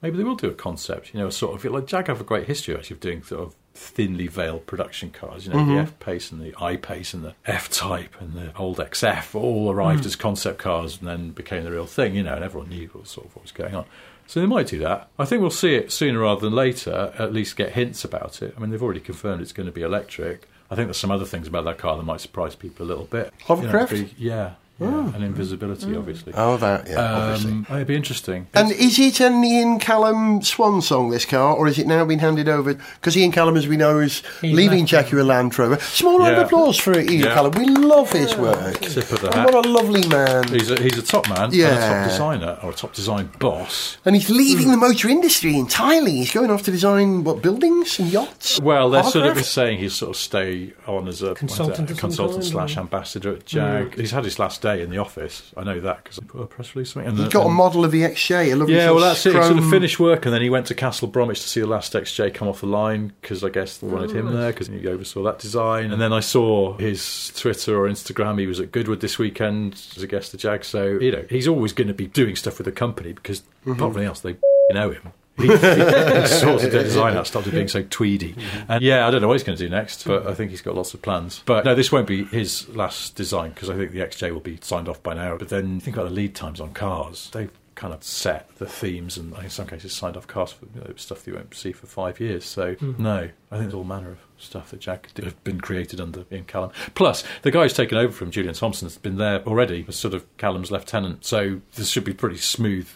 Maybe 0.02 0.18
they 0.18 0.24
will 0.24 0.36
do 0.36 0.50
a 0.50 0.54
concept. 0.54 1.14
You 1.14 1.20
know, 1.20 1.30
sort 1.30 1.64
of 1.64 1.72
like 1.72 1.86
Jag 1.86 2.08
have 2.08 2.20
a 2.20 2.24
great 2.24 2.46
history 2.46 2.74
actually 2.76 2.96
of 2.96 3.00
doing 3.00 3.22
sort 3.22 3.42
of 3.42 3.54
thinly 3.74 4.28
veiled 4.28 4.66
production 4.66 5.10
cars. 5.10 5.46
You 5.46 5.52
know, 5.52 5.58
the 5.58 5.64
mm-hmm. 5.72 5.80
F 5.80 5.98
Pace 5.98 6.30
and 6.30 6.40
the 6.40 6.54
I 6.60 6.76
Pace 6.76 7.12
and 7.12 7.24
the 7.24 7.34
F 7.44 7.68
Type 7.68 8.14
and 8.20 8.34
the 8.34 8.56
old 8.56 8.78
XF 8.78 9.34
all 9.34 9.70
arrived 9.70 10.04
mm. 10.04 10.06
as 10.06 10.16
concept 10.16 10.58
cars 10.58 10.98
and 10.98 11.08
then 11.08 11.30
became 11.30 11.64
the 11.64 11.72
real 11.72 11.86
thing. 11.86 12.14
You 12.14 12.22
know, 12.22 12.34
and 12.34 12.44
everyone 12.44 12.70
knew 12.70 12.88
what 12.92 13.08
sort 13.08 13.26
of 13.26 13.36
what 13.36 13.42
was 13.42 13.52
going 13.52 13.74
on. 13.74 13.84
So 14.26 14.40
they 14.40 14.46
might 14.46 14.68
do 14.68 14.78
that. 14.78 15.10
I 15.18 15.24
think 15.24 15.42
we'll 15.42 15.50
see 15.50 15.74
it 15.74 15.92
sooner 15.92 16.20
rather 16.20 16.40
than 16.40 16.54
later. 16.54 17.12
At 17.18 17.32
least 17.32 17.56
get 17.56 17.72
hints 17.72 18.04
about 18.04 18.42
it. 18.42 18.54
I 18.56 18.60
mean, 18.60 18.70
they've 18.70 18.82
already 18.82 19.00
confirmed 19.00 19.42
it's 19.42 19.52
going 19.52 19.66
to 19.66 19.72
be 19.72 19.82
electric. 19.82 20.48
I 20.70 20.76
think 20.76 20.86
there's 20.86 20.96
some 20.96 21.10
other 21.10 21.26
things 21.26 21.46
about 21.46 21.64
that 21.64 21.78
car 21.78 21.96
that 21.96 22.04
might 22.04 22.20
surprise 22.20 22.54
people 22.54 22.86
a 22.86 22.88
little 22.88 23.04
bit. 23.04 23.32
You 23.48 23.56
know, 23.56 23.62
Hovercraft? 23.62 24.14
yeah, 24.16 24.54
yeah, 24.80 24.88
ah. 24.88 25.12
and 25.14 25.22
invisibility, 25.22 25.86
mm. 25.86 25.98
obviously. 25.98 26.32
Oh, 26.36 26.56
that, 26.56 26.88
yeah, 26.88 26.96
um, 26.96 27.22
obviously. 27.22 27.52
Um, 27.52 27.66
it'd 27.70 27.86
be 27.86 27.94
interesting. 27.94 28.48
And 28.54 28.72
is 28.72 28.98
it 28.98 29.20
an 29.20 29.44
Ian 29.44 29.78
Callum 29.78 30.42
swan 30.42 30.82
song, 30.82 31.10
this 31.10 31.24
car, 31.24 31.54
or 31.54 31.66
has 31.66 31.78
it 31.78 31.86
now 31.86 32.04
been 32.04 32.18
handed 32.18 32.48
over? 32.48 32.74
Because 32.74 33.16
Ian 33.16 33.30
Callum, 33.30 33.56
as 33.56 33.68
we 33.68 33.76
know, 33.76 34.00
is 34.00 34.24
He 34.40 34.52
leaving 34.52 34.80
left, 34.80 34.90
Jaguar 34.90 35.22
Land 35.22 35.56
Rover. 35.56 35.78
Small 35.78 36.18
round 36.18 36.36
of 36.36 36.46
applause 36.46 36.76
for 36.76 36.98
Ian 36.98 37.08
Yeah. 37.08 37.34
Callum. 37.34 37.52
We 37.52 37.66
love 37.66 38.10
his 38.10 38.36
work. 38.36 38.80
Tip 38.80 39.12
of 39.12 39.20
the 39.20 39.26
And 39.28 39.34
hat. 39.34 39.54
what 39.54 39.64
a 39.64 39.68
lovely 39.68 40.08
man. 40.08 40.48
He's 40.48 40.70
a, 40.70 40.82
he's 40.82 40.98
a 40.98 41.02
top 41.02 41.28
man, 41.28 41.44
and 41.44 41.54
a 41.54 41.56
Yeah. 41.56 42.02
top 42.02 42.10
designer, 42.10 42.58
or 42.64 42.70
a 42.70 42.74
top 42.74 42.94
design 42.94 43.30
boss. 43.38 43.98
And 44.04 44.16
he's 44.16 44.28
leaving 44.28 44.66
hmm. 44.66 44.72
the 44.72 44.76
motor 44.76 45.08
industry 45.08 45.56
entirely. 45.56 46.12
He's 46.16 46.32
going 46.32 46.50
off 46.50 46.64
to 46.64 46.72
design, 46.72 47.22
what, 47.22 47.42
buildings 47.42 48.00
and 48.00 48.12
yachts? 48.12 48.60
Well, 48.60 48.90
they're 48.90 49.04
sort 49.04 49.26
of 49.26 49.44
saying 49.44 49.78
he's 49.78 49.94
sort 49.94 50.10
of 50.10 50.16
stay 50.16 50.72
on 50.88 51.06
as 51.06 51.22
a 51.22 51.30
uh, 51.30 51.34
Consultant 51.34 51.90
a 51.90 51.92
of 51.92 51.98
consultant 51.98 52.44
slash 52.44 52.76
ambassador 52.76 53.34
at 53.34 53.46
Jag. 53.46 53.94
Hmm. 53.94 54.00
He's 54.00 54.10
had 54.10 54.24
his 54.24 54.40
last 54.40 54.63
day 54.64 54.82
in 54.82 54.90
the 54.90 54.98
office. 54.98 55.52
I 55.56 55.62
know 55.64 55.78
that 55.80 56.02
because 56.02 56.18
I 56.18 56.22
put 56.24 56.40
a 56.42 56.46
press 56.46 56.74
release. 56.74 56.90
something, 56.92 57.08
And 57.08 57.18
He 57.18 57.24
the- 57.24 57.30
got 57.30 57.46
a 57.46 57.50
model 57.50 57.84
of 57.84 57.90
the 57.92 58.02
XJ, 58.02 58.52
a 58.52 58.56
lovely 58.56 58.74
Yeah, 58.74 58.86
well, 58.90 58.96
of 58.96 59.10
that's 59.10 59.26
it. 59.26 59.34
He 59.34 59.42
sort 59.42 59.58
of 59.58 59.68
finished 59.70 60.00
work, 60.00 60.24
and 60.26 60.34
then 60.34 60.42
he 60.42 60.50
went 60.50 60.66
to 60.66 60.74
Castle 60.74 61.08
Bromwich 61.08 61.40
to 61.42 61.48
see 61.48 61.60
the 61.60 61.66
last 61.66 61.92
XJ 61.94 62.30
come 62.34 62.48
off 62.48 62.60
the 62.60 62.66
line 62.66 63.12
because 63.20 63.44
I 63.44 63.48
guess 63.50 63.78
they 63.78 63.86
wanted 63.86 64.10
him 64.12 64.32
there 64.34 64.52
because 64.52 64.66
he 64.68 64.86
oversaw 64.88 65.22
that 65.24 65.38
design. 65.38 65.92
And 65.92 66.00
then 66.00 66.12
I 66.12 66.20
saw 66.20 66.76
his 66.78 67.32
Twitter 67.36 67.76
or 67.78 67.88
Instagram. 67.88 68.38
He 68.40 68.46
was 68.46 68.60
at 68.60 68.72
Goodwood 68.72 69.00
this 69.00 69.18
weekend 69.18 69.74
as 69.96 70.02
a 70.02 70.06
guest 70.06 70.34
of 70.34 70.40
Jag. 70.40 70.64
So 70.64 70.98
you 71.00 71.12
know, 71.12 71.24
he's 71.30 71.46
always 71.48 71.72
going 71.72 71.88
to 71.88 71.94
be 71.94 72.06
doing 72.06 72.36
stuff 72.36 72.58
with 72.58 72.64
the 72.64 72.72
company 72.72 73.12
because 73.12 73.42
Mm-hmm. 73.64 73.72
apart 73.80 73.92
from 73.94 74.02
anything 74.02 74.08
else, 74.08 74.20
they 74.20 74.36
know 74.74 74.90
him. 74.90 75.12
He, 75.36 75.48
sorted 75.48 76.70
the 76.70 76.82
design 76.84 77.16
out, 77.16 77.26
started 77.26 77.52
being 77.52 77.68
so 77.68 77.84
tweedy. 77.90 78.36
And 78.68 78.84
yeah, 78.84 79.06
I 79.06 79.10
don't 79.10 79.20
know 79.20 79.28
what 79.28 79.34
he's 79.34 79.42
going 79.42 79.58
to 79.58 79.64
do 79.64 79.68
next, 79.68 80.04
but 80.04 80.26
I 80.26 80.34
think 80.34 80.50
he's 80.50 80.62
got 80.62 80.74
lots 80.74 80.94
of 80.94 81.02
plans. 81.02 81.42
But 81.44 81.64
no, 81.64 81.74
this 81.74 81.90
won't 81.90 82.06
be 82.06 82.24
his 82.24 82.68
last 82.68 83.16
design 83.16 83.50
because 83.50 83.68
I 83.68 83.76
think 83.76 83.90
the 83.92 84.00
XJ 84.00 84.32
will 84.32 84.40
be 84.40 84.58
signed 84.60 84.88
off 84.88 85.02
by 85.02 85.14
now. 85.14 85.36
But 85.36 85.48
then 85.48 85.80
think 85.80 85.96
about 85.96 86.08
the 86.08 86.14
lead 86.14 86.34
times 86.34 86.60
on 86.60 86.72
cars. 86.72 87.30
They've 87.32 87.50
kind 87.74 87.92
of 87.92 88.04
set 88.04 88.48
the 88.56 88.66
themes 88.66 89.16
and 89.16 89.36
in 89.38 89.50
some 89.50 89.66
cases 89.66 89.92
signed 89.92 90.16
off 90.16 90.26
cars 90.26 90.52
for 90.52 90.66
you 90.74 90.80
know, 90.80 90.94
stuff 90.96 91.24
that 91.24 91.30
you 91.30 91.36
won't 91.36 91.54
see 91.54 91.72
for 91.72 91.86
five 91.86 92.20
years. 92.20 92.44
So 92.44 92.74
hmm. 92.74 92.92
no, 92.98 93.28
I 93.50 93.56
think 93.56 93.62
there's 93.62 93.74
all 93.74 93.84
manner 93.84 94.10
of 94.10 94.18
stuff 94.38 94.70
that 94.70 94.80
Jack 94.80 95.12
did 95.14 95.24
have 95.24 95.42
been 95.44 95.60
created 95.60 96.00
under 96.00 96.24
Ian 96.30 96.44
Callum. 96.44 96.70
Plus, 96.94 97.24
the 97.42 97.50
guy 97.50 97.62
who's 97.62 97.72
taken 97.72 97.98
over 97.98 98.12
from 98.12 98.30
Julian 98.30 98.54
Thomson 98.54 98.86
has 98.86 98.98
been 98.98 99.16
there 99.16 99.42
already 99.46 99.84
as 99.88 99.96
sort 99.96 100.14
of 100.14 100.24
Callum's 100.36 100.70
lieutenant. 100.70 101.24
So 101.24 101.60
this 101.74 101.88
should 101.88 102.04
be 102.04 102.14
pretty 102.14 102.38
smooth 102.38 102.88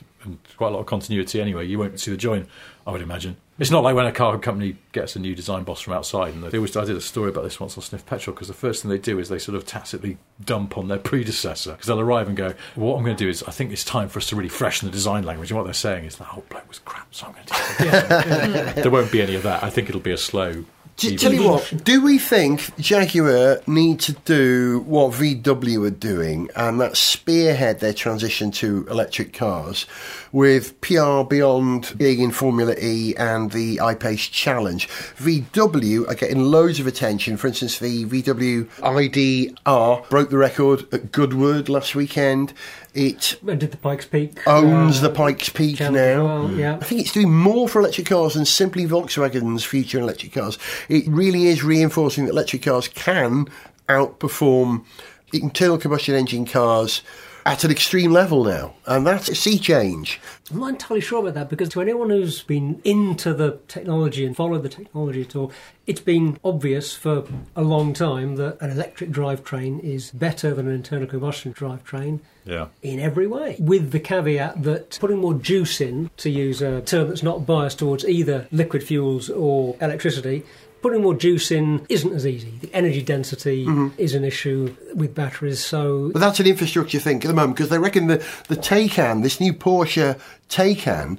quite 0.57 0.68
a 0.68 0.70
lot 0.70 0.81
of 0.81 0.87
continuity 0.87 1.40
anyway. 1.40 1.66
You 1.66 1.78
won't 1.78 1.98
see 2.00 2.11
the 2.11 2.16
join, 2.16 2.46
I 2.87 2.92
would 2.92 3.02
imagine. 3.02 3.37
It's 3.59 3.72
not 3.72 3.83
like 3.83 3.96
when 3.96 4.07
a 4.07 4.12
car 4.12 4.38
company 4.38 4.76
gets 4.92 5.16
a 5.16 5.18
new 5.18 5.35
design 5.35 5.64
boss 5.64 5.81
from 5.81 5.92
outside, 5.92 6.33
and 6.33 6.44
they 6.44 6.59
always. 6.59 6.76
I 6.76 6.85
did 6.85 6.96
a 6.96 7.00
story 7.00 7.31
about 7.31 7.42
this 7.42 7.59
once 7.59 7.76
on 7.76 7.83
Sniff 7.83 8.07
Petrol 8.07 8.33
because 8.33 8.46
the 8.46 8.54
first 8.54 8.83
thing 8.83 8.90
they 8.90 8.98
do 8.98 9.18
is 9.18 9.28
they 9.28 9.38
sort 9.40 9.57
of 9.57 9.66
tacitly 9.66 10.16
dump 10.44 10.78
on 10.78 10.87
their 10.87 10.98
predecessor 10.98 11.72
because 11.72 11.88
they'll 11.88 11.98
arrive 11.98 12.28
and 12.28 12.37
go, 12.37 12.54
"What 12.76 12.96
I'm 12.96 13.04
going 13.04 13.16
to 13.16 13.24
do 13.24 13.28
is 13.28 13.42
I 13.42 13.50
think 13.50 13.72
it's 13.72 13.85
time 13.85 14.09
for 14.09 14.20
us 14.20 14.28
to 14.28 14.37
really 14.37 14.48
freshen 14.48 14.87
the 14.87 14.92
design 14.92 15.24
language." 15.24 15.50
And 15.50 15.59
what 15.59 15.64
they're 15.64 15.74
saying 15.74 16.04
is 16.04 16.16
that 16.16 16.24
whole 16.24 16.44
bloke 16.48 16.68
was 16.68 16.78
crap, 16.78 17.12
so 17.12 17.26
I'm 17.26 17.33
going 17.33 17.46
to. 17.46 17.52
Do 17.52 17.88
it. 17.88 18.74
there 18.83 18.90
won't 18.92 19.11
be 19.11 19.22
any 19.22 19.35
of 19.35 19.42
that. 19.42 19.64
I 19.64 19.70
think 19.70 19.88
it'll 19.88 20.00
be 20.00 20.12
a 20.12 20.18
slow 20.18 20.64
D- 20.98 21.14
EV. 21.14 21.20
tell 21.20 21.32
you 21.32 21.48
what, 21.48 21.72
do 21.84 22.02
we 22.02 22.18
think 22.18 22.76
Jaguar 22.78 23.61
need 23.66 24.00
to 24.00 24.12
do 24.24 24.80
what 24.87 25.12
VW 25.12 25.87
are 25.87 25.90
doing 25.90 26.50
and 26.56 26.80
that's 26.80 26.98
spearhead 26.98 27.78
their 27.80 27.92
transition 27.92 28.50
to 28.52 28.84
electric 28.90 29.32
cars 29.32 29.87
with 30.32 30.78
PR 30.80 31.22
Beyond 31.22 31.94
being 31.96 32.20
in 32.20 32.32
Formula 32.32 32.74
E 32.80 33.14
and 33.16 33.52
the 33.52 33.80
I-Pace 33.80 34.26
Challenge? 34.26 34.88
VW 34.88 36.08
are 36.08 36.14
getting 36.14 36.42
loads 36.42 36.80
of 36.80 36.87
attention. 36.88 37.37
For 37.37 37.46
instance, 37.46 37.78
the 37.78 38.04
VW 38.04 38.68
ID.R 38.82 40.04
broke 40.11 40.30
the 40.30 40.38
record 40.38 40.92
at 40.92 41.12
Goodwood 41.12 41.68
last 41.68 41.94
weekend. 41.94 42.52
It 42.94 43.38
And 43.46 43.61
did 43.61 43.70
the 43.70 43.76
Pikes 43.76 44.06
Peak 44.06 44.40
owns 44.46 44.98
uh, 44.98 45.02
the 45.02 45.11
Pikes 45.11 45.50
Peak 45.50 45.76
challenge 45.76 45.96
now. 45.96 46.24
well, 46.24 46.50
yeah. 46.50 46.76
I 46.80 46.84
think 46.84 47.02
it's 47.02 47.12
doing 47.12 47.32
more 47.32 47.68
for 47.68 47.80
electric 47.80 48.08
cars 48.08 48.34
than 48.34 48.44
simply 48.44 48.87
Volkswagen's 48.87 49.62
future 49.62 49.98
in 49.98 50.04
electric 50.04 50.32
cars. 50.32 50.58
It 50.88 51.07
really 51.07 51.46
is 51.46 51.62
reinforcing 51.62 52.24
that 52.27 52.33
electric 52.33 52.62
cars 52.62 52.88
can 52.88 53.46
outperform 53.88 54.85
internal 55.33 55.79
combustion 55.79 56.15
engine 56.15 56.46
cars 56.46 57.02
at 57.46 57.65
an 57.65 57.71
extreme 57.71 58.12
level 58.12 58.44
now, 58.44 58.75
and 58.87 59.06
that's 59.06 59.27
a 59.31 59.35
sea 59.35 59.58
change. 59.58 60.21
I'm 60.50 60.58
not 60.58 60.69
entirely 60.71 61.00
sure 61.00 61.21
about 61.21 61.33
that 61.35 61.48
because 61.48 61.71
to 61.71 61.81
anyone 61.81 62.10
who's 62.10 62.42
been 62.42 62.81
into 62.85 63.33
the 63.33 63.58
technology 63.69 64.27
and 64.27 64.37
followed 64.37 64.62
the 64.65 64.69
technology 64.69 65.23
at 65.23 65.35
all, 65.35 65.50
it's 65.87 66.00
been 66.00 66.38
obvious 66.44 66.94
for 66.94 67.25
a 67.56 67.62
long 67.62 67.94
time 67.94 68.37
that 68.37 68.60
an 68.60 68.71
electric 68.71 69.10
drivetrain 69.10 69.81
is 69.83 70.10
better 70.10 70.52
than 70.52 70.69
an 70.69 70.75
internal 70.75 71.06
combustion 71.08 71.54
drivetrain 71.54 72.21
Yeah. 72.44 72.67
in 72.83 73.00
every 73.00 73.27
way. 73.27 73.56
With 73.58 73.92
the 73.92 74.00
caveat 74.00 74.62
that 74.65 74.98
putting 75.00 75.19
more 75.19 75.33
juice 75.35 75.81
in, 75.81 76.10
to 76.19 76.29
use 76.29 76.60
a 76.60 76.83
term 76.83 77.08
that's 77.08 77.23
not 77.23 77.46
biased 77.46 77.79
towards 77.79 78.04
either 78.06 78.46
liquid 78.52 78.83
fuels 78.83 79.31
or 79.31 79.75
electricity, 79.81 80.44
putting 80.83 81.02
more 81.02 81.14
juice 81.14 81.50
in 81.50 81.85
isn't 81.88 82.12
as 82.12 82.26
easy. 82.26 82.52
The 82.60 82.72
energy 82.74 83.02
density 83.02 83.66
mm-hmm. 83.66 83.88
is 83.98 84.14
an 84.14 84.24
issue 84.24 84.74
with 84.94 85.14
batteries, 85.14 85.64
so 85.64 86.10
But 86.12 86.20
that's 86.20 86.40
an 86.40 86.46
infrastructure 86.46 86.98
thing 86.98 87.16
at 87.16 87.29
the 87.29 87.35
moment 87.35 87.56
because 87.56 87.70
they 87.70 87.79
reckon 87.79 88.06
the 88.06 88.24
the 88.48 88.56
Taycan, 88.56 89.22
this 89.22 89.40
new 89.40 89.52
Porsche 89.52 90.18
Taycan, 90.48 91.18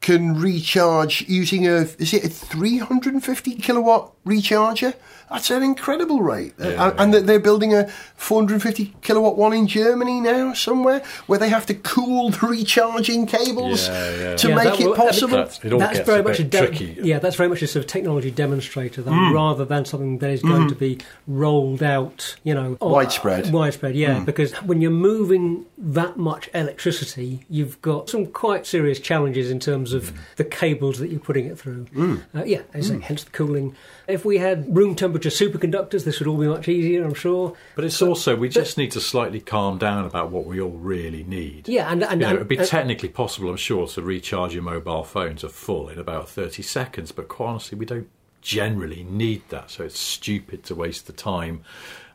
can 0.00 0.38
recharge 0.38 1.22
using 1.28 1.66
a 1.66 1.86
is 1.98 2.12
it 2.12 2.24
a 2.24 2.28
350 2.28 3.54
kilowatt 3.56 4.12
recharger? 4.26 4.94
That's 5.30 5.50
an 5.50 5.62
incredible 5.62 6.20
rate, 6.22 6.54
Uh, 6.60 6.92
and 6.98 7.12
that 7.14 7.26
they're 7.26 7.40
building 7.40 7.74
a 7.74 7.88
450 8.16 8.94
kilowatt 9.02 9.36
one 9.36 9.52
in 9.52 9.66
Germany 9.66 10.20
now 10.20 10.52
somewhere 10.54 11.02
where 11.26 11.38
they 11.38 11.48
have 11.48 11.66
to 11.66 11.74
cool 11.74 12.30
the 12.30 12.46
recharging 12.46 13.26
cables 13.26 13.88
Yeah, 13.88 14.16
yeah. 14.16 14.36
to 14.36 14.48
Yeah, 14.48 14.54
make 14.54 14.64
that 14.64 14.80
it 14.80 14.86
will- 14.86 14.94
possible. 14.94 15.36
That- 15.38 15.60
it 15.64 15.72
all 15.72 15.78
that's 15.78 15.98
gets 15.98 16.06
very 16.06 16.20
a 16.20 16.22
much 16.22 16.36
bit 16.38 16.46
a 16.46 16.48
de- 16.48 16.58
tricky. 16.58 16.96
yeah 17.02 17.18
that's 17.18 17.36
very 17.36 17.48
much 17.48 17.62
a 17.62 17.66
sort 17.66 17.84
of 17.84 17.90
technology 17.90 18.30
demonstrator 18.30 19.02
though, 19.02 19.10
Hmm. 19.12 19.32
rather 19.32 19.64
than 19.64 19.84
something 19.84 20.18
that 20.18 20.30
is 20.30 20.42
going 20.42 20.68
to 20.68 20.74
be 20.74 20.98
rolled 21.26 21.82
out 21.82 22.36
you 22.44 22.54
know 22.54 22.76
Widespread. 22.80 23.52
Widespread 23.52 23.94
yeah 23.96 24.20
because 24.20 24.52
when 24.62 24.80
you're 24.80 24.90
moving 24.90 25.64
that 25.78 26.16
much 26.16 26.48
electricity 26.54 27.44
you've 27.50 27.80
got 27.82 28.08
some 28.10 28.26
quite 28.26 28.66
serious 28.66 29.00
challenges 29.00 29.50
in 29.50 29.58
terms 29.58 29.92
of 29.92 30.10
Hmm. 30.10 30.16
the 30.36 30.44
cables 30.44 30.98
that 30.98 31.10
you're 31.10 31.20
putting 31.20 31.46
it 31.46 31.58
through 31.58 31.86
uh, 32.36 32.42
yeah 32.44 32.60
as 32.72 32.90
I 32.90 32.94
say, 32.96 33.00
hence 33.02 33.24
the 33.24 33.30
cooling 33.30 33.74
if 34.06 34.24
we 34.24 34.38
had 34.38 34.74
room 34.76 34.94
temperature 34.94 35.13
superconductors 35.22 36.04
this 36.04 36.18
would 36.18 36.26
all 36.28 36.36
be 36.38 36.46
much 36.46 36.68
easier 36.68 37.04
I'm 37.04 37.14
sure 37.14 37.54
But 37.74 37.84
it's 37.84 38.00
also 38.02 38.36
we 38.36 38.48
just 38.48 38.76
need 38.78 38.90
to 38.92 39.00
slightly 39.00 39.40
calm 39.40 39.78
down 39.78 40.04
about 40.04 40.30
what 40.30 40.44
we 40.46 40.60
all 40.60 40.70
really 40.70 41.24
need. 41.24 41.68
yeah 41.68 41.90
and, 41.90 42.02
and, 42.02 42.20
You 42.20 42.26
know, 42.26 42.26
and- 42.30 42.36
it'd 42.36 42.48
be 42.48 42.56
and- 42.58 42.66
technically 42.68 43.08
possible, 43.08 43.50
I'm 43.50 43.56
sure, 43.56 43.86
to 43.88 44.02
recharge 44.02 44.54
your 44.54 44.62
mobile 44.62 45.04
phone 45.04 45.36
to 45.36 45.48
full 45.48 45.88
in 45.88 45.98
about 45.98 46.28
30 46.28 46.62
seconds, 46.62 47.12
but 47.12 47.28
quite 47.28 47.48
honestly, 47.48 47.78
we 47.78 47.86
don't 47.86 48.08
generally 48.42 49.04
need 49.04 49.42
that. 49.48 49.70
So 49.70 49.84
it's 49.84 49.98
stupid 49.98 50.64
to 50.64 50.74
waste 50.74 51.06
the 51.06 51.12
time 51.12 51.62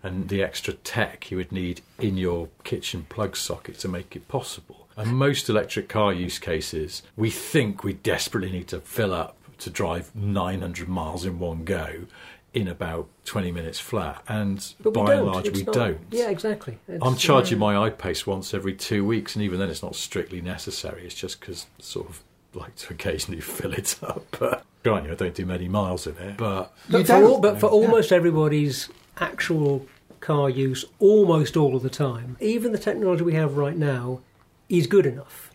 and 0.04 0.30
the 0.30 0.42
extra 0.44 0.74
tech 0.74 1.30
you 1.32 1.38
would 1.38 1.52
need 1.52 1.82
in 1.98 2.16
your 2.18 2.50
kitchen 2.64 3.06
plug 3.10 3.36
socket 3.36 3.80
to 3.80 3.88
make 3.88 4.16
it 4.16 4.28
possible. 4.28 4.88
And 4.96 5.18
most 5.18 5.50
electric 5.50 5.88
car 5.90 6.14
use 6.14 6.40
cases, 6.40 7.04
we 7.18 7.30
think 7.30 7.84
we 7.84 7.94
desperately 7.94 8.52
need 8.52 8.68
to 8.70 8.80
fill 8.82 9.14
up 9.14 9.36
to 9.60 9.70
drive 9.70 10.14
900 10.16 10.88
miles 10.88 11.26
in 11.26 11.38
one 11.40 11.64
go 11.66 12.06
in 12.54 12.68
about 12.68 13.08
20 13.26 13.52
minutes 13.52 13.80
flat. 13.80 14.24
And 14.28 14.74
but 14.82 14.94
by 14.94 15.14
and 15.14 15.26
large, 15.26 15.48
It's 15.48 15.58
we 15.60 15.64
not- 15.64 15.76
don't. 15.76 16.00
yeah 16.12 16.30
exactly 16.30 16.80
It's- 16.88 17.02
I'm 17.04 17.16
charging 17.16 17.58
uh, 17.58 17.62
my 17.62 17.78
I-Pace 17.78 18.26
once 18.26 18.54
every 18.54 18.74
two 18.74 19.06
weeks, 19.06 19.36
and 19.36 19.44
even 19.44 19.60
then, 19.60 19.70
it's 19.70 19.84
not 19.84 19.96
strictly 19.96 20.42
necessary. 20.42 21.06
It's 21.06 21.14
just 21.16 21.40
because 21.40 21.68
sort 21.80 22.10
of 22.10 22.24
like 22.54 22.76
to 22.78 22.94
occasionally 22.94 23.42
fill 23.42 23.74
it 23.74 23.98
up. 24.04 24.26
But 24.40 24.64
granted, 24.84 25.12
I 25.12 25.16
don't 25.16 25.36
do 25.36 25.46
many 25.46 25.68
miles 25.68 26.08
in 26.08 26.18
it. 26.18 26.38
But 26.38 26.74
But 26.90 27.06
for, 27.06 27.24
all, 27.24 27.40
but 27.40 27.60
for 27.60 27.68
almost 27.68 28.12
everybody's 28.12 28.90
actual 29.18 29.86
car 30.22 30.50
use, 30.50 30.86
almost 31.00 31.56
all 31.58 31.76
of 31.76 31.84
the 31.84 31.90
time, 31.90 32.38
even 32.40 32.72
the 32.72 32.78
technology 32.78 33.24
we 33.24 33.34
have 33.34 33.58
right 33.58 33.78
now 33.78 34.22
is 34.70 34.88
good 34.88 35.06
enough. 35.06 35.49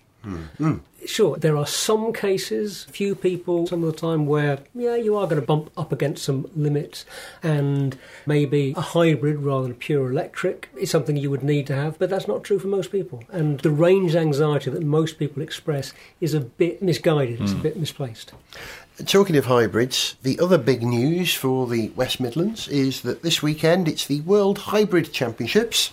Sure, 1.06 1.36
there 1.36 1.56
are 1.56 1.66
some 1.66 2.12
cases, 2.12 2.84
few 2.84 3.14
people, 3.14 3.66
some 3.66 3.84
of 3.84 3.92
the 3.92 3.98
time, 3.98 4.26
where, 4.26 4.60
yeah, 4.74 4.96
you 4.96 5.16
are 5.16 5.26
going 5.26 5.40
to 5.40 5.46
bump 5.46 5.70
up 5.76 5.92
against 5.92 6.24
some 6.24 6.48
limits, 6.56 7.04
and 7.42 7.98
maybe 8.24 8.72
a 8.76 8.80
hybrid 8.80 9.40
rather 9.40 9.68
than 9.68 9.74
pure 9.74 10.10
electric 10.10 10.70
is 10.76 10.90
something 10.90 11.16
you 11.16 11.30
would 11.30 11.42
need 11.42 11.66
to 11.66 11.74
have, 11.74 11.98
but 11.98 12.08
that's 12.08 12.26
not 12.26 12.42
true 12.42 12.58
for 12.58 12.68
most 12.68 12.90
people. 12.90 13.22
And 13.30 13.60
the 13.60 13.70
range 13.70 14.16
anxiety 14.16 14.70
that 14.70 14.82
most 14.82 15.18
people 15.18 15.42
express 15.42 15.92
is 16.20 16.32
a 16.32 16.40
bit 16.40 16.82
misguided, 16.82 17.40
it's 17.40 17.52
a 17.52 17.56
hmm. 17.56 17.62
bit 17.62 17.76
misplaced. 17.76 18.32
Talking 19.04 19.36
of 19.36 19.46
hybrids, 19.46 20.16
the 20.22 20.38
other 20.38 20.56
big 20.56 20.82
news 20.82 21.34
for 21.34 21.66
the 21.66 21.90
West 21.90 22.20
Midlands 22.20 22.68
is 22.68 23.02
that 23.02 23.22
this 23.22 23.42
weekend 23.42 23.88
it's 23.88 24.06
the 24.06 24.20
World 24.22 24.56
Hybrid 24.58 25.12
Championships, 25.12 25.92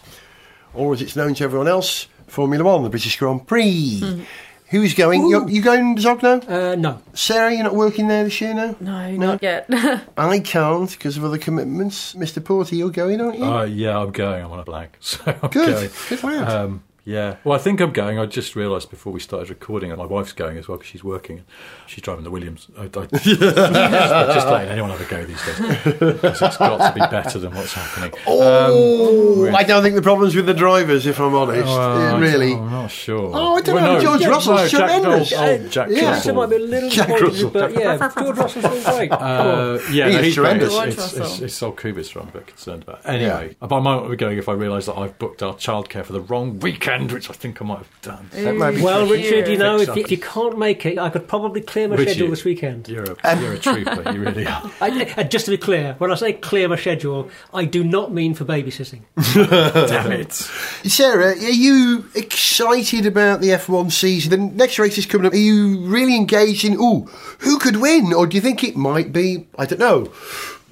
or 0.73 0.93
as 0.93 1.01
it's 1.01 1.15
known 1.15 1.33
to 1.35 1.43
everyone 1.43 1.67
else, 1.67 2.07
Formula 2.31 2.63
One, 2.63 2.83
the 2.83 2.89
British 2.89 3.19
Grand 3.19 3.45
Prix. 3.45 4.25
Who's 4.69 4.93
going? 4.93 5.27
You're, 5.27 5.49
you 5.49 5.61
going, 5.61 5.97
Zogno? 5.97 6.49
Uh, 6.49 6.75
no, 6.75 7.01
Sarah, 7.13 7.53
you're 7.53 7.63
not 7.65 7.75
working 7.75 8.07
there 8.07 8.23
this 8.23 8.39
year 8.39 8.53
now? 8.53 8.73
No, 8.79 9.11
not 9.17 9.43
yet. 9.43 9.65
I 10.17 10.39
can't 10.39 10.89
because 10.89 11.17
of 11.17 11.25
other 11.25 11.37
commitments. 11.37 12.13
Mr. 12.13 12.41
Porter, 12.43 12.75
you're 12.75 12.89
going, 12.89 13.19
aren't 13.19 13.37
you? 13.37 13.43
uh, 13.43 13.63
yeah, 13.65 13.99
I'm 13.99 14.11
going. 14.11 14.45
I'm 14.45 14.49
on 14.49 14.59
a 14.59 14.63
blank, 14.63 14.95
so 15.01 15.19
I'm 15.25 15.49
Good. 15.49 15.73
going. 15.75 15.89
Good 16.07 16.23
lad. 16.23 16.49
Um, 16.49 16.83
yeah, 17.03 17.37
well, 17.43 17.57
I 17.57 17.61
think 17.61 17.79
I'm 17.81 17.91
going. 17.91 18.19
I 18.19 18.25
just 18.27 18.55
realised 18.55 18.89
before 18.89 19.11
we 19.11 19.19
started 19.19 19.49
recording, 19.49 19.91
and 19.91 19.97
my 19.99 20.05
wife's 20.05 20.33
going 20.33 20.57
as 20.57 20.67
well 20.67 20.77
because 20.77 20.89
she's 20.91 21.03
working. 21.03 21.43
She's 21.87 22.03
driving 22.03 22.23
the 22.23 22.31
Williams. 22.31 22.67
I, 22.77 22.83
I, 22.83 22.87
just 23.07 24.47
letting 24.47 24.69
anyone 24.71 24.91
have 24.91 25.01
a 25.01 25.05
go 25.05 25.25
these 25.25 25.43
days 25.45 25.57
because 25.83 26.41
it's 26.41 26.57
got 26.57 26.77
to 26.77 26.93
be 26.93 26.99
better 27.09 27.39
than 27.39 27.53
what's 27.55 27.73
happening. 27.73 28.13
oh, 28.27 29.47
Um, 29.47 29.55
I 29.55 29.63
don't 29.63 29.81
think 29.83 29.95
the 29.95 30.01
problem's 30.01 30.35
with 30.35 30.45
the 30.45 30.53
drivers, 30.53 31.05
if 31.07 31.19
I'm 31.19 31.33
honest. 31.35 31.65
Well, 31.65 32.15
Uh, 32.15 32.19
really. 32.19 32.51
don't- 32.51 32.61
I'm 32.65 32.71
not 32.71 32.91
sure. 32.91 33.31
Oh, 33.33 33.55
I 33.55 33.61
don't 33.61 33.75
Well, 33.75 33.83
know, 33.85 33.93
no, 33.95 34.01
George 34.01 34.21
yeah, 34.21 34.27
Russell's 34.27 34.61
no, 34.61 34.67
Jack, 34.67 34.79
tremendous. 35.01 35.33
oh, 35.33 35.37
oh, 35.43 35.67
Jack 35.69 35.87
Yeah. 35.91 36.09
Russell. 36.11 36.35
Might 36.35 36.49
be 36.49 36.55
a 36.55 36.59
little 36.59 36.89
Jack 36.89 37.09
Russell. 37.09 37.49
but 37.49 37.73
yeah, 37.73 37.97
George 38.17 38.37
Russell's 38.37 38.65
doing 38.65 38.83
great. 38.83 39.11
Uh, 39.11 39.79
yeah, 39.91 40.07
He 40.09 40.15
no, 40.15 40.21
he's 40.21 40.33
tremendous. 40.35 40.73
great. 40.75 40.87
It's, 40.89 40.95
George 40.97 41.07
it's, 41.11 41.19
Russell. 41.19 41.45
it's 41.45 41.55
Sol 41.55 41.71
Kubica 41.73 42.21
I'm 42.21 42.27
a 42.27 42.31
bit 42.31 42.47
concerned 42.47 42.83
about. 42.83 43.01
Anyway, 43.05 43.55
I 43.61 43.65
might 43.67 43.81
not 43.83 44.09
be 44.09 44.15
going 44.15 44.37
if 44.37 44.47
I 44.49 44.53
realise 44.53 44.85
that 44.85 44.97
I've 44.97 45.17
booked 45.19 45.41
our 45.43 45.53
childcare 45.55 46.03
for 46.05 46.13
the 46.13 46.21
wrong 46.21 46.59
weekend, 46.59 46.90
which 47.11 47.29
I 47.29 47.33
think 47.33 47.61
I 47.61 47.65
might 47.65 47.77
have 47.79 48.01
done. 48.01 48.29
That 48.31 48.55
might 48.55 48.71
be 48.75 48.81
Well, 48.81 49.07
tricky. 49.07 49.23
Richard, 49.23 49.47
you 49.51 49.57
know, 49.57 49.79
if 49.79 49.87
you, 49.95 50.03
if 50.03 50.11
you 50.11 50.17
can't 50.17 50.57
make 50.57 50.85
it, 50.85 50.97
I 50.97 51.09
could 51.09 51.27
probably 51.27 51.61
clear 51.61 51.87
my 51.87 51.95
Richard. 51.95 52.11
schedule 52.11 52.29
this 52.29 52.43
weekend. 52.43 52.87
You're 52.87 53.03
a, 53.03 53.39
you're 53.39 53.53
a 53.53 53.59
trooper, 53.59 54.11
you 54.11 54.19
really 54.21 54.45
are. 54.47 54.71
I, 54.81 55.13
uh, 55.17 55.23
just 55.23 55.45
to 55.45 55.51
be 55.51 55.57
clear, 55.57 55.95
when 55.97 56.11
I 56.11 56.15
say 56.15 56.33
clear 56.33 56.67
my 56.67 56.75
schedule, 56.75 57.29
I 57.53 57.65
do 57.65 57.83
not 57.83 58.11
mean 58.13 58.33
for 58.33 58.45
babysitting. 58.45 59.01
Damn 59.33 60.11
it. 60.11 60.33
Sarah, 60.33 61.29
are 61.31 61.35
you 61.35 62.05
excited 62.15 63.05
about 63.05 63.41
the 63.41 63.49
F1 63.49 63.91
season? 63.91 64.31
The 64.31 64.37
next 64.55 64.79
race 64.79 64.97
is 64.97 65.05
coming 65.05 65.27
up. 65.27 65.33
Are 65.33 65.37
you 65.37 65.79
really 65.85 66.15
engaged 66.15 66.65
in, 66.65 66.73
ooh, 66.75 67.01
who 67.39 67.57
could 67.59 67.77
win? 67.77 68.13
Or 68.13 68.27
do 68.27 68.35
you 68.35 68.41
think 68.41 68.63
it 68.63 68.75
might 68.75 69.11
be, 69.13 69.47
I 69.57 69.65
don't 69.65 69.79
know, 69.79 70.11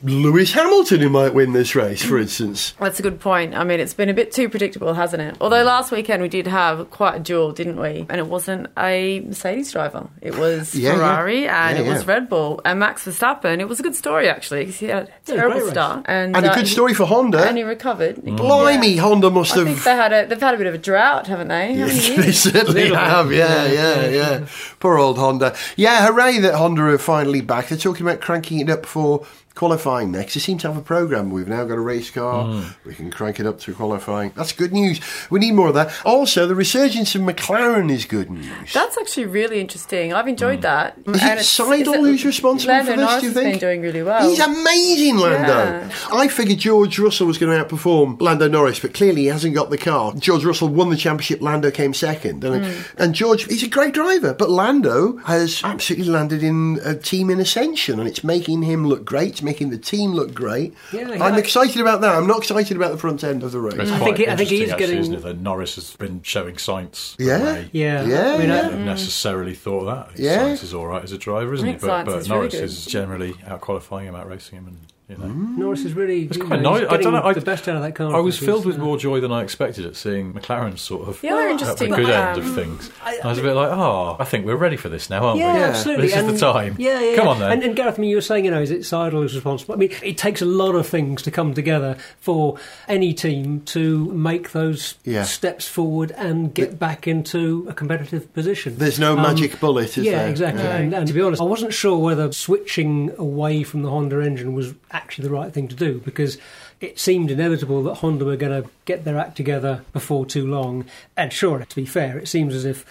Lewis 0.04 0.54
Hamilton 0.54 1.02
who 1.02 1.10
might 1.10 1.34
win 1.34 1.54
this 1.54 1.76
race, 1.76 2.04
for 2.04 2.18
instance? 2.18 2.74
That's 2.80 3.00
a 3.00 3.04
good 3.04 3.20
point. 3.20 3.54
I 3.56 3.64
mean, 3.64 3.80
it's 3.80 3.94
been 3.94 4.10
a 4.10 4.14
bit 4.14 4.32
too 4.32 4.48
predictable, 4.50 4.94
hasn't 4.94 5.22
it? 5.22 5.36
Although 5.42 5.64
last 5.64 5.92
weekend 5.92 6.22
we 6.22 6.30
did 6.30 6.48
have 6.48 6.90
quite 6.92 7.16
a 7.16 7.20
duel, 7.20 7.52
didn't 7.52 7.80
we? 7.80 8.06
And 8.10 8.20
it 8.20 8.28
wasn't 8.28 8.68
a 8.78 9.20
Mercedes 9.22 9.72
driver. 9.72 10.08
It 10.22 10.38
was 10.38 10.74
Yeah, 10.80 10.92
yeah. 10.92 10.96
Ferrari 10.96 11.48
and 11.48 11.78
Yeah, 11.78 11.84
it 11.84 11.88
was 11.90 12.04
yeah. 12.06 12.12
Red 12.14 12.30
Bull 12.30 12.62
and 12.64 12.80
Max 12.80 13.06
Verstappen. 13.06 13.60
It 13.60 13.68
was 13.68 13.80
a 13.80 13.84
good 13.84 13.96
story, 13.96 14.30
actually, 14.30 14.66
'cause 14.66 14.78
he 14.78 14.86
had 14.88 15.04
a 15.04 15.08
Yeah, 15.28 15.36
terrible 15.36 15.52
great 15.56 15.64
race. 15.64 15.72
start. 15.74 16.06
And, 16.08 16.36
And 16.36 16.46
a 16.46 16.52
uh, 16.52 16.56
good 16.56 16.68
story 16.68 16.94
for 16.94 17.06
Honda. 17.06 17.40
And 17.48 17.58
he 17.58 17.64
recovered. 17.64 18.24
Blimey, 18.24 18.94
Yeah. 18.96 19.02
Honda 19.02 19.30
must 19.30 19.52
I 19.52 19.64
think 19.66 19.70
have. 19.78 19.84
they 19.84 19.96
had 19.96 20.14
a, 20.14 20.26
they've 20.28 20.40
had 20.40 20.54
a 20.54 20.58
bit 20.58 20.68
of 20.68 20.74
a 20.74 20.78
drought, 20.78 21.28
haven't 21.28 21.50
they? 21.50 21.74
Yes, 21.74 22.08
they 22.16 22.32
certainly 22.32 22.90
have. 22.94 23.32
Yeah, 23.34 23.66
yeah, 23.66 24.08
yeah, 24.08 24.46
Poor 24.80 24.98
old 24.98 25.18
Honda. 25.18 25.56
Yeah, 25.76 26.06
hooray 26.08 26.40
that 26.40 26.56
Honda 26.56 26.84
are 26.84 26.98
finally 26.98 27.42
back. 27.42 27.68
They're 27.68 27.78
talking 27.78 28.06
about 28.06 28.22
cranking 28.22 28.60
it 28.60 28.70
up 28.70 28.86
for 28.86 29.26
qualifying 29.60 30.12
next. 30.12 30.34
They 30.34 30.40
seem 30.40 30.58
to 30.60 30.68
have 30.70 30.78
a 30.78 30.82
program. 30.82 31.30
We've 31.32 31.48
now 31.48 31.66
got 31.66 31.76
a 31.78 31.82
race 31.82 32.10
car. 32.10 32.46
Hmm. 32.46 32.88
We 32.88 32.96
can 32.96 33.12
crank 33.12 33.40
it 33.42 33.46
up 33.46 33.60
to 33.62 33.74
qualifying. 33.74 34.32
That's 34.36 34.54
good 34.54 34.72
news. 34.72 35.02
We 35.30 35.40
need 35.40 35.52
more 35.54 35.68
of 35.68 35.74
that. 35.74 35.94
Also, 36.06 36.48
the 36.48 36.56
resurgence 36.56 37.14
of 37.14 37.22
McLaren 37.22 37.92
is 37.92 38.06
good 38.06 38.32
news. 38.32 38.72
That's 38.74 38.98
actually 38.98 39.26
really 39.26 39.60
interesting. 39.60 40.14
I've 40.14 40.28
enjoyed 40.30 40.62
that. 40.62 40.98
Is 41.06 41.16
it 41.18 41.22
And 41.22 41.32
it's- 41.40 41.58
Seidl 41.60 41.82
is 41.82 41.88
it- 41.90 42.00
who's 42.00 42.26
responsible 42.26 42.74
Lando 42.74 42.92
for 42.92 42.98
this, 42.98 43.06
Norris 43.06 43.20
do 43.22 43.28
you 43.28 43.34
has 43.34 43.44
think? 43.44 43.54
been 43.54 43.60
doing 43.70 43.82
really 43.82 44.04
well. 44.04 44.30
He's 44.30 44.40
amazing, 44.40 45.18
Lando. 45.18 45.48
Yeah. 45.54 45.90
I 46.14 46.28
figured 46.30 46.60
George 46.60 46.98
Russell 46.98 47.28
was 47.28 47.38
going 47.38 47.52
to 47.58 47.64
outperform 47.66 48.22
Lando 48.22 48.48
Norris, 48.48 48.80
but 48.80 48.94
clearly 48.94 49.24
he 49.24 49.28
hasn't 49.28 49.56
got 49.56 49.70
the 49.70 49.78
car. 49.78 50.14
George 50.18 50.46
Russell 50.46 50.70
won 50.70 50.90
the 50.90 50.96
championship, 50.96 51.42
Lando 51.42 51.70
came 51.70 51.94
second. 51.94 52.44
And, 52.46 52.66
Hmm. 52.66 52.72
and 52.98 53.14
George, 53.14 53.44
he's 53.46 53.64
a 53.64 53.68
great 53.68 53.94
driver, 53.94 54.34
but 54.34 54.50
Lando 54.50 55.18
has 55.26 55.62
absolutely 55.66 56.08
landed 56.08 56.44
in 56.44 56.80
a 56.86 56.96
team 56.96 57.30
in 57.30 57.40
ascension, 57.42 58.00
and 58.00 58.08
it's 58.08 58.24
making 58.24 58.64
him 58.64 58.88
look 58.88 59.04
great, 59.04 59.30
it's 59.30 59.42
making 59.50 59.70
the 59.72 59.78
team 59.78 60.12
look 60.14 60.34
great. 60.34 60.74
Yeah, 60.94 61.10
I'm 61.22 61.36
excited 61.36 61.82
about 61.82 62.02
that. 62.02 62.14
I'm 62.16 62.28
not 62.28 62.38
excited 62.40 62.78
about 62.78 62.92
the 62.92 62.98
front 62.98 63.24
end 63.24 63.42
of 63.44 63.52
the 63.52 63.60
race. 63.60 63.74
It's 63.76 63.92
I 63.92 64.00
think 64.00 64.18
he- 64.18 64.28
I 64.28 64.36
think 64.36 64.50
he 64.50 64.56
is 64.64 64.70
interesting, 64.70 64.72
actually, 64.72 64.86
getting- 64.88 65.00
isn't 65.02 65.14
it, 65.16 65.24
that 65.24 65.42
Norris 65.42 65.76
has 65.76 65.96
been 65.96 66.22
showing 66.24 66.58
signs. 66.58 67.16
Yeah. 67.18 67.44
way. 67.44 67.70
Yeah, 67.72 68.06
Yeah, 68.06 68.34
I 68.34 68.38
mean, 68.38 68.50
yeah. 68.50 68.56
I- 68.56 68.60
I 68.60 68.64
wouldn't 68.68 68.86
necessarily 68.86 69.56
thought 69.56 69.86
that. 69.86 70.20
Yeah. 70.20 70.50
Sainz 70.50 70.64
is 70.64 70.74
all 70.74 70.88
right 70.88 71.04
as 71.04 71.12
a 71.12 71.18
driver, 71.18 71.54
isn't 71.54 71.66
he? 71.68 71.74
But, 71.74 72.06
but 72.06 72.18
is 72.20 72.30
really 72.30 72.40
Norris 72.40 72.54
good. 72.54 72.64
is 72.64 72.86
generally 72.86 73.36
out 73.48 73.62
qualifying 73.62 74.08
him, 74.08 74.16
out 74.16 74.28
racing 74.30 74.58
him, 74.60 74.68
and 74.68 74.78
you 75.10 75.18
know. 75.18 75.28
Norris 75.28 75.86
is 75.86 75.94
really 75.94 76.24
It's 76.26 76.38
quite 76.38 76.62
know, 76.62 76.78
nice. 76.78 76.88
I 76.90 76.98
don't 76.98 77.14
know. 77.14 77.24
I, 77.24 77.34
the 77.34 77.42
best 77.42 77.68
out 77.68 77.76
of 77.76 77.82
that 77.82 77.96
car. 77.96 78.16
I 78.16 78.20
was 78.20 78.38
filled 78.38 78.66
with 78.66 78.78
uh, 78.78 78.84
more 78.84 78.96
joy 78.98 79.20
than 79.20 79.32
I 79.32 79.42
expected 79.42 79.86
at 79.86 79.96
seeing 79.96 80.34
McLaren 80.34 80.78
sort 80.78 81.08
of 81.08 81.22
Yeah, 81.24 81.32
they're 81.36 81.48
at 81.48 81.52
interesting. 81.54 81.90
the 81.90 81.96
good 81.98 82.10
Um, 82.12 82.28
end 82.28 82.38
of 82.38 82.54
things. 82.56 82.92
I, 83.04 83.20
was 83.28 83.40
a 83.40 83.42
bit 83.42 83.54
like, 83.54 83.72
oh, 83.72 84.16
I 84.20 84.24
think 84.26 84.46
we're 84.46 84.56
ready 84.56 84.78
for 84.78 84.88
this 84.90 85.10
now, 85.10 85.26
aren't 85.26 85.40
Yeah, 85.40 85.54
we? 85.54 85.60
absolutely. 85.64 86.08
This 86.08 86.16
is 86.16 86.24
and, 86.24 86.36
the 86.36 86.40
time. 86.40 86.76
Yeah, 86.78 87.00
yeah. 87.02 87.16
Come 87.16 87.28
on 87.28 87.40
then. 87.40 87.52
And, 87.52 87.64
and 87.64 87.76
Gareth, 87.76 87.98
I 87.98 88.02
mean, 88.02 88.10
you 88.12 88.18
were 88.18 88.22
saying, 88.22 88.46
you 88.46 88.52
know, 88.52 88.62
is 88.62 88.70
it 88.72 88.82
Seidl 88.82 89.12
who's 89.14 89.34
responsible? 89.34 89.74
I 89.74 89.78
mean, 89.78 89.92
it 90.04 90.18
takes 90.18 90.42
a 90.42 90.46
lot 90.46 90.76
of 90.76 90.86
things 90.88 91.24
to 91.24 91.32
come 91.32 91.54
together 91.56 91.98
for 92.20 92.58
any 92.88 93.14
team 93.14 93.62
to 93.62 94.06
make 94.14 94.52
those 94.52 94.96
Yeah. 95.06 95.24
steps 95.24 95.68
forward 95.68 96.12
and 96.12 96.54
get 96.54 96.78
back 96.78 97.08
into 97.08 97.66
a 97.68 97.74
competitive 97.74 98.32
position. 98.34 98.76
There's 98.78 99.00
no 99.00 99.14
Um, 99.18 99.24
magic 99.24 99.60
bullet, 99.60 99.98
is 99.98 100.06
yeah, 100.06 100.20
there? 100.20 100.30
exactly. 100.30 100.64
Yeah. 100.64 100.76
And, 100.76 100.94
and 100.94 101.08
to 101.08 101.14
be 101.14 101.22
honest, 101.22 101.42
I 101.42 101.46
wasn't 101.46 101.74
sure 101.74 101.98
whether 101.98 102.32
switching 102.32 103.12
away 103.18 103.64
from 103.64 103.82
the 103.82 103.90
Honda 103.90 104.20
engine 104.22 104.54
was 104.54 104.74
actually 105.00 105.28
the 105.28 105.34
right 105.34 105.52
thing 105.54 105.68
to 105.70 105.76
do 105.76 106.00
because 106.06 106.38
it 106.82 107.00
seemed 107.00 107.32
inevitable 107.32 107.82
that 107.84 107.96
Honda 107.96 108.26
were 108.26 108.36
going 108.38 108.64
to 108.64 108.70
get 108.86 109.04
their 109.06 109.18
act 109.18 109.36
together 109.38 109.84
before 109.94 110.26
too 110.26 110.46
long. 110.48 110.86
And 111.18 111.32
sure, 111.34 111.60
to 111.60 111.76
be 111.76 111.86
fair, 111.86 112.18
it 112.18 112.28
seems 112.28 112.54
as 112.54 112.66
if 112.66 112.86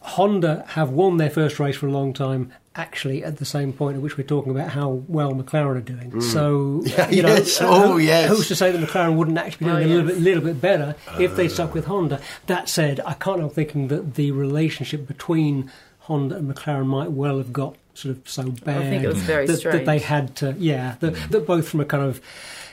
Honda 0.00 0.64
have 0.68 0.90
won 0.90 1.16
their 1.16 1.30
first 1.30 1.58
race 1.58 1.76
for 1.76 1.86
a 1.86 1.90
long 1.92 2.12
time. 2.12 2.52
Actually, 2.76 3.22
at 3.22 3.36
the 3.36 3.44
same 3.44 3.72
point 3.72 3.94
at 3.96 4.02
which 4.02 4.18
we're 4.18 4.24
talking 4.26 4.50
about 4.50 4.70
how 4.70 4.88
well 5.06 5.32
McLaren 5.32 5.76
are 5.76 5.80
doing, 5.80 6.20
so 6.20 6.80
Mm. 6.84 6.88
Yeah, 6.98 7.08
you 7.08 7.22
know, 7.22 7.28
yes. 7.28 7.60
uh, 7.60 7.68
Oh, 7.68 7.92
who- 7.92 7.98
yes. 7.98 8.28
who's 8.28 8.48
to 8.48 8.56
say 8.56 8.72
that 8.72 8.80
McLaren 8.80 9.14
wouldn't 9.14 9.38
actually 9.38 9.66
be 9.66 9.70
Oh, 9.70 9.76
doing 9.76 9.84
a 9.86 9.94
little 9.94 10.06
yes. 10.08 10.14
bit, 10.16 10.22
little 10.24 10.42
bit 10.42 10.60
better 10.60 10.96
if 11.20 11.36
they 11.36 11.46
stuck 11.46 11.72
with 11.72 11.84
Honda? 11.84 12.20
That 12.46 12.68
said, 12.68 12.98
I 13.06 13.12
can't 13.14 13.38
help 13.38 13.52
thinking 13.54 13.86
that 13.88 14.16
the 14.16 14.32
relationship 14.32 15.06
between 15.06 15.70
Honda 16.00 16.34
and 16.36 16.52
McLaren 16.52 16.86
might 16.86 17.12
well 17.12 17.38
have 17.38 17.52
got 17.52 17.76
sort 17.94 18.16
of 18.16 18.28
so 18.28 18.50
bad. 18.50 18.82
I 18.82 18.90
think 18.90 19.04
it 19.04 19.08
was 19.08 19.18
very 19.18 19.46
that, 19.46 19.62
that 19.62 19.86
they 19.86 19.98
had 19.98 20.36
to, 20.36 20.54
yeah, 20.58 20.96
that, 21.00 21.14
mm. 21.14 21.28
that 21.30 21.46
both 21.46 21.68
from 21.68 21.80
a 21.80 21.84
kind 21.84 22.02
of 22.02 22.20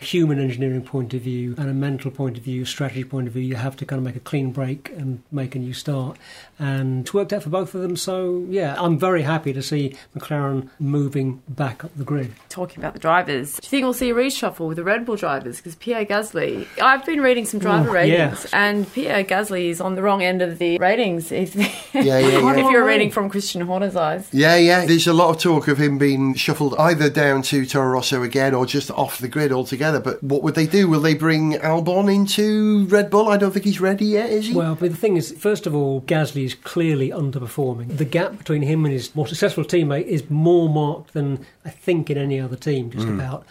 human 0.02 0.40
engineering 0.40 0.82
point 0.82 1.14
of 1.14 1.22
view 1.22 1.54
and 1.58 1.70
a 1.70 1.74
mental 1.74 2.10
point 2.12 2.38
of 2.38 2.44
view, 2.44 2.66
strategy 2.66 3.04
point 3.04 3.28
of 3.28 3.34
view, 3.34 3.44
you 3.44 3.56
have 3.56 3.76
to 3.78 3.86
kind 3.86 4.00
of 4.00 4.04
make 4.04 4.16
a 4.16 4.20
clean 4.20 4.52
break 4.52 4.90
and 4.90 5.22
make 5.32 5.56
a 5.56 5.60
new 5.60 5.74
start. 5.74 6.18
And 6.62 7.08
it 7.08 7.14
worked 7.14 7.34
out 7.34 7.42
for 7.42 7.50
both 7.50 7.74
of 7.74 7.82
them. 7.82 7.98
So, 7.98 8.46
yeah, 8.50 8.76
I'm 8.78 9.00
very 9.00 9.24
happy 9.24 9.52
to 9.52 9.64
see 9.64 9.96
McLaren 10.16 10.70
moving 10.80 11.42
back 11.50 11.84
up 11.84 11.92
the 11.98 12.04
grid. 12.04 12.34
Talking 12.50 12.80
about 12.80 12.94
the 12.94 13.00
drivers, 13.00 13.56
do 13.60 13.66
you 13.66 13.70
think 13.70 13.84
we'll 13.84 13.94
see 13.94 14.12
a 14.12 14.14
reshuffle 14.14 14.68
with 14.68 14.78
the 14.78 14.84
Red 14.84 15.06
Bull 15.06 15.16
drivers? 15.16 15.58
Because 15.58 15.74
Pierre 15.76 16.06
Gasly, 16.06 16.68
I've 16.80 17.04
been 17.06 17.20
reading 17.22 17.46
some 17.46 17.60
driver 17.60 17.90
Ooh, 17.90 17.94
ratings, 17.94 18.46
yeah. 18.52 18.66
and 18.70 18.92
Pierre 18.94 19.24
Gasly 19.24 19.70
is 19.70 19.82
on 19.82 19.96
the 19.96 20.04
wrong 20.04 20.22
end 20.22 20.42
of 20.44 20.60
the 20.60 20.78
ratings. 20.78 21.32
If, 21.42 21.56
Yeah, 21.56 21.66
yeah, 21.94 22.20
yeah. 22.20 22.56
if 22.56 22.72
you're 22.72 22.86
reading 22.86 23.10
from 23.10 23.28
Christian 23.30 23.62
Horner's 23.62 23.96
eyes. 23.96 24.30
Yeah, 24.32 24.56
yeah. 24.58 24.86
There's 24.86 25.08
a 25.08 25.14
lot 25.14 25.36
of 25.36 25.42
talk 25.42 25.68
of 25.68 25.80
him 25.80 25.98
being 25.98 26.36
shuffled 26.36 26.76
either 26.78 27.10
down 27.10 27.42
to 27.44 27.66
Toro 27.66 27.90
Rosso 27.90 28.22
again 28.22 28.54
or 28.54 28.68
just 28.68 28.92
off 28.92 29.18
the 29.18 29.28
grid 29.28 29.52
altogether. 29.52 30.00
But 30.00 30.22
what 30.22 30.44
would 30.44 30.54
they 30.54 30.68
do? 30.68 30.88
Will 30.88 31.00
they 31.00 31.16
bring 31.16 31.54
Albon 31.54 32.14
into 32.14 32.86
Red 32.86 33.10
Bull? 33.10 33.30
I 33.30 33.38
don't 33.38 33.52
think 33.52 33.66
he's 33.66 33.82
ready 33.82 34.06
yet, 34.06 34.30
is 34.30 34.48
he? 34.50 34.54
Well, 34.54 34.76
but 34.76 34.92
the 34.92 34.98
thing 34.98 35.18
is, 35.18 35.32
first 35.32 35.66
of 35.66 35.74
all, 35.74 36.02
Gasly 36.02 36.51
is 36.52 36.60
clearly 36.60 37.10
underperforming. 37.10 37.98
The 37.98 38.06
gap 38.06 38.38
between 38.38 38.62
him 38.62 38.86
and 38.86 38.94
his 38.94 39.16
more 39.16 39.28
successful 39.28 39.64
teammate 39.64 40.06
is 40.06 40.30
more 40.30 40.70
marked 40.70 41.14
than 41.14 41.46
I 41.66 41.70
think 41.70 42.10
in 42.10 42.18
any 42.18 42.40
other 42.40 42.56
team, 42.56 42.92
just 42.92 43.08
hmm. 43.08 43.20
about. 43.20 43.46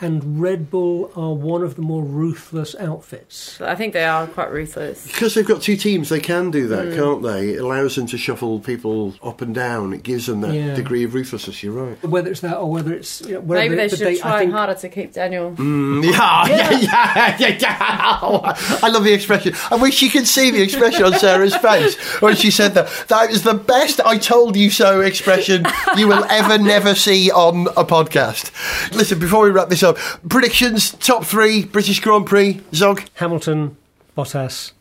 And 0.00 0.40
Red 0.40 0.70
Bull 0.70 1.12
are 1.14 1.34
one 1.34 1.62
of 1.62 1.76
the 1.76 1.82
more 1.82 2.02
ruthless 2.02 2.74
outfits. 2.76 3.60
I 3.60 3.74
think 3.74 3.92
they 3.92 4.04
are 4.04 4.26
quite 4.26 4.50
ruthless. 4.50 5.06
because 5.06 5.34
they've 5.34 5.46
got 5.46 5.62
two 5.62 5.76
teams, 5.76 6.08
they 6.08 6.20
can 6.20 6.50
do 6.50 6.66
that, 6.68 6.94
can't 6.96 7.22
they? 7.22 7.50
It 7.50 7.60
allows 7.62 7.96
them 7.96 8.06
to 8.06 8.18
shuffle 8.18 8.60
people 8.60 9.14
up 9.22 9.40
and 9.42 9.54
down. 9.54 9.92
It 9.92 10.02
gives 10.02 10.26
them 10.26 10.40
that 10.42 10.54
Yeah. 10.54 10.74
degree 10.74 11.04
of 11.04 11.14
ruthlessness. 11.14 11.62
You're 11.62 11.72
right. 11.74 12.02
Whether 12.04 12.30
it's 12.30 12.40
that 12.40 12.56
or 12.56 12.70
whether 12.70 12.92
it's 12.94 13.20
you 13.22 13.34
know, 13.34 13.40
whether 13.40 13.60
Maybe 13.62 13.76
they 13.76 13.88
but 13.88 13.98
should 13.98 14.06
I 14.08 14.16
try 14.16 14.38
think- 14.40 14.52
harder 14.52 14.74
to 14.74 14.88
keep 14.88 15.12
Daniel. 15.12 15.52
Mm, 15.52 16.04
yeah, 16.04 16.46
yeah, 16.48 16.70
yeah, 16.80 17.36
yeah, 17.38 17.58
yeah. 17.60 18.78
I 18.82 18.88
love 18.88 19.04
the 19.04 19.12
expression. 19.12 19.54
I 19.70 19.76
wish 19.76 20.00
you 20.02 20.10
could 20.10 20.26
see 20.26 20.50
the 20.50 20.62
expression 20.62 21.04
on 21.04 21.12
Sarah's 21.18 21.56
face 21.56 21.96
when 22.20 22.36
she 22.36 22.50
said 22.50 22.74
that. 22.74 22.88
That 23.08 23.30
was 23.30 23.42
the 23.42 23.54
best 23.54 24.00
"I 24.00 24.16
told 24.18 24.56
you 24.56 24.70
so" 24.70 25.00
expression 25.00 25.66
you 25.96 26.08
will 26.08 26.24
ever, 26.24 26.58
never 26.58 26.94
see 26.94 27.30
on 27.30 27.66
a 27.76 27.84
podcast. 27.84 28.50
Listen, 28.94 29.18
before 29.18 29.44
we 29.44 29.50
wrap 29.50 29.68
this 29.68 29.82
up, 29.82 29.89
predictions: 30.28 30.92
top 30.92 31.24
three 31.24 31.64
British 31.64 32.00
Grand 32.00 32.26
Prix. 32.26 32.60
Zog 32.74 33.02
Hamilton, 33.14 33.76
Bottas, 34.16 34.72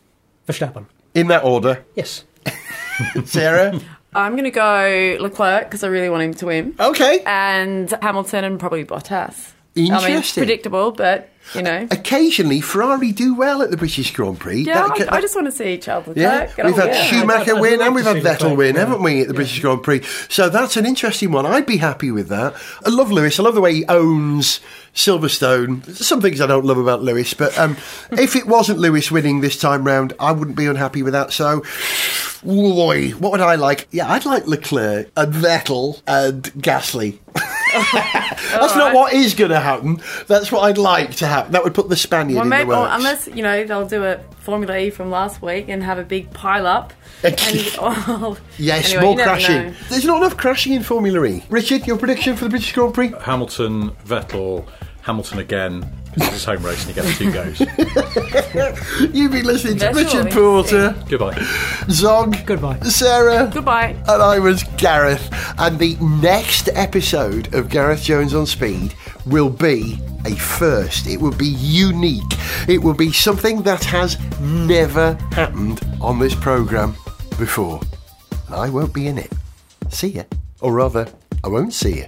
Verstappen. 0.47 0.85
in 1.13 1.27
that 1.27 1.43
order. 1.43 1.83
Yes. 1.95 2.23
Sarah, 3.25 3.79
I'm 4.13 4.33
going 4.33 4.43
to 4.45 4.51
go 4.51 5.17
Leclerc 5.19 5.65
because 5.65 5.83
I 5.83 5.87
really 5.87 6.09
want 6.09 6.23
him 6.23 6.33
to 6.35 6.45
win. 6.47 6.75
okay. 6.79 7.21
And 7.25 7.89
Hamilton 8.01 8.43
and 8.43 8.59
probably 8.59 8.85
Bottas. 8.85 9.51
I 9.75 9.81
mean, 9.81 9.93
it's 9.93 10.03
Interesting. 10.05 10.41
predictable, 10.41 10.91
but, 10.91 11.29
you 11.53 11.61
know. 11.61 11.87
Occasionally, 11.91 12.59
Ferrari 12.59 13.11
do 13.11 13.33
well 13.35 13.61
at 13.61 13.71
the 13.71 13.77
British 13.77 14.11
Grand 14.13 14.39
Prix. 14.39 14.61
Yeah, 14.63 14.87
That- 14.87 15.11
I, 15.13 15.17
I 15.17 15.21
just 15.21 15.35
want 15.35 15.45
to 15.47 15.51
see 15.51 15.77
Charles 15.77 16.07
Leclerc. 16.07 16.17
Yeah, 16.23 16.53
get 16.55 16.65
we've 16.65 16.73
on 16.73 16.79
had 16.81 16.89
with 16.89 16.97
it. 16.97 17.03
Schumacher 17.05 17.41
I'd- 17.41 17.51
I'd 17.51 17.61
win 17.61 17.79
like 17.79 17.85
and 17.87 17.95
we've 17.95 18.05
had 18.05 18.17
Vettel 18.17 18.49
win, 18.49 18.57
win. 18.57 18.75
haven't 18.75 19.03
we, 19.03 19.21
at 19.21 19.27
the 19.29 19.33
British 19.33 19.59
Grand 19.61 19.83
Prix? 19.83 20.01
So 20.27 20.49
that's 20.49 20.75
an 20.75 20.85
interesting 20.85 21.31
one. 21.31 21.45
I'd 21.45 21.65
be 21.65 21.77
happy 21.77 22.11
with 22.11 22.27
that. 22.29 22.55
I 22.85 22.89
love 22.89 23.11
Lewis. 23.11 23.39
I 23.39 23.43
love 23.43 23.55
the 23.55 23.61
way 23.61 23.73
he 23.75 23.85
owns 23.85 24.59
Silverstone. 24.95 25.83
There's 25.85 26.05
some 26.05 26.19
things 26.19 26.41
I 26.41 26.47
don't 26.47 26.65
love 26.65 26.77
about 26.79 27.01
Lewis, 27.03 27.33
but 27.33 27.57
um, 27.57 27.77
if 28.11 28.35
it 28.35 28.47
wasn't 28.47 28.79
Lewis 28.79 29.09
winning 29.11 29.39
this 29.41 29.57
time 29.57 29.85
round, 29.85 30.13
I 30.19 30.31
wouldn't 30.33 30.57
be 30.57 30.65
unhappy 30.65 31.03
with 31.03 31.13
that. 31.13 31.31
So, 31.31 31.63
boy, 32.43 33.11
what 33.11 33.31
would 33.31 33.41
I 33.41 33.55
like? 33.55 33.87
Yeah, 33.91 34.11
I'd 34.11 34.25
like 34.25 34.45
Leclerc 34.47 35.09
and 35.15 35.33
Vettel 35.33 36.01
and 36.07 36.43
Gasly. 36.55 37.19
That's 37.93 38.75
not 38.75 38.87
right. 38.87 38.95
what 38.95 39.13
is 39.13 39.33
going 39.33 39.51
to 39.51 39.59
happen. 39.59 40.01
That's 40.27 40.51
what 40.51 40.61
I'd 40.61 40.77
like 40.77 41.15
to 41.17 41.27
happen. 41.27 41.51
That 41.51 41.63
would 41.63 41.73
put 41.73 41.89
the 41.89 41.95
Spaniard 41.95 42.35
Well, 42.35 42.43
in 42.43 42.49
maybe, 42.49 42.69
the 42.69 42.75
or 42.75 42.81
works. 42.81 42.93
unless, 42.95 43.27
you 43.27 43.43
know, 43.43 43.63
they'll 43.63 43.87
do 43.87 44.03
a 44.03 44.19
Formula 44.39 44.77
E 44.77 44.89
from 44.89 45.09
last 45.11 45.41
week 45.41 45.69
and 45.69 45.83
have 45.83 45.97
a 45.99 46.03
big 46.03 46.31
pile 46.33 46.65
up. 46.65 46.93
and, 47.23 47.37
oh, 47.79 48.37
Yes, 48.57 48.89
anyway, 48.93 49.03
more 49.03 49.15
crashing. 49.17 49.67
know. 49.67 49.73
There's 49.89 50.05
not 50.05 50.17
enough 50.17 50.37
crashing 50.37 50.73
in 50.73 50.83
Formula 50.83 51.23
E. 51.25 51.43
Richard, 51.49 51.85
your 51.85 51.97
prediction 51.97 52.35
for 52.35 52.45
the 52.45 52.49
British 52.49 52.71
Grand 52.73 52.93
Prix? 52.93 53.13
Hamilton, 53.21 53.91
Vettel, 54.05 54.67
Hamilton 55.01 55.39
again. 55.39 55.91
Because 56.19 56.35
it's 56.35 56.45
home 56.45 56.63
race 56.63 56.85
and 56.85 56.95
he 56.95 57.01
gets 57.01 57.17
two 57.17 57.31
goes. 57.31 57.59
You've 59.15 59.31
been 59.31 59.45
listening 59.45 59.77
to 59.79 59.85
Vettel, 59.87 59.95
Richard 59.95 60.31
Porter, 60.31 60.95
Goodbye. 61.07 61.41
Zog, 61.89 62.35
Goodbye. 62.45 62.79
Sarah, 62.81 63.49
Goodbye. 63.53 63.95
and 64.07 64.21
I 64.21 64.39
was 64.39 64.63
Gareth. 64.77 65.29
And 65.57 65.79
the 65.79 65.95
next 66.21 66.69
episode 66.73 67.53
of 67.53 67.69
Gareth 67.69 68.03
Jones 68.03 68.33
on 68.33 68.45
Speed 68.45 68.93
will 69.25 69.49
be 69.49 69.97
a 70.25 70.35
first. 70.35 71.07
It 71.07 71.21
will 71.21 71.35
be 71.35 71.47
unique. 71.47 72.23
It 72.67 72.83
will 72.83 72.93
be 72.93 73.11
something 73.11 73.61
that 73.63 73.83
has 73.85 74.17
never 74.41 75.13
happened 75.31 75.79
on 76.01 76.19
this 76.19 76.35
programme 76.35 76.95
before. 77.37 77.79
And 78.47 78.55
I 78.55 78.69
won't 78.69 78.93
be 78.93 79.07
in 79.07 79.17
it. 79.17 79.31
See 79.89 80.09
ya. 80.09 80.23
Or 80.61 80.73
rather, 80.73 81.07
I 81.43 81.47
won't 81.47 81.73
see 81.73 81.99
ya. 82.01 82.07